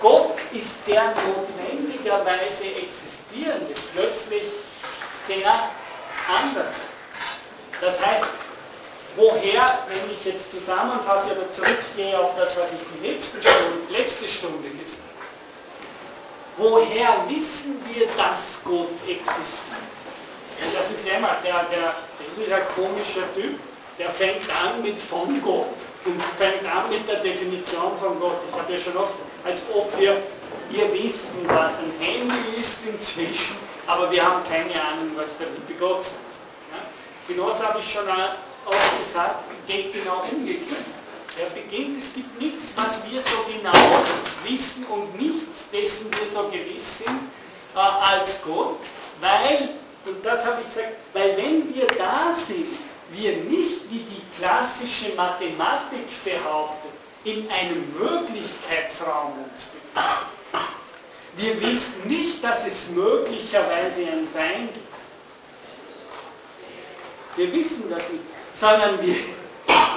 Gott 0.00 0.36
ist 0.52 0.76
der 0.86 1.14
notwendigerweise 1.14 2.64
existierende 2.64 3.74
plötzlich 3.92 4.44
sehr 5.26 5.70
anders. 6.28 6.72
Das 7.80 8.00
heißt, 8.00 8.24
woher, 9.16 9.80
wenn 9.88 10.10
ich 10.10 10.24
jetzt 10.24 10.50
zusammenfasse 10.50 11.32
oder 11.32 11.50
zurückgehe 11.50 12.18
auf 12.18 12.36
das, 12.36 12.56
was 12.56 12.72
ich 12.72 12.78
die 12.94 13.08
letzte 13.08 13.40
Stunde, 13.40 13.90
letzte 13.90 14.28
Stunde 14.28 14.68
gesagt 14.70 15.02
habe, 15.02 15.18
woher 16.56 17.24
wissen 17.28 17.82
wir, 17.92 18.06
dass 18.16 18.58
Gott 18.64 18.90
existiert? 19.06 19.88
Und 20.60 20.74
das 20.74 20.90
ist 20.90 21.06
ja 21.06 21.18
immer, 21.18 21.36
der, 21.44 21.64
der, 21.70 21.94
das 22.18 22.28
ist 22.36 23.34
Typ, 23.34 23.58
der 23.98 24.10
fängt 24.10 24.48
an 24.50 24.82
mit 24.82 25.00
von 25.00 25.40
Gott 25.42 25.74
und 26.04 26.22
fängt 26.38 26.64
an 26.64 26.88
mit 26.90 27.08
der 27.08 27.20
Definition 27.20 27.96
von 28.00 28.18
Gott. 28.20 28.38
Ich 28.50 28.58
habe 28.58 28.72
ja 28.72 28.78
schon 28.80 28.96
oft, 28.96 29.12
als 29.44 29.62
ob 29.74 29.96
wir, 29.98 30.22
wir 30.70 30.92
wissen, 30.92 31.46
was 31.46 31.74
ein 31.78 31.92
Handy 32.00 32.60
ist 32.60 32.78
inzwischen, 32.86 33.56
aber 33.86 34.10
wir 34.10 34.24
haben 34.24 34.42
keine 34.44 34.74
Ahnung, 34.74 35.12
was 35.16 35.36
der 35.38 35.46
liebe 35.48 35.78
Gott 35.78 36.04
sagt. 36.04 36.16
Ja? 36.72 36.78
Spinoza 37.24 37.68
habe 37.68 37.80
ich 37.80 37.92
schon 37.92 38.08
auch 38.08 38.98
gesagt, 38.98 39.44
geht 39.66 39.92
genau 39.92 40.24
umgekehrt. 40.30 40.84
Er 41.38 41.50
beginnt, 41.50 42.02
es 42.02 42.14
gibt 42.14 42.40
nichts, 42.40 42.72
was 42.74 43.00
wir 43.08 43.22
so 43.22 43.44
genau 43.52 44.02
wissen 44.44 44.84
und 44.86 45.20
nichts, 45.20 45.70
dessen 45.72 46.10
wir 46.10 46.28
so 46.28 46.48
gewiss 46.48 46.98
sind, 46.98 47.30
äh, 47.76 47.78
als 47.78 48.42
Gott, 48.42 48.80
weil 49.20 49.78
und 50.08 50.24
das 50.24 50.44
habe 50.44 50.62
ich 50.62 50.68
gesagt, 50.68 50.94
weil 51.12 51.36
wenn 51.36 51.74
wir 51.74 51.86
da 51.86 52.32
sind, 52.32 52.66
wir 53.10 53.36
nicht 53.36 53.90
wie 53.90 53.98
die 53.98 54.22
klassische 54.38 55.14
Mathematik 55.14 56.06
behauptet, 56.24 56.87
in 57.28 57.50
einem 57.50 57.92
Möglichkeitsraum 57.98 59.32
uns 59.44 59.64
befinden. 59.66 60.38
Wir 61.36 61.60
wissen 61.60 62.08
nicht, 62.08 62.42
dass 62.42 62.66
es 62.66 62.88
möglicherweise 62.90 64.00
ein 64.00 64.26
Sein 64.26 64.68
gibt. 64.72 64.88
Wir 67.36 67.52
wissen 67.52 67.88
das 67.90 68.02
nicht, 68.08 68.24
sondern 68.54 69.00
wir, 69.00 69.14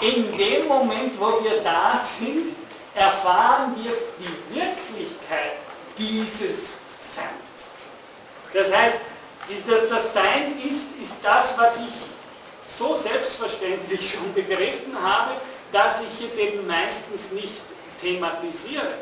in 0.01 0.37
dem 0.37 0.67
Moment, 0.67 1.19
wo 1.19 1.43
wir 1.43 1.61
da 1.63 1.99
sind, 2.19 2.55
erfahren 2.93 3.75
wir 3.77 3.91
die 4.19 4.55
Wirklichkeit 4.55 5.53
dieses 5.97 6.67
Seins. 6.99 7.71
Das 8.53 8.71
heißt, 8.71 8.97
das, 9.67 9.89
das 9.89 10.13
Sein 10.13 10.59
ist, 10.59 11.01
ist 11.01 11.15
das, 11.23 11.57
was 11.57 11.77
ich 11.77 11.93
so 12.67 12.95
selbstverständlich 12.95 14.11
schon 14.13 14.33
begriffen 14.33 14.95
habe, 15.01 15.31
dass 15.71 16.01
ich 16.01 16.27
es 16.27 16.37
eben 16.37 16.65
meistens 16.67 17.31
nicht 17.31 17.61
thematisiere. 18.01 18.95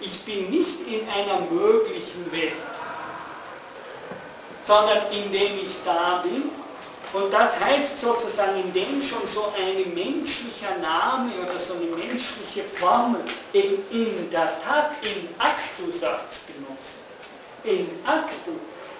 Ich 0.00 0.20
bin 0.22 0.50
nicht 0.50 0.80
in 0.86 1.08
einer 1.08 1.40
möglichen 1.50 2.30
Welt, 2.32 2.52
sondern 4.64 4.98
indem 5.10 5.58
ich 5.58 5.76
da 5.84 6.22
bin. 6.22 6.50
Und 7.12 7.32
das 7.32 7.60
heißt 7.60 8.00
sozusagen, 8.00 8.58
indem 8.62 9.02
schon 9.02 9.26
so 9.26 9.52
ein 9.56 9.94
menschlicher 9.94 10.76
Name 10.80 11.32
oder 11.42 11.58
so 11.58 11.74
eine 11.74 11.84
menschliche 11.84 12.64
Formel 12.80 13.20
eben 13.52 13.82
in 13.90 14.30
der 14.30 14.50
Tat 14.62 14.92
im 15.02 15.28
Aktusatz 15.38 16.40
benutzt. 16.46 17.00
In 17.64 17.88
Aktu 18.06 18.52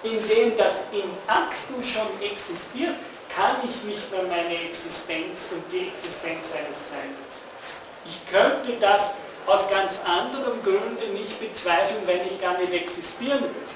indem 0.03 0.57
das 0.57 0.83
in 0.91 1.09
actu 1.27 1.81
schon 1.81 2.07
existiert, 2.21 2.95
kann 3.35 3.57
ich 3.63 3.83
nicht 3.83 4.11
mehr 4.11 4.23
meine 4.23 4.53
Existenz 4.69 5.49
und 5.51 5.63
die 5.71 5.89
Existenz 5.89 6.53
eines 6.53 6.89
Seins. 6.89 7.41
Ich 8.05 8.19
könnte 8.29 8.77
das 8.79 9.15
aus 9.47 9.67
ganz 9.69 9.99
anderen 10.05 10.61
Gründen 10.63 11.13
nicht 11.13 11.39
bezweifeln, 11.39 12.05
wenn 12.05 12.27
ich 12.27 12.39
gar 12.41 12.57
nicht 12.57 12.73
existieren 12.73 13.41
würde. 13.41 13.73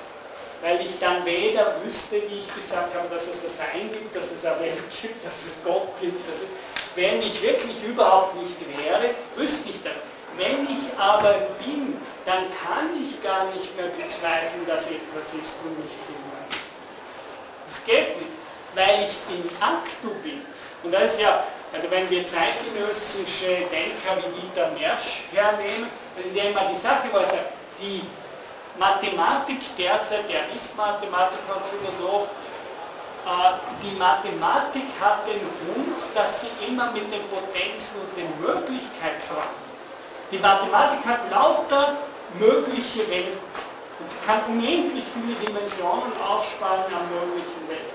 Weil 0.62 0.82
ich 0.82 0.98
dann 1.00 1.24
weder 1.26 1.76
wüsste, 1.84 2.18
wie 2.30 2.40
ich 2.40 2.56
gesagt 2.56 2.94
habe, 2.96 3.08
dass 3.14 3.28
es 3.28 3.44
das 3.44 3.58
Sein 3.58 3.92
gibt, 3.94 4.16
dass 4.16 4.32
es 4.32 4.44
eine 4.44 4.60
Welt 4.62 4.82
gibt, 5.02 5.24
dass 5.24 5.36
es 5.46 5.64
Gott 5.64 5.90
gibt. 6.02 6.18
Dass 6.30 6.42
es, 6.42 6.50
wenn 6.96 7.20
ich 7.22 7.42
wirklich 7.42 7.78
überhaupt 7.84 8.36
nicht 8.36 8.58
wäre, 8.78 9.14
wüsste 9.36 9.70
ich 9.70 9.84
das. 9.84 10.02
Wenn 10.38 10.66
ich 10.66 10.86
aber 10.98 11.34
bin, 11.64 11.98
dann 12.26 12.46
kann 12.54 12.90
ich 12.98 13.22
gar 13.22 13.46
nicht 13.54 13.76
mehr 13.78 13.90
bezweifeln, 13.90 14.66
dass 14.68 14.88
etwas 14.88 15.34
ist 15.34 15.62
und 15.64 15.78
nicht 15.82 16.08
bin. 16.08 16.18
Es 17.68 17.84
geht 17.86 18.18
nicht, 18.18 18.37
weil 18.78 19.10
ich 19.10 19.18
in 19.34 19.44
Aktu 19.60 20.14
bin. 20.24 20.46
Und 20.84 20.94
das 20.94 21.14
ist 21.14 21.22
ja, 21.22 21.44
also 21.74 21.90
wenn 21.92 22.10
wir 22.10 22.26
zeitgenössische 22.26 23.68
Denker 23.74 24.16
wie 24.22 24.30
Dieter 24.40 24.72
Mersch 24.78 25.26
hernehmen, 25.34 25.90
das 26.16 26.28
ist 26.28 26.36
ja 26.36 26.44
immer 26.46 26.72
die 26.72 26.80
Sache, 26.80 27.10
was 27.12 27.34
er, 27.34 27.52
die 27.82 28.02
Mathematik 28.80 29.60
derzeit, 29.78 30.30
der 30.32 30.48
ist 30.56 30.78
Mathematiker 30.78 31.58
und 31.58 31.66
Philosoph, 31.74 32.30
äh, 33.26 33.58
die 33.84 33.96
Mathematik 33.98 34.88
hat 35.02 35.28
den 35.28 35.42
Grund, 35.42 35.98
dass 36.14 36.42
sie 36.42 36.54
immer 36.70 36.92
mit 36.92 37.12
den 37.12 37.26
Potenzen 37.28 38.00
und 38.00 38.16
dem 38.16 38.30
Möglichkeitsraum 38.40 39.68
die 40.32 40.40
Mathematik 40.40 41.06
hat 41.06 41.32
lauter 41.32 41.96
mögliche 42.38 43.10
Welten. 43.10 43.40
Sie 44.10 44.28
kann 44.28 44.42
unendlich 44.50 45.06
viele 45.14 45.36
Dimensionen 45.36 46.12
aufsparen 46.22 46.84
an 46.94 47.08
möglichen 47.10 47.64
Welten. 47.70 47.87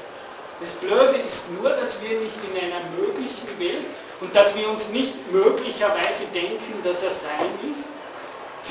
Das 0.62 0.70
Blöde 0.78 1.18
ist 1.26 1.50
nur, 1.50 1.70
dass 1.70 2.00
wir 2.00 2.20
nicht 2.20 2.38
in 2.46 2.54
einer 2.54 2.86
möglichen 2.94 3.50
Welt 3.58 3.84
und 4.20 4.30
dass 4.30 4.54
wir 4.54 4.70
uns 4.70 4.90
nicht 4.90 5.14
möglicherweise 5.32 6.22
denken, 6.32 6.78
dass 6.84 7.02
er 7.02 7.10
sein 7.10 7.50
ist, 7.66 7.90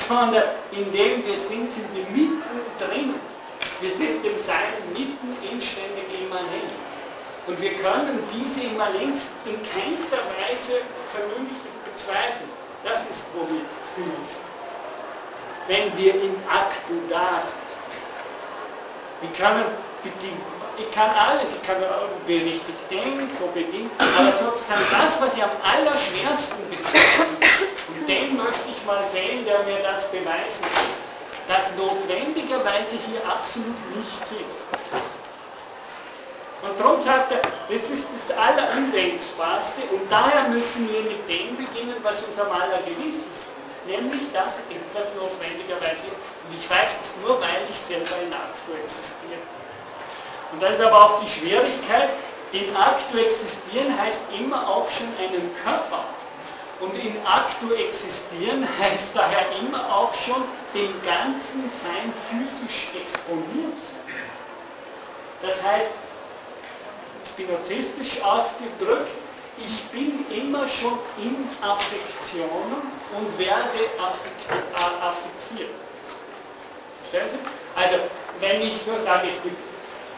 sondern 0.08 0.56
indem 0.72 1.20
wir 1.26 1.36
sind, 1.36 1.70
sind 1.70 1.84
wir 1.92 2.08
mittendrin. 2.08 3.12
Wir 3.82 3.90
sind 3.94 4.24
dem 4.24 4.38
Sein 4.40 4.72
mitten 4.96 5.36
inständig 5.44 6.08
immanent. 6.16 6.72
Und 7.46 7.60
wir 7.60 7.74
können 7.74 8.24
diese 8.32 8.72
Immanenz 8.72 9.28
in 9.44 9.60
keinster 9.60 10.24
Weise 10.40 10.80
vernünftig 11.12 11.72
bezweifeln. 11.84 12.48
Das 12.84 13.02
ist, 13.04 13.26
womit 13.36 13.68
es 13.68 13.88
uns. 14.00 14.40
Wenn 15.68 15.94
wir 15.98 16.14
in 16.14 16.36
Aktu 16.48 16.94
da 17.10 17.42
sind. 17.44 17.60
Ich 19.30 19.38
kann, 19.38 19.60
ich 20.82 20.94
kann 20.94 21.10
alles, 21.10 21.54
ich 21.54 21.62
kann 21.62 21.76
richtig 22.26 22.74
denken, 22.90 23.30
bedingt, 23.54 23.92
aber 23.98 24.32
sozusagen 24.32 24.86
das, 24.90 25.20
was 25.20 25.34
ich 25.36 25.42
am 25.42 25.54
allerschwersten 25.62 26.68
bezweifle, 26.70 27.38
und 27.88 28.08
den 28.08 28.36
möchte 28.36 28.68
ich 28.70 28.80
mal 28.86 29.06
sehen, 29.06 29.44
der 29.44 29.62
mir 29.62 29.82
das 29.82 30.10
beweisen 30.10 30.66
kann, 30.74 30.90
dass 31.48 31.74
notwendigerweise 31.76 32.98
hier 33.06 33.22
absolut 33.26 33.78
nichts 33.94 34.30
ist. 34.32 34.66
Und 36.62 36.78
darum 36.78 37.02
sagt 37.02 37.32
er, 37.32 37.42
das 37.42 37.82
ist 37.90 38.06
das 38.06 38.36
Allerundenkbarste 38.38 39.82
und 39.90 40.06
daher 40.10 40.48
müssen 40.48 40.86
wir 40.86 41.02
mit 41.02 41.26
dem 41.26 41.58
beginnen, 41.58 41.98
was 42.02 42.22
uns 42.22 42.38
am 42.38 42.50
allergewissesten 42.54 43.58
ist, 43.74 43.86
nämlich 43.86 44.30
dass 44.32 44.62
etwas 44.70 45.10
notwendigerweise 45.18 46.06
ist. 46.06 46.18
Und 46.46 46.54
ich 46.54 46.70
weiß 46.70 46.94
das 47.02 47.10
nur, 47.20 47.40
weil 47.42 47.66
ich 47.68 47.76
selber 47.76 48.14
in 48.22 48.32
Aktu 48.32 48.78
existiere. 48.78 49.42
Und 50.52 50.62
das 50.62 50.72
ist 50.72 50.82
aber 50.82 50.96
auch 50.96 51.20
die 51.24 51.28
Schwierigkeit, 51.28 52.10
in 52.52 52.76
Aktu 52.76 53.16
existieren 53.16 53.98
heißt 53.98 54.20
immer 54.38 54.68
auch 54.68 54.86
schon 54.90 55.08
einen 55.18 55.50
Körper. 55.64 56.04
Und 56.80 56.94
in 56.94 57.16
Aktu 57.24 57.72
existieren 57.72 58.68
heißt 58.78 59.10
daher 59.14 59.46
immer 59.60 59.84
auch 59.90 60.12
schon 60.14 60.44
den 60.74 60.92
ganzen 61.02 61.70
Sein 61.82 62.12
physisch 62.28 62.88
exponiert 62.94 63.78
sein. 63.78 64.02
Das 65.40 65.62
heißt, 65.62 65.90
spinozistisch 67.26 68.22
ausgedrückt, 68.22 69.10
ich 69.58 69.84
bin 69.90 70.24
immer 70.30 70.68
schon 70.68 70.98
in 71.18 71.48
Affektionen 71.62 72.92
und 73.16 73.38
werde 73.38 73.78
äh, 73.78 74.00
affiziert. 75.00 75.70
Verstehen 77.10 77.38
Sie? 77.40 77.80
Also, 77.80 77.96
wenn 78.40 78.62
ich 78.62 78.86
nur 78.86 78.98
sage, 78.98 79.28
es 79.28 79.40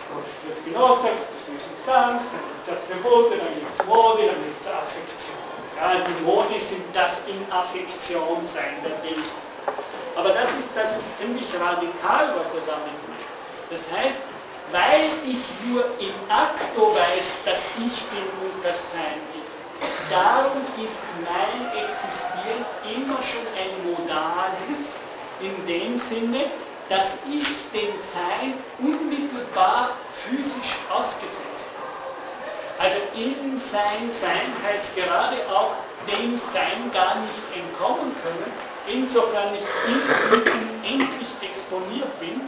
gibt 0.08 0.50
das 0.50 0.58
Spinoza, 0.58 1.08
gibt 1.08 1.34
es 1.36 1.48
eine 1.48 1.60
Substanz, 1.60 2.22
dann 2.32 2.44
gibt 2.44 2.62
es 2.62 2.68
Attribute, 2.72 3.30
dann 3.32 3.54
gibt 3.54 3.72
es 3.72 3.80
Modi, 3.86 4.22
dann 4.28 4.40
gibt 4.44 4.60
es 4.60 4.66
Affektion. 4.68 5.40
Ja, 5.74 5.86
die 6.00 6.20
Modi 6.22 6.58
sind 6.58 6.86
das 6.94 7.24
in 7.26 7.40
Affektion 7.50 8.40
sein 8.46 8.78
der 8.84 8.96
Bild. 9.02 9.26
Aber 10.14 10.30
das 10.30 10.48
ist, 10.54 10.70
das 10.74 10.94
ist 10.94 11.18
ziemlich 11.18 11.48
radikal, 11.58 12.30
was 12.38 12.54
er 12.54 12.64
damit 12.70 13.00
macht. 13.10 13.28
Das 13.70 13.82
heißt, 13.90 14.22
weil 14.70 15.10
ich 15.26 15.42
nur 15.66 15.84
im 15.98 16.14
Akto 16.30 16.94
weiß, 16.94 17.42
dass 17.44 17.62
ich 17.78 17.96
bin 18.14 18.26
und 18.42 18.56
das 18.62 18.78
Sein 18.94 19.18
ist. 19.42 19.58
Darum 20.10 20.62
ist 20.78 20.98
mein 21.26 21.60
Existieren 21.74 22.64
immer 22.86 23.18
schon 23.22 23.46
ein 23.58 23.74
modales, 23.90 24.94
in 25.40 25.66
dem 25.66 25.98
Sinne, 25.98 26.50
dass 26.88 27.18
ich 27.28 27.46
dem 27.72 27.96
Sein 27.96 28.54
unmittelbar 28.78 29.90
physisch 30.12 30.76
ausgesetzt 30.90 31.66
bin. 31.72 31.84
Also 32.78 32.96
im 33.14 33.58
Sein 33.58 34.10
sein 34.10 34.52
heißt 34.64 34.96
gerade 34.96 35.36
auch 35.50 35.72
dem 36.06 36.36
Sein 36.36 36.90
gar 36.92 37.16
nicht 37.16 37.42
entkommen 37.56 38.14
können, 38.22 38.52
insofern 38.86 39.54
ich 39.54 39.66
in 39.88 40.42
unendlich 40.42 41.28
exponiert 41.40 42.20
bin. 42.20 42.42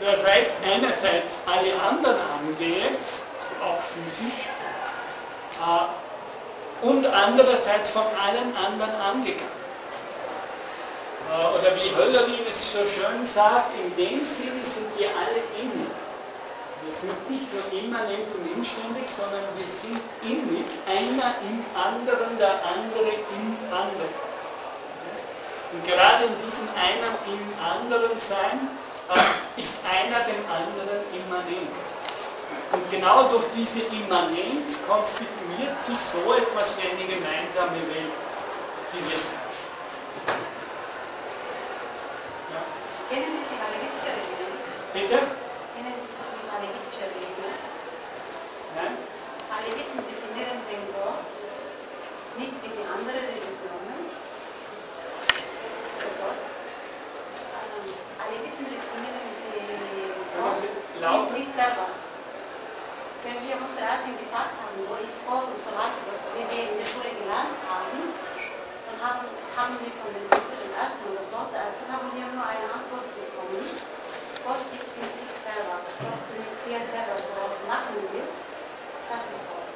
Das 0.00 0.24
heißt, 0.24 0.50
einerseits 0.64 1.34
alle 1.46 1.80
anderen 1.80 2.18
angehe, 2.40 2.96
auch 3.62 3.78
physisch, 3.92 4.48
äh, 5.60 6.86
und 6.86 7.06
andererseits 7.06 7.90
von 7.90 8.02
allen 8.02 8.56
anderen 8.56 9.00
angegangen. 9.00 9.61
Äh, 11.32 11.48
oder 11.56 11.72
wie 11.80 11.88
Höllerin 11.96 12.44
es 12.48 12.72
so 12.72 12.84
schön 12.84 13.24
sagt, 13.24 13.72
in 13.80 13.88
dem 13.96 14.20
Sinne 14.20 14.60
sind 14.68 14.92
wir 14.98 15.08
alle 15.16 15.40
innig. 15.56 15.88
Wir 16.84 16.92
sind 16.92 17.16
nicht 17.30 17.48
nur 17.54 17.64
immanent 17.72 18.28
und 18.36 18.44
inständig, 18.52 19.08
sondern 19.08 19.46
wir 19.56 19.64
sind 19.64 20.02
innig, 20.20 20.66
einer 20.84 21.40
im 21.40 21.64
anderen, 21.72 22.36
der 22.36 22.60
andere 22.60 23.16
im 23.16 23.56
anderen. 23.72 24.12
Und 25.72 25.80
gerade 25.88 26.28
in 26.28 26.36
diesem 26.44 26.68
einer 26.76 27.16
im 27.24 27.44
anderen 27.64 28.12
Sein 28.20 28.68
äh, 29.08 29.60
ist 29.60 29.80
einer 29.88 30.28
dem 30.28 30.42
anderen 30.44 31.00
immanent. 31.16 31.72
Und 32.76 32.84
genau 32.90 33.32
durch 33.32 33.48
diese 33.56 33.80
Immanenz 33.88 34.76
konstituiert 34.84 35.80
sich 35.80 36.00
so 36.12 36.20
etwas 36.36 36.76
wie 36.76 36.92
eine 36.92 37.08
gemeinsame 37.08 37.80
Welt, 37.88 38.16
die 38.92 39.00
wir 39.08 39.41
Kennen 43.12 43.44
Sie 43.44 43.56
Malevitscher-Regeln? 43.60 44.56
Bitte? 44.96 45.18
Kennen 45.76 45.96
Sie 46.00 46.16
die 46.16 46.44
Malevitscher-Regeln? 46.48 47.56
Nein? 48.72 48.94
Aleviten 49.52 50.00
definieren 50.08 50.60
den 50.64 50.84
Gott 50.96 51.28
nicht 52.40 52.56
wie 52.64 52.72
die 52.72 52.86
anderen 52.88 53.20
Religionen. 53.36 54.00
Der 56.00 56.12
Gott. 56.24 56.40
Ähm, 57.52 57.84
Aleviten 58.16 58.64
definieren 58.72 59.28
den 59.44 60.08
Gott 60.32 60.60
laut- 61.04 61.28
nicht 61.36 61.44
sich 61.44 61.48
selber. 61.52 61.92
Wenn 61.92 63.38
wir 63.44 63.54
uns 63.60 63.76
Asien 63.76 64.16
gefragt 64.24 64.56
haben, 64.56 64.80
wo 64.88 64.96
ist 65.04 65.20
Gott 65.28 65.52
und 65.52 65.60
so 65.60 65.72
weiter, 65.76 66.00
wie 66.32 66.48
wir 66.48 66.64
in 66.64 66.80
der 66.80 66.88
Schule 66.88 67.12
gelernt 67.12 67.60
haben, 67.68 68.00
dann 68.88 68.98
haben, 69.04 69.28
haben 69.52 69.74
wir 69.84 69.92
von 70.00 70.10
den 70.16 70.24
größeren 70.32 70.72
Ärzten 70.80 71.06
oder 71.12 71.22
Großärzten 71.28 71.86
haben 71.92 72.08
wir 72.16 72.24
nur 72.32 72.42
eine 72.48 72.66
Antwort 72.72 73.04
bekommen. 73.14 73.62
Gott 74.42 74.64
ist 74.74 74.90
in 74.96 75.06
sich 75.12 75.32
selber. 75.46 75.76
Was 76.02 76.18
du 76.26 76.32
mit 76.34 76.50
dir 76.66 76.80
selber 76.90 77.14
daraus 77.14 77.56
machen 77.70 77.94
willst, 78.10 78.42
das 79.06 79.22
ist 79.22 79.44
Gott. 79.46 79.70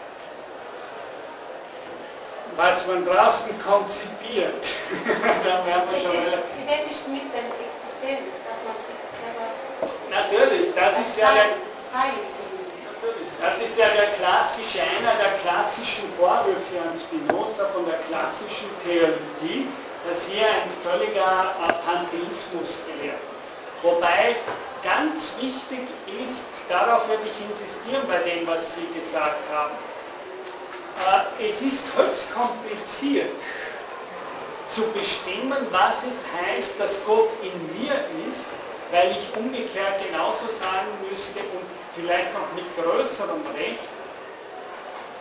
Was 2.56 2.86
man 2.86 3.04
draußen 3.04 3.52
konzipiert, 3.60 4.64
da 5.44 5.60
werden 5.68 5.84
wir 5.92 6.00
schon 6.00 6.16
Identisch 6.56 7.04
mit 7.12 7.28
der 7.28 7.52
Existenz, 7.52 8.32
dass 8.48 8.60
man 8.64 8.80
sich 8.88 8.96
selber 9.12 9.52
Natürlich, 10.08 10.72
das 10.72 10.96
ist 11.04 11.20
ja 11.20 11.36
der, 11.36 11.60
das 13.44 13.60
ist 13.60 13.76
ja 13.76 13.88
der 13.92 14.08
klassische, 14.16 14.80
einer 14.80 15.20
der 15.20 15.36
klassischen 15.44 16.08
Vorwürfe 16.16 16.80
an 16.80 16.96
Spinoza 16.96 17.68
von 17.76 17.84
der 17.84 18.00
klassischen 18.08 18.72
Theologie, 18.80 19.68
dass 20.08 20.24
hier 20.24 20.48
ein 20.48 20.72
völliger 20.80 21.52
Pantheismus 21.84 22.80
gelehrt. 22.88 23.20
Wobei 23.82 24.40
ganz 24.80 25.36
wichtig 25.36 25.84
ist, 26.24 26.48
darauf 26.72 27.06
würde 27.06 27.28
ich 27.28 27.36
insistieren 27.36 28.08
bei 28.08 28.24
dem, 28.24 28.46
was 28.46 28.72
Sie 28.72 28.88
gesagt 28.96 29.44
haben, 29.52 29.76
es 31.38 31.62
ist 31.62 31.84
höchst 31.96 32.32
kompliziert 32.32 33.42
zu 34.68 34.82
bestimmen, 34.92 35.66
was 35.70 36.02
es 36.02 36.24
heißt, 36.42 36.80
dass 36.80 37.04
Gott 37.04 37.30
in 37.42 37.80
mir 37.80 37.94
ist, 38.28 38.46
weil 38.90 39.12
ich 39.12 39.36
umgekehrt 39.36 40.04
genauso 40.04 40.46
sagen 40.46 40.88
müsste 41.10 41.40
und 41.40 41.66
vielleicht 41.94 42.32
noch 42.34 42.52
mit 42.54 42.64
größerem 42.76 43.42
Recht 43.56 43.78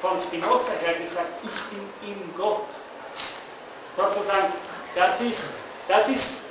von 0.02 0.20
Spinoza 0.20 0.72
her 0.84 0.96
gesagt, 1.00 1.30
ich 1.44 1.62
bin 1.70 2.12
in 2.12 2.34
Gott. 2.38 2.66
Sozusagen, 3.96 4.54
das 4.96 5.22
ist, 5.22 5.42
das 5.88 6.08
ist 6.10 6.42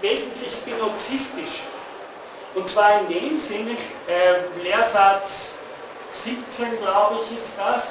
wesentlich 0.00 0.52
spinozistisch. 0.52 1.62
Und 2.54 2.68
zwar 2.68 3.00
in 3.00 3.08
dem 3.08 3.38
Sinne, 3.38 3.72
äh, 4.06 4.62
Lehrsatz 4.62 5.50
17, 6.12 6.80
glaube 6.80 7.16
ich, 7.24 7.38
ist 7.38 7.50
das, 7.58 7.88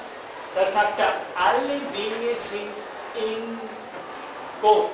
da 0.56 0.66
sagt 0.72 1.00
er, 1.00 1.14
alle 1.36 1.80
Dinge 1.96 2.36
sind 2.36 2.74
in 3.16 3.60
Gott. 4.62 4.92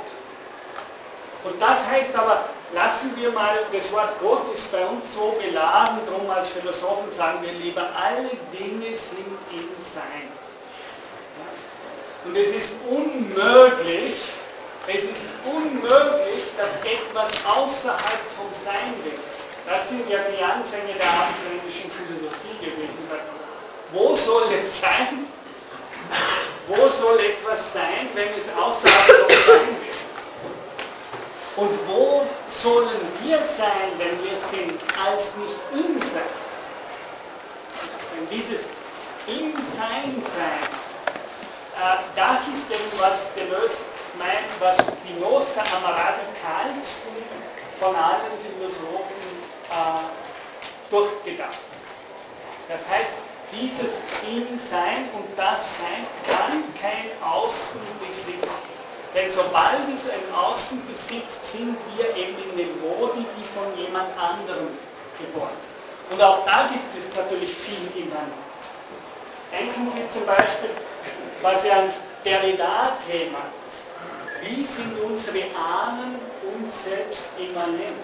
Und 1.43 1.61
das 1.61 1.85
heißt 1.85 2.15
aber, 2.15 2.49
lassen 2.73 3.13
wir 3.15 3.31
mal, 3.31 3.59
das 3.71 3.91
Wort 3.91 4.19
Gott 4.19 4.53
ist 4.53 4.71
bei 4.71 4.85
uns 4.85 5.13
so 5.13 5.35
beladen, 5.39 5.99
darum 6.05 6.29
als 6.29 6.49
Philosophen 6.49 7.11
sagen 7.11 7.39
wir 7.43 7.53
lieber, 7.53 7.89
alle 7.95 8.29
Dinge 8.51 8.95
sind 8.95 9.37
im 9.51 9.69
Sein. 9.79 10.27
Und 12.25 12.35
es 12.35 12.49
ist 12.49 12.73
unmöglich, 12.89 14.15
es 14.87 15.03
ist 15.03 15.25
unmöglich, 15.45 16.43
dass 16.57 16.75
etwas 16.83 17.31
außerhalb 17.45 18.21
vom 18.35 18.49
Sein 18.53 18.93
wird. 19.03 19.19
Das 19.65 19.87
sind 19.87 20.09
ja 20.09 20.17
die 20.35 20.43
Anfänge 20.43 20.93
der 20.97 21.07
abendländischen 21.07 21.91
Philosophie 21.91 22.57
gewesen. 22.59 23.07
Wo 23.91 24.15
soll 24.15 24.51
es 24.53 24.81
sein? 24.81 25.27
Wo 26.67 26.89
soll 26.89 27.19
etwas 27.19 27.73
sein, 27.73 28.09
wenn 28.13 28.29
es 28.37 28.47
außerhalb 28.55 29.05
vom 29.05 29.29
Sein 29.47 29.67
wird? 29.81 29.99
Und 31.55 31.87
wo 31.87 32.25
sollen 32.49 33.01
wir 33.21 33.37
sein, 33.37 33.91
wenn 33.97 34.23
wir 34.23 34.37
sind, 34.51 34.79
als 35.03 35.35
nicht 35.35 35.57
im 35.73 35.99
Sein? 36.01 36.21
Dieses 38.29 38.65
im 39.27 39.53
Sein 39.53 40.21
sein, 40.35 40.69
äh, 41.77 41.97
das 42.15 42.41
ist 42.41 42.69
eben, 42.69 42.91
was 42.99 43.33
Deleuze 43.33 43.85
meint, 44.17 44.49
was 44.59 44.77
Spinoza 44.77 45.61
am 45.61 45.83
radikalsten 45.85 47.23
von 47.79 47.95
allen 47.95 48.31
Philosophen 48.43 49.23
äh, 49.71 50.91
durchgedacht. 50.91 51.57
Das 52.67 52.87
heißt, 52.87 53.13
dieses 53.51 54.01
Im-Sein 54.27 55.09
und 55.13 55.25
das 55.37 55.77
Sein 55.77 56.05
kann 56.25 56.63
kein 56.79 57.11
Außenbesitz 57.21 58.69
denn 59.15 59.31
sobald 59.31 59.89
es 59.93 60.07
ein 60.09 60.21
Außen 60.35 60.85
besitzt, 60.85 61.51
sind 61.51 61.75
wir 61.95 62.15
eben 62.15 62.37
in 62.51 62.57
den 62.57 62.79
Modi, 62.79 63.25
die 63.25 63.47
von 63.57 63.75
jemand 63.75 64.09
anderem 64.17 64.69
geboren. 65.17 65.57
Und 66.11 66.21
auch 66.21 66.45
da 66.45 66.69
gibt 66.71 66.95
es 66.95 67.15
natürlich 67.15 67.53
viel 67.53 68.03
Immanenz. 68.03 68.61
Denken 69.51 69.89
Sie 69.89 70.07
zum 70.09 70.25
Beispiel, 70.27 70.69
was 71.41 71.65
ja 71.65 71.79
ein 71.79 71.93
Derrida-Thema 72.23 73.39
ist. 73.65 73.89
Wie 74.41 74.63
sind 74.63 74.93
unsere 75.03 75.39
Ahnen 75.57 76.15
uns 76.55 76.83
selbst 76.83 77.29
immanent? 77.37 77.97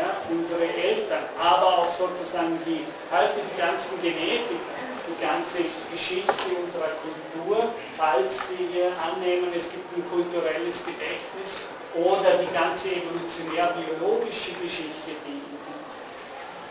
Ja, 0.00 0.16
unsere 0.32 0.64
Eltern, 0.64 1.28
aber 1.36 1.84
auch 1.84 1.92
sozusagen 1.92 2.56
die, 2.64 2.88
heute 3.12 3.44
die 3.44 3.60
ganzen 3.60 4.00
Genetiker, 4.00 4.72
die 4.96 5.20
ganze 5.20 5.60
Geschichte 5.92 6.56
unserer 6.56 6.88
Kultur, 7.04 7.68
falls 7.98 8.32
wir 8.48 8.88
annehmen, 8.96 9.52
es 9.54 9.68
gibt 9.68 9.84
ein 9.92 10.00
kulturelles 10.08 10.80
Gedächtnis 10.88 11.68
oder 11.92 12.40
die 12.40 12.48
ganze 12.56 12.96
evolutionär-biologische 12.96 14.56
Geschichte, 14.64 15.20
die 15.28 15.44
in 15.44 15.60
uns 15.68 15.92
ist. 16.08 16.24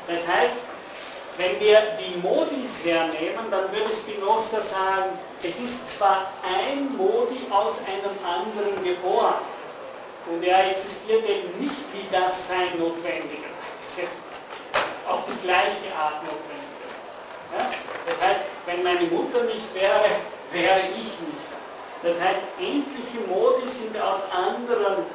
Das 0.09 0.25
heißt, 0.25 0.57
wenn 1.37 1.59
wir 1.61 1.77
die 2.01 2.17
Modis 2.25 2.81
hernehmen, 2.81 3.45
dann 3.51 3.69
würde 3.69 3.93
Spinoza 3.93 4.57
sagen, 4.57 5.13
es 5.37 5.59
ist 5.59 5.97
zwar 5.99 6.33
ein 6.41 6.97
Modi 6.97 7.45
aus 7.51 7.77
einem 7.85 8.17
anderen 8.25 8.83
geboren 8.83 9.48
und 10.29 10.43
er 10.43 10.71
existiert 10.71 11.27
eben 11.27 11.59
nicht 11.59 11.81
wie 11.93 12.05
das 12.11 12.47
Sein 12.47 12.77
notwendigerweise, 12.77 14.07
auf 15.07 15.25
die 15.25 15.37
gleiche 15.45 15.89
Art 15.97 16.21
notwendigerweise. 16.23 17.19
Ja? 17.57 17.71
Das 18.05 18.21
heißt, 18.21 18.41
wenn 18.65 18.83
meine 18.83 19.07
Mutter 19.09 19.43
nicht 19.43 19.73
wäre, 19.73 20.21
wäre 20.51 20.79
ich 20.93 21.17
nicht 21.25 21.45
da. 21.49 22.09
Das 22.09 22.21
heißt, 22.21 22.41
endliche 22.59 23.25
Modi 23.27 23.67
sind 23.67 23.97
aus 24.01 24.21
anderen 24.31 25.05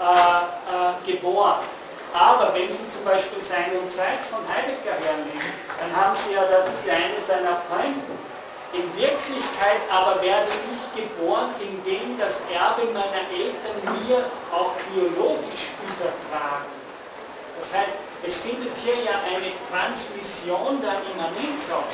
äh, 0.00 0.42
äh, 0.70 1.12
geboren. 1.12 1.66
Aber 2.14 2.54
wenn 2.54 2.70
Sie 2.70 2.88
zum 2.88 3.04
Beispiel 3.04 3.42
Sein 3.42 3.72
und 3.82 3.90
Zeit 3.90 4.22
von 4.30 4.40
Heidegger 4.48 4.96
hernehmen, 5.04 5.52
dann 5.78 5.94
haben 5.94 6.16
Sie 6.24 6.34
ja, 6.34 6.42
das 6.46 6.68
ist 6.68 6.86
ja 6.86 6.94
eine 6.94 7.20
seiner 7.20 7.60
Pointen. 7.68 8.16
In 8.72 8.84
Wirklichkeit 9.00 9.80
aber 9.90 10.20
werde 10.22 10.52
ich 10.68 10.80
geboren, 10.92 11.50
indem 11.60 12.18
das 12.18 12.40
Erbe 12.52 12.84
meiner 12.92 13.24
Eltern 13.32 13.76
mir 14.06 14.24
auch 14.52 14.74
biologisch 14.92 15.72
übertragen. 15.82 16.68
Das 17.58 17.72
heißt, 17.72 17.96
es 18.26 18.36
findet 18.36 18.76
hier 18.84 18.96
ja 18.96 19.20
eine 19.24 19.52
Transmission 19.70 20.80
der 20.82 21.00
Immanenz 21.12 21.70
auch. 21.72 21.88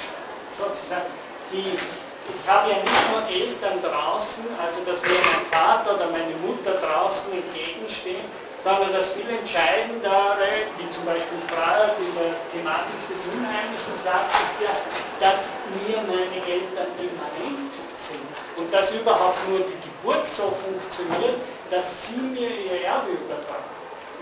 Sozusagen 0.50 1.06
die 1.52 1.78
ich 2.24 2.48
habe 2.48 2.70
ja 2.70 2.76
nicht 2.80 3.04
nur 3.12 3.20
Eltern 3.28 3.82
draußen, 3.84 4.44
also 4.56 4.80
dass 4.88 5.02
mir 5.02 5.20
mein 5.20 5.44
Vater 5.52 5.94
oder 5.94 6.08
meine 6.08 6.32
Mutter 6.40 6.80
draußen 6.80 7.32
entgegenstehen, 7.32 8.24
sondern 8.64 8.94
das 8.94 9.12
viel 9.12 9.28
entscheidendere, 9.28 10.72
wie 10.80 10.88
zum 10.88 11.04
Beispiel 11.04 11.36
Freud 11.52 12.00
in 12.00 12.12
der 12.16 12.32
Thematik 12.48 12.96
des 13.12 13.20
Unheimlichen 13.28 13.96
sagt, 14.02 14.32
ist 14.32 14.56
ja, 14.64 14.72
dass 15.20 15.52
mir 15.84 16.00
meine 16.08 16.40
Eltern 16.48 16.88
immanent 16.96 17.68
sind 18.00 18.24
und 18.56 18.72
dass 18.72 18.90
überhaupt 18.92 19.36
nur 19.50 19.60
die 19.60 19.76
Geburt 19.84 20.26
so 20.26 20.56
funktioniert, 20.64 21.36
dass 21.70 22.08
sie 22.08 22.16
mir 22.16 22.48
ihr 22.48 22.88
Erbe 22.88 23.12
übertragen. 23.12 23.68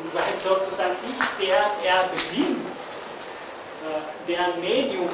Und 0.02 0.12
weil 0.12 0.34
sozusagen 0.42 0.98
ich 1.06 1.46
deren 1.46 1.78
Erbe 1.86 2.18
bin, 2.34 2.66
äh, 3.86 4.02
deren 4.26 4.60
Medium 4.60 5.08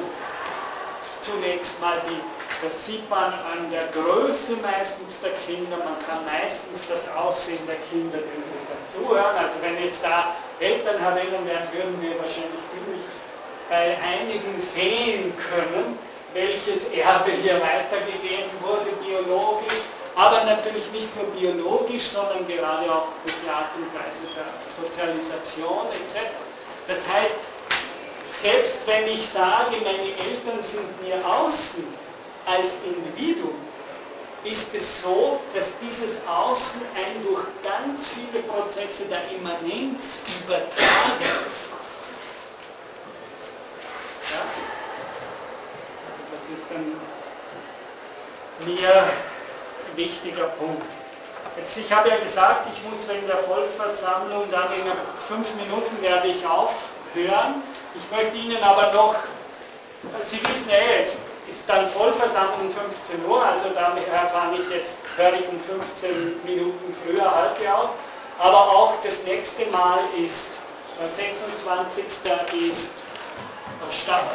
zunächst 1.21 1.79
mal 1.79 2.01
die 2.09 2.38
das 2.61 2.85
sieht 2.85 3.09
man 3.09 3.31
an 3.31 3.71
der 3.71 3.87
Größe 3.95 4.57
meistens 4.61 5.19
der 5.23 5.31
Kinder, 5.47 5.77
man 5.77 5.95
kann 6.03 6.25
meistens 6.25 6.87
das 6.91 7.07
Aussehen 7.15 7.65
der 7.65 7.79
Kinder 7.87 8.19
den 8.19 8.43
Eltern 8.51 8.83
zuhören. 8.91 9.35
Also 9.37 9.55
wenn 9.61 9.79
jetzt 9.83 10.03
da 10.03 10.35
Eltern 10.59 10.99
wären, 10.99 11.67
würden 11.71 11.95
wir 12.01 12.19
wahrscheinlich 12.19 12.63
ziemlich 12.67 13.03
bei 13.69 13.95
einigen 14.03 14.59
sehen 14.59 15.31
können, 15.37 15.97
welches 16.33 16.91
Erbe 16.91 17.31
hier 17.31 17.61
weitergegeben 17.61 18.51
wurde, 18.61 18.91
biologisch, 19.05 19.79
aber 20.15 20.43
natürlich 20.43 20.91
nicht 20.91 21.09
nur 21.15 21.31
biologisch, 21.31 22.09
sondern 22.11 22.45
gerade 22.45 22.91
auch 22.91 23.07
durch 23.23 23.35
die 23.39 23.49
Art 23.49 23.71
und 23.77 23.87
Weise 23.95 24.27
der 24.35 24.51
Sozialisation 24.75 25.87
etc. 25.95 26.27
Das 26.87 26.99
heißt, 27.07 27.35
selbst 28.41 28.85
wenn 28.85 29.07
ich 29.07 29.27
sage, 29.29 29.77
meine 29.83 30.11
Eltern 30.17 30.61
sind 30.61 30.89
mir 31.03 31.23
außen, 31.25 31.87
als 32.49 32.73
Individuum 32.85 33.55
ist 34.43 34.73
es 34.73 35.01
so, 35.01 35.39
dass 35.53 35.67
dieses 35.81 36.17
Außen 36.27 36.81
ein 36.95 37.23
durch 37.23 37.43
ganz 37.63 38.07
viele 38.15 38.43
Prozesse 38.43 39.05
der 39.05 39.29
Immanenz 39.35 40.19
übertragen 40.41 41.25
ja? 44.31 44.41
Das 46.31 46.57
ist 46.57 46.71
ein 46.71 46.95
mir 48.65 49.03
wichtiger 49.95 50.47
Punkt. 50.59 50.83
Jetzt, 51.57 51.77
ich 51.77 51.91
habe 51.91 52.09
ja 52.09 52.17
gesagt, 52.17 52.67
ich 52.73 52.89
muss 52.89 53.07
wegen 53.07 53.27
der 53.27 53.37
Volksversammlung 53.37 54.49
dann 54.51 54.71
in 54.73 54.83
fünf 55.27 55.47
Minuten 55.55 56.01
werde 56.01 56.27
ich 56.27 56.45
aufhören. 56.45 57.63
Ich 57.95 58.15
möchte 58.15 58.37
Ihnen 58.37 58.61
aber 58.63 58.93
noch, 58.93 59.15
Sie 60.23 60.41
wissen 60.43 60.69
ja 60.69 60.99
jetzt, 60.99 61.17
ist 61.49 61.67
dann 61.67 61.89
Vollversammlung 61.89 62.67
um 62.67 62.71
15 62.71 63.25
Uhr, 63.25 63.43
also 63.43 63.69
daher 63.73 64.29
fange 64.29 64.59
ich 64.59 64.69
jetzt, 64.69 64.97
höre 65.17 65.33
ich 65.33 65.47
um 65.49 65.59
15 65.59 66.45
Minuten 66.45 66.95
früher 67.03 67.25
halb 67.25 67.57
auf. 67.73 67.89
Aber 68.39 68.61
auch 68.71 68.93
das 69.03 69.23
nächste 69.23 69.65
Mal 69.67 69.99
ist, 70.15 70.47
der 70.99 71.09
26. 71.09 72.05
ist 72.69 72.89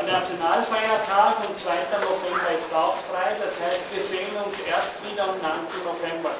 Nationalfeiertag 0.07 1.49
und 1.49 1.57
2. 1.57 1.73
November 2.01 2.51
ist 2.57 2.73
auch 2.75 2.97
frei. 3.13 3.37
Das 3.41 3.53
heißt, 3.61 3.95
wir 3.95 4.03
sehen 4.03 4.35
uns 4.45 4.57
erst 4.69 5.01
wieder 5.05 5.25
am 5.25 5.41
9. 5.41 5.85
November. 5.85 6.33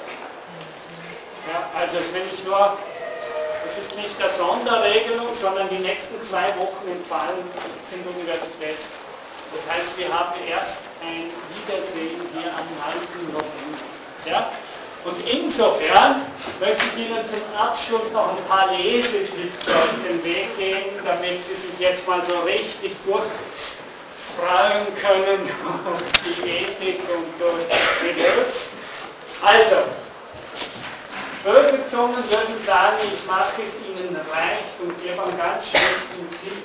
Ja, 1.49 1.69
also 1.79 1.99
wenn 2.13 2.27
ich 2.33 2.45
nur, 2.45 2.77
das 3.65 3.87
ist 3.87 3.97
nicht 3.97 4.19
der 4.19 4.31
Sonderregelung, 4.31 5.33
sondern 5.33 5.69
die 5.69 5.79
nächsten 5.79 6.21
zwei 6.23 6.49
Wochen 6.57 6.89
entfallen 6.89 7.45
sind 7.89 8.07
Universitäts. 8.07 8.87
Das 9.55 9.77
heißt, 9.77 9.97
wir 9.99 10.13
haben 10.13 10.35
erst 10.51 10.83
ein 11.01 11.31
Wiedersehen 11.55 12.21
hier 12.35 12.51
am 12.51 12.67
9. 12.75 13.33
November. 13.33 13.79
Ja? 14.27 14.51
Und 15.05 15.17
insofern 15.29 16.23
möchte 16.59 16.83
ich 16.91 17.07
Ihnen 17.07 17.25
zum 17.25 17.43
Abschluss 17.57 18.11
noch 18.13 18.31
ein 18.31 18.45
paar 18.49 18.73
Lesetipps 18.73 19.69
auf 19.69 19.91
den 20.03 20.25
Weg 20.25 20.59
geben, 20.59 20.99
damit 21.05 21.45
Sie 21.45 21.55
sich 21.55 21.79
jetzt 21.79 22.07
mal 22.09 22.25
so 22.25 22.41
richtig 22.41 22.97
durchfreuen 23.05 24.87
können 24.97 25.47
durch 25.85 26.37
die 26.37 26.51
Ethik 26.51 27.01
und 27.15 27.29
durch 27.39 27.69
Begriff. 28.01 28.71
Also, 29.43 29.77
böse 31.45 31.87
Zungen 31.91 32.17
würden 32.17 32.59
sagen, 32.65 32.97
ich 33.05 33.27
mache 33.27 33.63
es 33.63 33.77
Ihnen 33.87 34.17
reich 34.33 34.67
und 34.83 35.01
gebe 35.01 35.23
einen 35.23 35.39
ganz 35.39 35.69
schlechten 35.69 36.29
Tipp. 36.43 36.63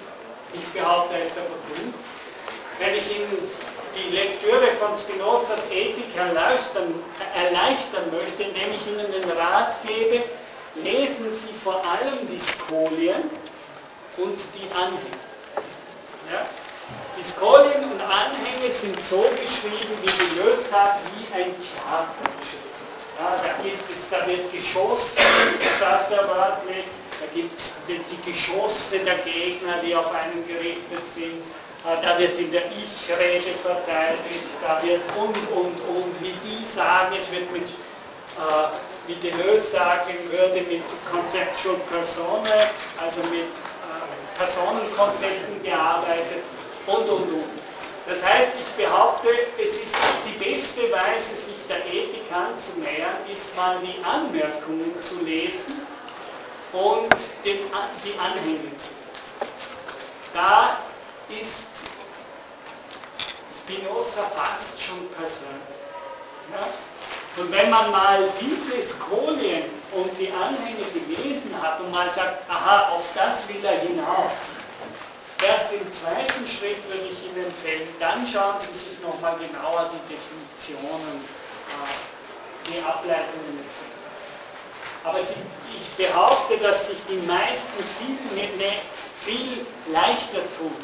Ich 0.53 0.65
behaupte, 0.69 1.15
es 1.21 1.27
ist 1.27 1.37
aber 1.37 1.59
gut 1.75 1.93
wenn 2.79 2.95
ich 2.95 3.15
Ihnen 3.15 3.37
die 3.93 4.15
Lektüre 4.15 4.71
von 4.79 4.97
Spinozas 4.97 5.69
Ethik 5.69 6.15
erleichtern, 6.15 6.95
erleichtern 7.35 8.07
möchte, 8.11 8.43
indem 8.43 8.71
ich 8.73 8.87
Ihnen 8.87 9.11
den 9.11 9.29
Rat 9.37 9.75
gebe, 9.85 10.23
lesen 10.75 11.27
Sie 11.35 11.53
vor 11.61 11.83
allem 11.83 12.17
die 12.31 12.39
Skolien 12.39 13.29
und 14.17 14.39
die 14.55 14.67
Anhänge. 14.73 15.19
Ja? 16.31 16.47
Die 17.17 17.23
Skolien 17.23 17.83
und 17.91 18.01
Anhänge 18.01 18.71
sind 18.71 19.01
so 19.03 19.25
geschrieben, 19.35 19.93
wie 20.01 20.35
Deleuze 20.35 20.69
sagt, 20.69 21.01
wie 21.15 21.27
ein 21.35 21.51
Theaterstück. 21.59 22.69
Ja, 23.19 23.35
da, 23.43 23.61
gibt 23.61 23.91
es, 23.91 24.09
da 24.09 24.25
wird 24.25 24.49
Geschoss, 24.53 25.15
sagt 25.77 26.09
der 26.09 26.23
Bartley, 26.23 26.85
da 27.19 27.25
gibt 27.35 27.59
es 27.59 27.73
die, 27.85 27.99
die 27.99 28.31
Geschosse 28.31 28.99
der 28.99 29.17
Gegner, 29.17 29.75
die 29.85 29.93
auf 29.93 30.09
einen 30.13 30.47
gerichtet 30.47 31.03
sind 31.13 31.43
da 31.83 32.19
wird 32.19 32.37
in 32.37 32.51
der 32.51 32.65
Ich-Rede 32.65 33.55
verteidigt, 33.55 34.51
da 34.61 34.81
wird 34.83 35.01
und, 35.15 35.35
und, 35.55 35.79
und, 35.95 36.13
wie 36.19 36.33
die 36.43 36.65
sagen, 36.65 37.15
es 37.17 37.31
wird 37.31 37.49
mit, 37.51 37.63
äh, 37.63 38.67
wie 39.07 39.15
Deleuze 39.15 39.71
sagen 39.71 40.13
würde, 40.29 40.61
mit 40.61 40.83
Conceptual 41.09 41.77
Persone, 41.89 42.69
also 43.01 43.21
mit 43.31 43.47
äh, 43.47 44.37
Personenkonzepten 44.37 45.63
gearbeitet 45.63 46.43
und, 46.85 47.07
und, 47.07 47.33
und. 47.33 47.59
Das 48.07 48.23
heißt, 48.23 48.53
ich 48.59 48.83
behaupte, 48.83 49.29
es 49.57 49.77
ist 49.77 49.95
die 50.25 50.37
beste 50.43 50.81
Weise, 50.91 51.35
sich 51.35 51.55
der 51.69 51.85
Ethik 51.85 52.25
anzunähern, 52.33 53.17
ist 53.31 53.55
mal 53.55 53.77
die 53.83 54.03
Anmerkungen 54.03 54.99
zu 54.99 55.23
lesen 55.23 55.87
und 56.73 57.13
den, 57.45 57.59
die 58.03 58.17
Anhänge 58.19 58.75
zu 58.77 58.89
lesen. 58.89 59.53
Da 60.33 60.79
ist 61.29 61.69
Spinoza 63.53 64.23
fast 64.35 64.81
schon 64.81 65.07
persönlich. 65.09 65.77
Ja? 66.51 66.67
Und 67.37 67.51
wenn 67.51 67.69
man 67.69 67.91
mal 67.91 68.29
diese 68.41 68.81
Skolien 68.81 69.63
und 69.91 70.11
die 70.19 70.31
Anhänge 70.31 70.85
gelesen 70.91 71.51
hat 71.61 71.79
und 71.79 71.91
mal 71.91 72.11
sagt, 72.13 72.49
aha, 72.49 72.89
auf 72.95 73.03
das 73.13 73.47
will 73.47 73.63
er 73.63 73.79
hinaus, 73.79 74.59
erst 75.45 75.71
im 75.71 75.89
zweiten 75.91 76.47
Schritt 76.47 76.83
würde 76.89 77.07
ich 77.11 77.23
Ihnen 77.25 77.45
empfehlen, 77.45 77.87
dann 77.99 78.27
schauen 78.27 78.59
Sie 78.59 78.73
sich 78.73 78.99
nochmal 79.01 79.37
genauer 79.37 79.89
die 79.93 80.15
Definitionen, 80.15 81.23
äh, 81.69 82.69
die 82.69 82.83
Ableitungen 82.83 83.63
etc. 83.63 83.99
Aber 85.05 85.19
ich 85.19 85.89
behaupte, 85.95 86.57
dass 86.57 86.87
sich 86.87 86.97
die 87.07 87.25
meisten 87.25 87.83
viel, 87.99 88.35
ne, 88.35 88.49
ne, 88.57 88.73
viel 89.23 89.65
leichter 89.87 90.41
tun, 90.57 90.75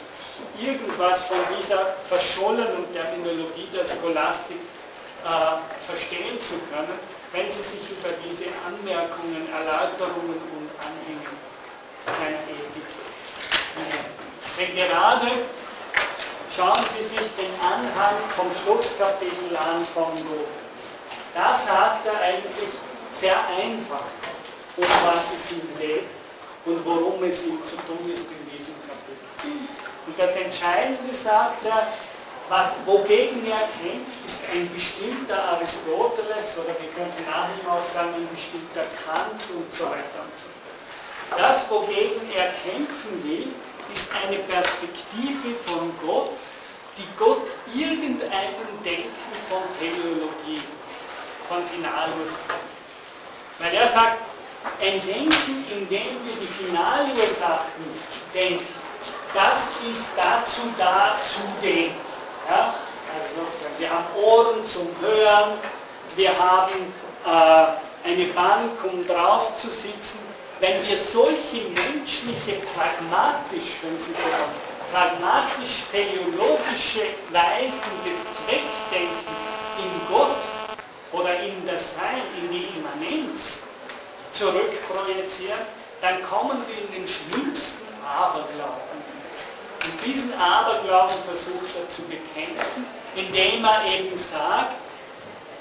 irgendwas 0.59 1.23
von 1.25 1.37
dieser 1.57 1.95
verschollenen 2.09 2.91
Terminologie 2.93 3.67
der 3.73 3.85
Scholastik 3.85 4.57
äh, 5.25 5.57
verstehen 5.89 6.41
zu 6.41 6.59
können, 6.71 6.99
wenn 7.33 7.51
Sie 7.51 7.63
sich 7.63 7.83
über 7.91 8.09
diese 8.23 8.45
Anmerkungen, 8.65 9.49
Erläuterungen 9.51 10.39
und 10.55 10.69
Anhänge 10.79 11.33
seiner 12.05 12.43
Ethik 12.47 12.87
Denn 14.57 14.75
gerade 14.75 15.31
schauen 16.55 16.85
Sie 16.95 17.03
sich 17.03 17.27
den 17.35 17.51
Anhang 17.59 18.15
vom 18.35 18.47
Schlusskapitel 18.63 19.57
an 19.57 19.85
von 19.93 20.15
Goethe. 20.15 20.63
Da 21.33 21.57
sagt 21.57 22.05
er 22.07 22.21
eigentlich 22.21 22.71
sehr 23.11 23.35
einfach, 23.49 24.05
um 24.77 24.83
was 24.83 25.33
es 25.35 25.51
ihm 25.51 25.67
geht 25.79 26.07
und 26.65 26.85
worum 26.85 27.23
es 27.23 27.45
ihm 27.45 27.61
zu 27.63 27.75
tun 27.75 28.09
ist 28.13 28.27
in 28.31 28.57
diesem 28.57 28.75
Kapitel. 28.87 29.74
Und 30.05 30.19
das 30.19 30.35
Entscheidende 30.35 31.13
sagt 31.13 31.65
er, 31.65 31.87
was, 32.47 32.69
wogegen 32.85 33.41
er 33.47 33.65
kämpft, 33.81 34.21
ist 34.25 34.41
ein 34.53 34.69
bestimmter 34.71 35.41
Aristoteles 35.43 36.57
oder 36.57 36.77
wir 36.77 36.89
könnten 36.93 37.25
nach 37.25 37.49
ihm 37.49 37.65
auch 37.65 37.83
sagen, 37.91 38.13
ein 38.13 38.29
bestimmter 38.29 38.85
Kant 39.01 39.41
und 39.49 39.65
so 39.73 39.85
weiter 39.85 40.21
und 40.21 40.35
so 40.37 40.45
fort. 40.45 41.41
Das, 41.41 41.69
wogegen 41.71 42.21
er 42.37 42.53
kämpfen 42.61 43.23
will, 43.23 43.49
ist 43.91 44.11
eine 44.13 44.37
Perspektive 44.45 45.57
von 45.65 45.91
Gott, 46.05 46.31
die 46.97 47.07
Gott 47.17 47.49
irgendeinem 47.73 48.77
Denken 48.83 49.33
von 49.49 49.63
Teleologie, 49.79 50.61
von 51.49 51.65
Finalursachen. 51.65 52.69
Weil 53.57 53.73
er 53.73 53.87
sagt, 53.87 54.21
ein 54.81 55.01
Denken, 55.05 55.65
in 55.71 55.89
dem 55.89 56.13
wir 56.25 56.35
die 56.39 56.53
Finalursachen 56.61 57.85
denken, 58.33 58.84
das 59.35 59.69
ist 59.87 60.09
dazu 60.15 60.61
da, 60.77 61.17
zu 61.27 61.41
dem. 61.61 61.91
Ja? 62.49 62.73
also 63.13 63.45
wir 63.77 63.89
haben 63.89 64.05
Ohren 64.15 64.65
zum 64.65 64.87
Hören, 65.01 65.59
wir 66.15 66.31
haben 66.39 66.93
äh, 67.25 67.65
eine 68.09 68.27
Bank, 68.27 68.81
um 68.83 69.05
drauf 69.05 69.57
zu 69.57 69.69
sitzen. 69.69 70.19
Wenn 70.61 70.87
wir 70.87 70.97
solche 70.97 71.63
menschliche, 71.69 72.61
pragmatisch, 72.73 73.73
wenn 73.81 73.99
Sie 73.99 74.13
so 74.13 74.23
wollen, 74.23 74.55
pragmatisch-teleologische 74.93 77.07
Weisen 77.31 77.91
des 78.05 78.23
Zweckdenkens 78.37 79.43
in 79.77 79.91
Gott 80.09 80.43
oder 81.11 81.37
in 81.41 81.67
das 81.67 81.95
Sein, 81.95 82.21
in 82.41 82.49
die 82.51 82.69
Immanenz 82.77 83.63
zurückprojizieren, 84.31 85.67
dann 86.01 86.23
kommen 86.23 86.65
wir 86.67 86.77
in 86.77 86.89
den 86.93 87.05
schlimmsten 87.07 87.85
Aberglauben. 88.05 88.94
Und 89.85 90.05
diesen 90.05 90.33
Aberglauben 90.33 91.15
versucht 91.27 91.75
er 91.79 91.87
zu 91.87 92.01
bekämpfen, 92.03 92.85
indem 93.15 93.63
er 93.63 93.85
eben 93.85 94.17
sagt, 94.17 94.75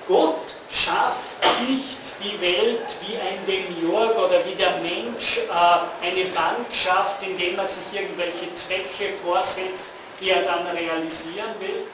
Gott 0.09 0.55
schafft 0.71 1.69
nicht 1.69 1.99
die 2.23 2.41
Welt 2.41 2.87
wie 3.07 3.17
ein 3.17 3.45
Demiurg 3.47 4.17
oder 4.17 4.45
wie 4.47 4.55
der 4.55 4.77
Mensch 4.79 5.39
äh, 5.39 6.07
eine 6.07 6.25
Bank 6.31 6.67
schafft, 6.73 7.23
indem 7.23 7.59
er 7.59 7.69
sich 7.69 7.85
irgendwelche 7.93 8.55
Zwecke 8.55 9.15
vorsetzt, 9.23 9.87
die 10.21 10.31
er 10.31 10.43
dann 10.43 10.67
realisieren 10.69 11.55
will. 11.61 11.85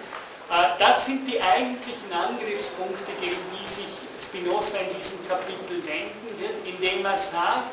Äh, 0.51 0.78
das 0.78 1.07
sind 1.07 1.27
die 1.27 1.40
eigentlichen 1.40 2.12
Angriffspunkte, 2.12 3.11
gegen 3.20 3.39
die 3.52 3.69
sich 3.69 3.90
Spinoza 4.23 4.78
in 4.78 4.97
diesem 4.98 5.27
Kapitel 5.27 5.82
wenden 5.85 6.39
wird, 6.39 6.55
indem 6.65 7.05
er 7.05 7.19
sagt, 7.19 7.70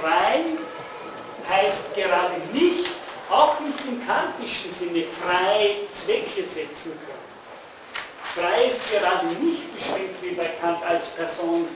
frei 0.00 0.40
heißt 1.48 1.94
gerade 1.94 2.40
nicht, 2.52 2.90
auch 3.30 3.58
nicht 3.60 3.80
im 3.86 4.06
kantischen 4.06 4.72
Sinne, 4.72 5.04
frei 5.20 5.76
Zwecke 5.92 6.46
setzen 6.46 6.92
können. 6.92 7.26
Frei 8.34 8.66
ist 8.66 8.80
gerade 8.90 9.26
nicht 9.26 9.74
beschränkt 9.74 10.22
wie 10.22 10.34
bei 10.34 10.46
Kant 10.60 10.82
als 10.84 11.06
Person 11.06 11.66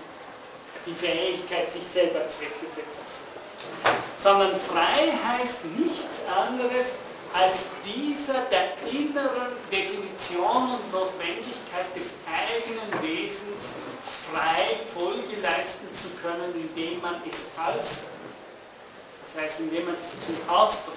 die 0.87 0.95
Fähigkeit, 0.95 1.71
sich 1.71 1.85
selber 1.85 2.27
Zwecke 2.29 2.67
setzen 2.67 3.05
zu 3.05 3.19
können. 3.33 4.03
Sondern 4.19 4.57
frei 4.61 5.13
heißt 5.27 5.65
nichts 5.77 6.21
anderes 6.29 6.95
als 7.33 7.67
dieser 7.85 8.43
der 8.51 8.75
inneren 8.91 9.53
Definition 9.71 10.75
und 10.75 10.93
Notwendigkeit 10.93 11.87
des 11.95 12.15
eigenen 12.27 13.03
Wesens 13.03 13.73
frei 14.31 14.79
Folge 14.95 15.41
leisten 15.41 15.89
zu 15.95 16.09
können, 16.21 16.53
indem 16.55 17.01
man 17.01 17.17
es 17.29 17.47
äußert. 17.57 18.20
Das 19.33 19.45
heißt, 19.45 19.61
indem 19.61 19.87
man 19.87 19.95
es 19.95 20.27
zum 20.27 20.37
Ausdruck. 20.49 20.95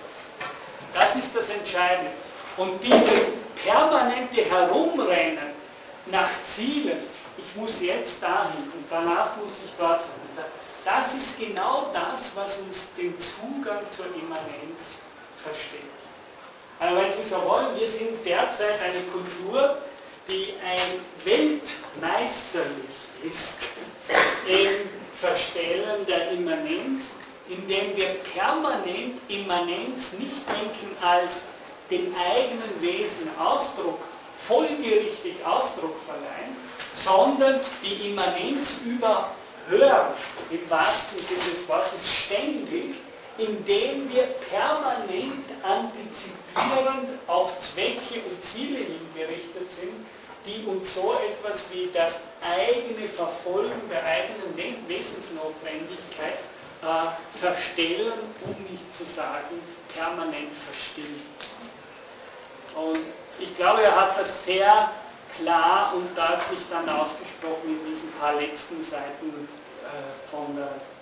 Das 0.94 1.16
ist 1.16 1.36
das 1.36 1.50
Entscheidende. 1.50 2.12
Und 2.58 2.84
dieses 2.84 3.34
permanente 3.64 4.46
Herumrennen 4.46 5.54
nach 6.08 6.30
Zielen, 6.44 7.00
ich 7.38 7.56
muss 7.56 7.82
jetzt 7.82 8.22
dahin 8.22 8.72
und 8.74 8.86
danach 8.90 9.36
muss 9.38 9.52
ich 9.66 9.72
dort 9.78 10.02
sein, 10.02 10.10
das 10.86 11.14
ist 11.14 11.40
genau 11.40 11.92
das, 11.94 12.32
was 12.36 12.58
uns 12.58 12.90
den 12.98 13.18
Zugang 13.18 13.80
zur 13.90 14.06
Immanenz 14.08 15.00
versteht. 15.42 15.80
Aber 16.80 16.98
wenn 16.98 17.14
Sie 17.14 17.28
so 17.28 17.42
wollen, 17.44 17.80
wir 17.80 17.88
sind 17.88 18.26
derzeit 18.26 18.82
eine 18.82 19.02
Kultur, 19.04 19.78
die 20.28 20.54
ein 20.62 21.00
weltmeisterlich 21.24 22.68
ist 23.24 23.60
im 24.46 24.90
Verstellen 25.20 26.06
der 26.06 26.32
Immanenz, 26.32 27.14
indem 27.50 27.96
wir 27.96 28.08
permanent 28.34 29.20
Immanenz 29.28 30.14
nicht 30.14 30.48
denken 30.48 30.96
als 31.02 31.42
dem 31.90 32.14
eigenen 32.16 32.82
Wesen 32.82 33.30
Ausdruck, 33.38 34.00
folgerichtig 34.48 35.36
Ausdruck 35.46 35.96
verleihen, 36.06 36.56
sondern 36.94 37.60
die 37.84 38.10
Immanenz 38.12 38.78
überhören, 38.86 40.14
im 40.50 40.70
wahrsten 40.70 41.18
Sinne 41.20 41.52
des 41.52 41.68
Wortes 41.68 42.02
ständig, 42.26 42.96
indem 43.38 44.12
wir 44.14 44.24
permanent 44.50 45.46
antizipierend 45.64 47.10
auf 47.28 47.60
Zwecke 47.60 48.22
und 48.30 48.44
Ziele 48.44 48.80
hingerichtet 48.80 49.70
sind, 49.70 50.06
die 50.46 50.66
uns 50.68 50.94
so 50.94 51.16
etwas 51.26 51.64
wie 51.72 51.90
das 51.94 52.22
eigene 52.42 53.08
Verfolgen 53.10 53.82
der 53.90 54.04
eigenen 54.04 54.88
Wesensnotwendigkeit 54.88 56.40
äh, 56.84 57.40
verstellen, 57.40 58.20
um 58.46 58.56
nicht 58.72 58.96
zu 58.96 59.06
sagen, 59.06 59.60
permanent 59.94 60.52
verstillen. 60.68 61.22
Und 62.76 63.00
ich 63.40 63.56
glaube, 63.56 63.84
er 63.84 63.96
hat 63.96 64.20
das 64.20 64.46
sehr 64.46 64.92
klar 65.38 65.94
und 65.96 66.10
deutlich 66.18 66.66
dann 66.70 66.88
ausgesprochen 66.90 67.80
in 67.80 67.86
diesen 67.90 68.12
paar 68.14 68.34
letzten 68.34 68.82
Seiten 68.84 69.48
äh, 69.84 70.30
von 70.30 70.58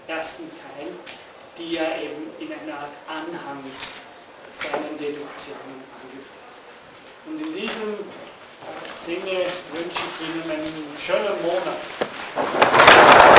ersten 0.08 0.50
Teil, 0.50 0.88
die 1.58 1.78
er 1.78 2.02
eben 2.02 2.30
in 2.40 2.52
einer 2.52 2.80
Art 2.80 2.96
Anhang 3.08 3.64
seinen 4.54 4.98
Deduktionen 4.98 5.82
angeführt. 6.02 6.42
Und 7.26 7.40
in 7.40 7.54
diesem 7.54 7.98
Sinne 9.06 9.46
wünsche 9.74 10.02
ich 10.08 10.28
Ihnen 10.28 10.52
einen 10.52 10.98
schönen 11.04 11.42
Monat. 11.42 13.32